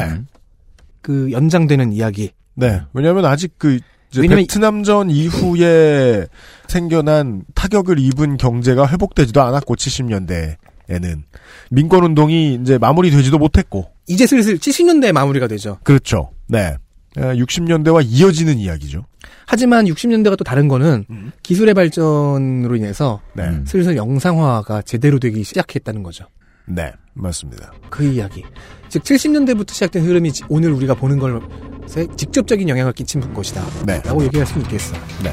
그 1.01 1.29
연장되는 1.31 1.91
이야기. 1.93 2.31
네. 2.55 2.81
왜냐하면 2.93 3.25
아직 3.25 3.53
그 3.57 3.79
베트남전 4.13 5.09
이후에 5.09 6.25
생겨난 6.67 7.43
타격을 7.53 7.99
입은 7.99 8.37
경제가 8.37 8.87
회복되지도 8.87 9.41
않았고 9.41 9.75
70년대에는 9.75 11.21
민권 11.69 12.03
운동이 12.05 12.55
이제 12.61 12.77
마무리되지도 12.77 13.37
못했고 13.37 13.91
이제 14.07 14.25
슬슬 14.25 14.57
70년대에 14.57 15.11
마무리가 15.11 15.47
되죠. 15.47 15.79
그렇죠. 15.83 16.31
네. 16.47 16.75
60년대와 17.15 18.03
이어지는 18.05 18.57
이야기죠. 18.57 19.05
하지만 19.47 19.85
60년대가 19.85 20.37
또 20.37 20.43
다른 20.43 20.67
거는 20.67 21.05
기술의 21.43 21.73
발전으로 21.73 22.75
인해서 22.75 23.21
네. 23.33 23.59
슬슬 23.65 23.95
영상화가 23.95 24.81
제대로 24.81 25.19
되기 25.19 25.43
시작했다는 25.43 26.03
거죠. 26.03 26.25
네, 26.67 26.91
맞습니다. 27.13 27.71
그 27.89 28.03
이야기. 28.03 28.43
즉 28.89 29.03
70년대부터 29.03 29.71
시작된 29.71 30.03
흐름이 30.03 30.31
지- 30.33 30.43
오늘 30.49 30.71
우리가 30.71 30.95
보는 30.95 31.19
것에 31.19 32.07
직접적인 32.17 32.67
영향을 32.67 32.91
끼친 32.93 33.33
것이다. 33.33 33.63
네. 33.85 34.01
라고 34.03 34.23
얘기할 34.23 34.45
수 34.47 34.57
있겠어. 34.59 34.95
네. 35.23 35.31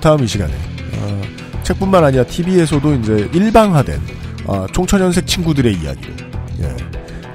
다음 0.00 0.22
이 0.24 0.26
시간에 0.26 0.52
어, 0.98 1.22
책뿐만 1.62 2.02
아니라 2.04 2.24
TV에서도 2.24 2.94
이제 2.94 3.30
일방화된 3.32 4.00
어, 4.46 4.66
총천연색 4.72 5.26
친구들의 5.26 5.72
이야기를 5.74 6.14
예, 6.60 6.76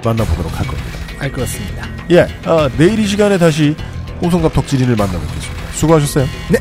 만나보도록 0.03 0.59
할 0.59 0.67
겁니다. 0.67 0.98
알 1.19 1.31
것 1.31 1.41
같습니다. 1.41 1.87
예, 2.11 2.21
어, 2.49 2.69
내일 2.77 2.99
이 2.99 3.05
시간에 3.07 3.37
다시 3.37 3.75
홍성갑 4.21 4.53
덕질인을 4.53 4.95
만나뵙겠습니다. 4.95 5.71
수고하셨어요. 5.73 6.25
네. 6.51 6.59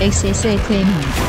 XSFM입니다. 0.00 1.28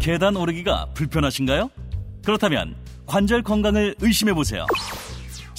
계단 0.00 0.36
오르기가 0.36 0.86
불편하신가요? 0.94 1.70
그렇다면 2.24 2.74
관절 3.06 3.42
건강을 3.42 3.94
의심해 4.00 4.32
보세요. 4.32 4.66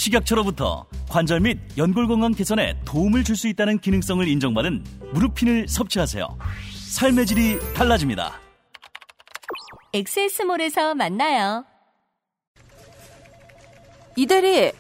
식약처로부터 0.04 0.86
관절 1.10 1.40
및 1.40 1.60
연골 1.78 2.08
건강 2.08 2.34
개선에 2.34 2.76
도움을 2.86 3.24
줄 3.24 3.34
수 3.38 3.48
있다는 3.48 3.80
기능성을 3.80 4.28
인정받은 4.28 4.84
무릎핀을 5.14 5.68
섭취하세요. 5.68 6.38
삶의 6.90 7.26
질이 7.26 7.60
달라집니다. 7.74 8.40
엑세스몰에서 9.94 10.94
만나요. 10.96 11.66
이대리 14.16 14.72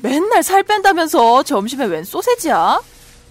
맨날 0.00 0.42
살 0.42 0.62
뺀다면서 0.62 1.42
점심에 1.42 1.84
웬 1.86 2.04
소세지야? 2.04 2.80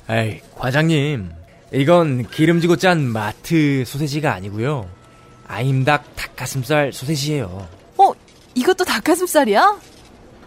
에이, 0.10 0.41
과장님. 0.56 1.32
이건 1.74 2.30
기름지고 2.30 2.76
짠 2.76 3.02
마트 3.02 3.84
소세지가 3.86 4.34
아니고요. 4.34 4.88
아임닭 5.48 6.15
닭가슴살 6.15 6.94
소세지예요. 6.94 7.68
어, 7.98 8.11
이것도 8.53 8.84
닭가슴살이야? 8.86 9.80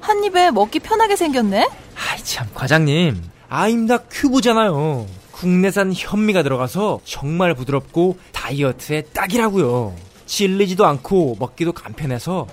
한 0.00 0.24
입에 0.24 0.50
먹기 0.50 0.80
편하게 0.80 1.16
생겼네? 1.16 1.68
아이 1.94 2.24
참, 2.24 2.46
과장님. 2.54 3.22
아임닭 3.48 4.06
큐브잖아요. 4.10 5.06
국내산 5.32 5.92
현미가 5.94 6.42
들어가서 6.42 7.00
정말 7.04 7.54
부드럽고 7.54 8.18
다이어트에 8.32 9.02
딱이라고요. 9.12 9.94
질리지도 10.26 10.86
않고 10.86 11.36
먹기도 11.38 11.72
간편해서 11.72 12.46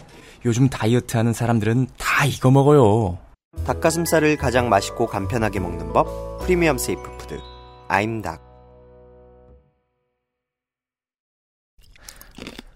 요즘 0.45 0.69
다이어트 0.69 1.17
하는 1.17 1.33
사람들은 1.33 1.87
다 1.97 2.25
이거 2.25 2.49
먹어요. 2.49 3.17
닭가슴살을 3.65 4.37
가장 4.37 4.69
맛있고 4.69 5.07
간편하게 5.07 5.59
먹는 5.59 5.93
법 5.93 6.39
premium 6.39 6.77
safe 6.77 7.17
food 7.17 7.39
아임닭 7.87 8.46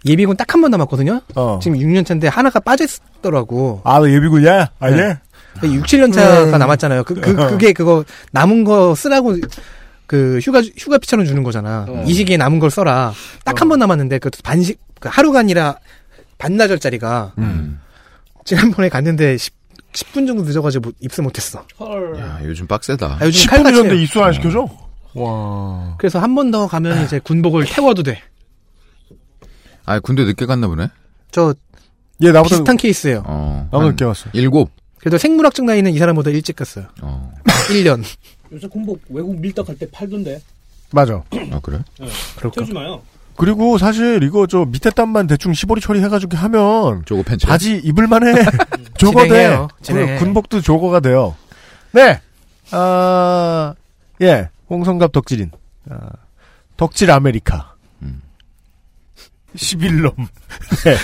예비군 0.06 0.36
딱 0.38 0.54
한 0.56 0.62
번 0.62 0.72
남았거든요. 0.72 1.22
어. 1.36 1.60
지금 1.62 1.78
6년 1.78 2.06
차인데 2.06 2.28
하나가 2.28 2.60
빠졌더라고. 2.60 3.82
아, 3.84 4.00
너 4.00 4.10
예비군이야? 4.10 4.72
아, 4.80 4.92
예? 4.92 5.18
6, 5.64 5.84
7년 5.84 6.14
차가 6.14 6.44
음. 6.46 6.52
남았잖아요. 6.58 7.04
그, 7.04 7.14
그, 7.16 7.36
그게 7.36 7.74
그거 7.74 8.04
남은 8.32 8.64
거 8.64 8.96
쓰라고 8.96 9.36
그 10.08 10.40
휴가, 10.42 10.62
휴가 10.78 10.98
피처럼 10.98 11.26
주는 11.26 11.44
거잖아. 11.44 11.86
어. 11.88 12.04
이 12.08 12.14
시기에 12.14 12.38
남은 12.38 12.60
걸 12.60 12.72
써라. 12.72 13.14
딱 13.46 13.60
한번 13.62 13.80
남았는데 13.80 14.20
그 14.20 14.30
반식, 14.44 14.80
그 15.00 15.10
하루가 15.12 15.40
아니라 15.40 15.76
반나절짜리가 16.38 17.34
음. 17.38 17.80
지난번에 18.46 18.90
갔는데 18.90 19.38
10, 19.38 19.54
10분 19.94 20.26
정도 20.26 20.44
늦어가지고 20.44 20.92
입수 21.02 21.22
못했어. 21.22 21.64
야, 22.20 22.40
요즘 22.44 22.66
빡세다. 22.66 23.18
아, 23.20 23.26
요즘 23.26 23.46
10분 23.46 23.50
칼같이 23.50 23.76
전에 23.78 23.90
해요. 23.90 24.00
입수 24.00 24.24
안 24.24 24.34
시켜줘? 24.34 24.68
와. 25.14 25.96
그래서 25.98 26.20
한 26.20 26.34
번 26.34 26.50
더 26.52 26.68
가면 26.68 27.04
이제 27.04 27.20
군복을 27.20 27.66
태워도 27.66 28.04
돼. 28.04 28.22
아, 29.86 30.00
군대 30.00 30.24
늦게 30.26 30.46
갔나 30.46 30.68
보네? 30.68 30.88
저얘 31.32 31.54
나보다 32.20 32.44
비슷한 32.44 32.78
케이스예요. 32.78 33.24
어. 33.26 33.64
나보다 33.72 33.84
한 33.86 33.90
늦게 33.92 34.06
왔어. 34.06 34.30
일곱. 34.34 34.70
그래도 35.00 35.18
생물학적 35.18 35.66
나이는 35.66 35.92
이 35.94 35.98
사람보다 35.98 36.30
일찍 36.30 36.56
갔어요. 36.56 36.86
어. 37.02 37.34
1년. 37.70 38.04
요새 38.52 38.68
군복 38.68 39.02
외국 39.10 39.40
밀떡할 39.40 39.78
때 39.78 39.90
팔던데. 39.90 40.42
맞아. 40.92 41.24
아, 41.52 41.60
그래? 41.64 41.80
네. 42.00 42.08
그럴까? 42.36 42.56
태우지 42.56 42.74
마요. 42.74 43.02
그리고 43.38 43.78
사실 43.78 44.22
이거 44.24 44.46
저 44.46 44.66
밑에 44.66 44.90
땀만 44.92 45.26
대충 45.26 45.54
시보리 45.54 45.80
처리해가지고 45.82 46.36
하면 46.38 47.04
저거 47.08 47.24
팬츠. 47.24 47.48
바지 47.48 47.78
입을만해. 47.84 48.34
저거 49.00 49.22
돼. 49.24 49.28
진행해요. 49.30 49.68
진행해. 49.82 50.16
군- 50.18 50.26
군복도 50.26 50.62
저거가 50.62 51.00
돼요. 51.00 51.36
네. 51.94 52.20
아, 52.72 53.74
예. 54.22 54.50
홍성갑 54.70 55.12
덕질인. 55.14 55.52
아, 55.90 56.10
덕질 56.78 57.10
아메리카. 57.10 57.74
11놈. 59.56 60.14
네. 60.84 60.98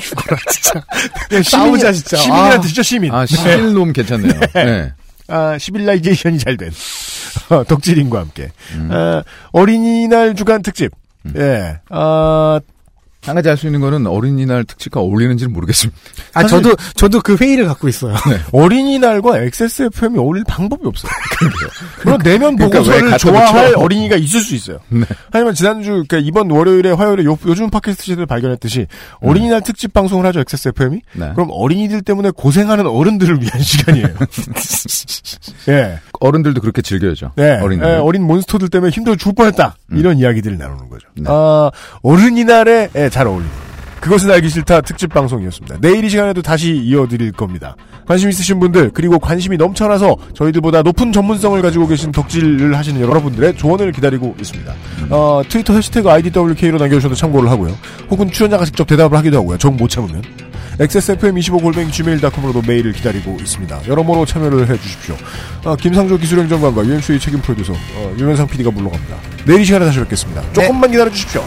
죽어라, 0.00 0.36
진짜. 0.50 0.84
그냥 1.28 1.42
싸우자, 1.42 1.92
진짜. 1.92 2.16
시민이란 2.16 2.52
아. 2.52 2.60
뜻이죠, 2.60 2.82
시민. 2.82 3.12
아, 3.12 3.24
11놈 3.24 3.94
괜찮네요. 3.94 4.40
네. 4.54 4.92
아, 5.28 5.56
civilization이 5.58 6.38
잘 6.38 6.56
된. 6.56 6.70
어, 7.50 7.64
덕질인과 7.64 8.20
함께. 8.20 8.50
아, 8.90 9.22
어린이날 9.52 10.34
주간 10.34 10.62
특집. 10.62 10.92
예. 11.36 11.78
아, 11.88 12.60
한 13.24 13.34
가지 13.34 13.48
알수 13.48 13.66
있는 13.66 13.80
거는 13.80 14.06
어린이날 14.06 14.64
특집과 14.64 15.00
어울리는지는 15.00 15.52
모르겠습니다. 15.52 15.98
아, 16.34 16.44
저도, 16.46 16.74
저도 16.94 17.20
그 17.20 17.36
회의를 17.36 17.66
갖고 17.66 17.88
있어요. 17.88 18.14
어린이날과 18.52 19.38
XSFM이 19.40 20.18
어울릴 20.18 20.44
방법이 20.46 20.86
없어요. 20.86 21.10
물론 22.04 22.20
내면 22.22 22.56
그러니까 22.56 22.78
왜 22.78 22.84
보고서를 22.84 23.10
갖다 23.10 23.18
좋아할 23.18 23.66
붙여? 23.68 23.80
어린이가 23.80 24.16
있을 24.16 24.40
수 24.40 24.54
있어요. 24.54 24.78
네. 24.88 25.04
하지만 25.32 25.54
지난주, 25.54 25.90
그러니까 25.90 26.18
이번 26.18 26.50
월요일에 26.50 26.90
화요일에 26.92 27.24
요, 27.24 27.38
요즘 27.46 27.70
팟캐스트 27.70 28.04
시대를 28.04 28.26
발견했듯이 28.26 28.86
어린이날 29.20 29.62
특집 29.62 29.92
방송을 29.92 30.26
하죠, 30.26 30.40
XSFM이. 30.40 31.00
네. 31.14 31.30
그럼 31.34 31.48
어린이들 31.50 32.02
때문에 32.02 32.30
고생하는 32.30 32.86
어른들을 32.86 33.40
위한 33.40 33.60
시간이에요. 33.62 34.08
예. 35.68 35.98
어른들도 36.20 36.60
그렇게 36.60 36.82
즐겨야죠. 36.82 37.32
네. 37.36 37.58
어린이날. 37.60 37.90
예, 37.90 37.94
어린 37.96 38.22
몬스터들 38.26 38.68
때문에 38.68 38.90
힘들어 38.90 39.16
죽을 39.16 39.34
뻔했다. 39.34 39.76
이런 39.92 40.18
이야기들을 40.18 40.56
나누는 40.58 40.88
거죠. 40.88 41.08
네. 41.16 41.24
아, 41.26 41.70
어른이날에 42.02 42.90
예, 42.96 43.08
잘 43.14 43.28
어울립니다. 43.28 43.56
그것은 44.00 44.28
알기 44.32 44.48
싫다 44.50 44.80
특집 44.80 45.14
방송이었습니다. 45.14 45.76
내일 45.80 46.04
이 46.04 46.10
시간에도 46.10 46.42
다시 46.42 46.74
이어드릴 46.74 47.30
겁니다. 47.30 47.76
관심 48.06 48.28
있으신 48.28 48.58
분들 48.58 48.90
그리고 48.92 49.18
관심이 49.20 49.56
넘쳐나서 49.56 50.16
저희들보다 50.34 50.82
높은 50.82 51.12
전문성을 51.12 51.62
가지고 51.62 51.86
계신 51.86 52.10
덕질을 52.10 52.76
하시는 52.76 53.00
여러분들의 53.00 53.56
조언을 53.56 53.92
기다리고 53.92 54.34
있습니다. 54.38 54.74
어, 55.10 55.42
트위터 55.48 55.74
해시태그 55.74 56.10
IDWK로 56.10 56.76
남겨주셔도 56.78 57.14
참고를 57.14 57.48
하고요. 57.48 57.74
혹은 58.10 58.30
출연자가 58.30 58.64
직접 58.64 58.84
대답을 58.86 59.16
하기도 59.16 59.38
하고요. 59.38 59.58
정 59.58 59.76
못 59.76 59.88
참으면. 59.88 60.20
XSFM25골뱅이 60.80 61.92
gmail.com으로도 61.92 62.62
메일을 62.66 62.92
기다리고 62.92 63.36
있습니다. 63.40 63.82
여러모로 63.86 64.26
참여를 64.26 64.68
해주십시오. 64.68 65.16
어, 65.64 65.76
김상조 65.76 66.18
기술행정관과 66.18 66.84
UMC의 66.84 67.20
책임 67.20 67.40
프로듀서 67.40 67.72
어, 67.72 68.14
유명상 68.18 68.48
PD가 68.48 68.72
물러갑니다. 68.72 69.16
내일 69.46 69.60
이 69.60 69.64
시간에 69.64 69.86
다시 69.86 70.00
뵙겠습니다. 70.00 70.42
조금만 70.52 70.90
기다려주십시오. 70.90 71.42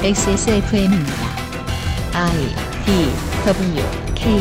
XSFM입니다. 0.00 1.12
I 2.14 2.54
D 2.86 3.10
W 3.44 3.82
K 4.14 4.38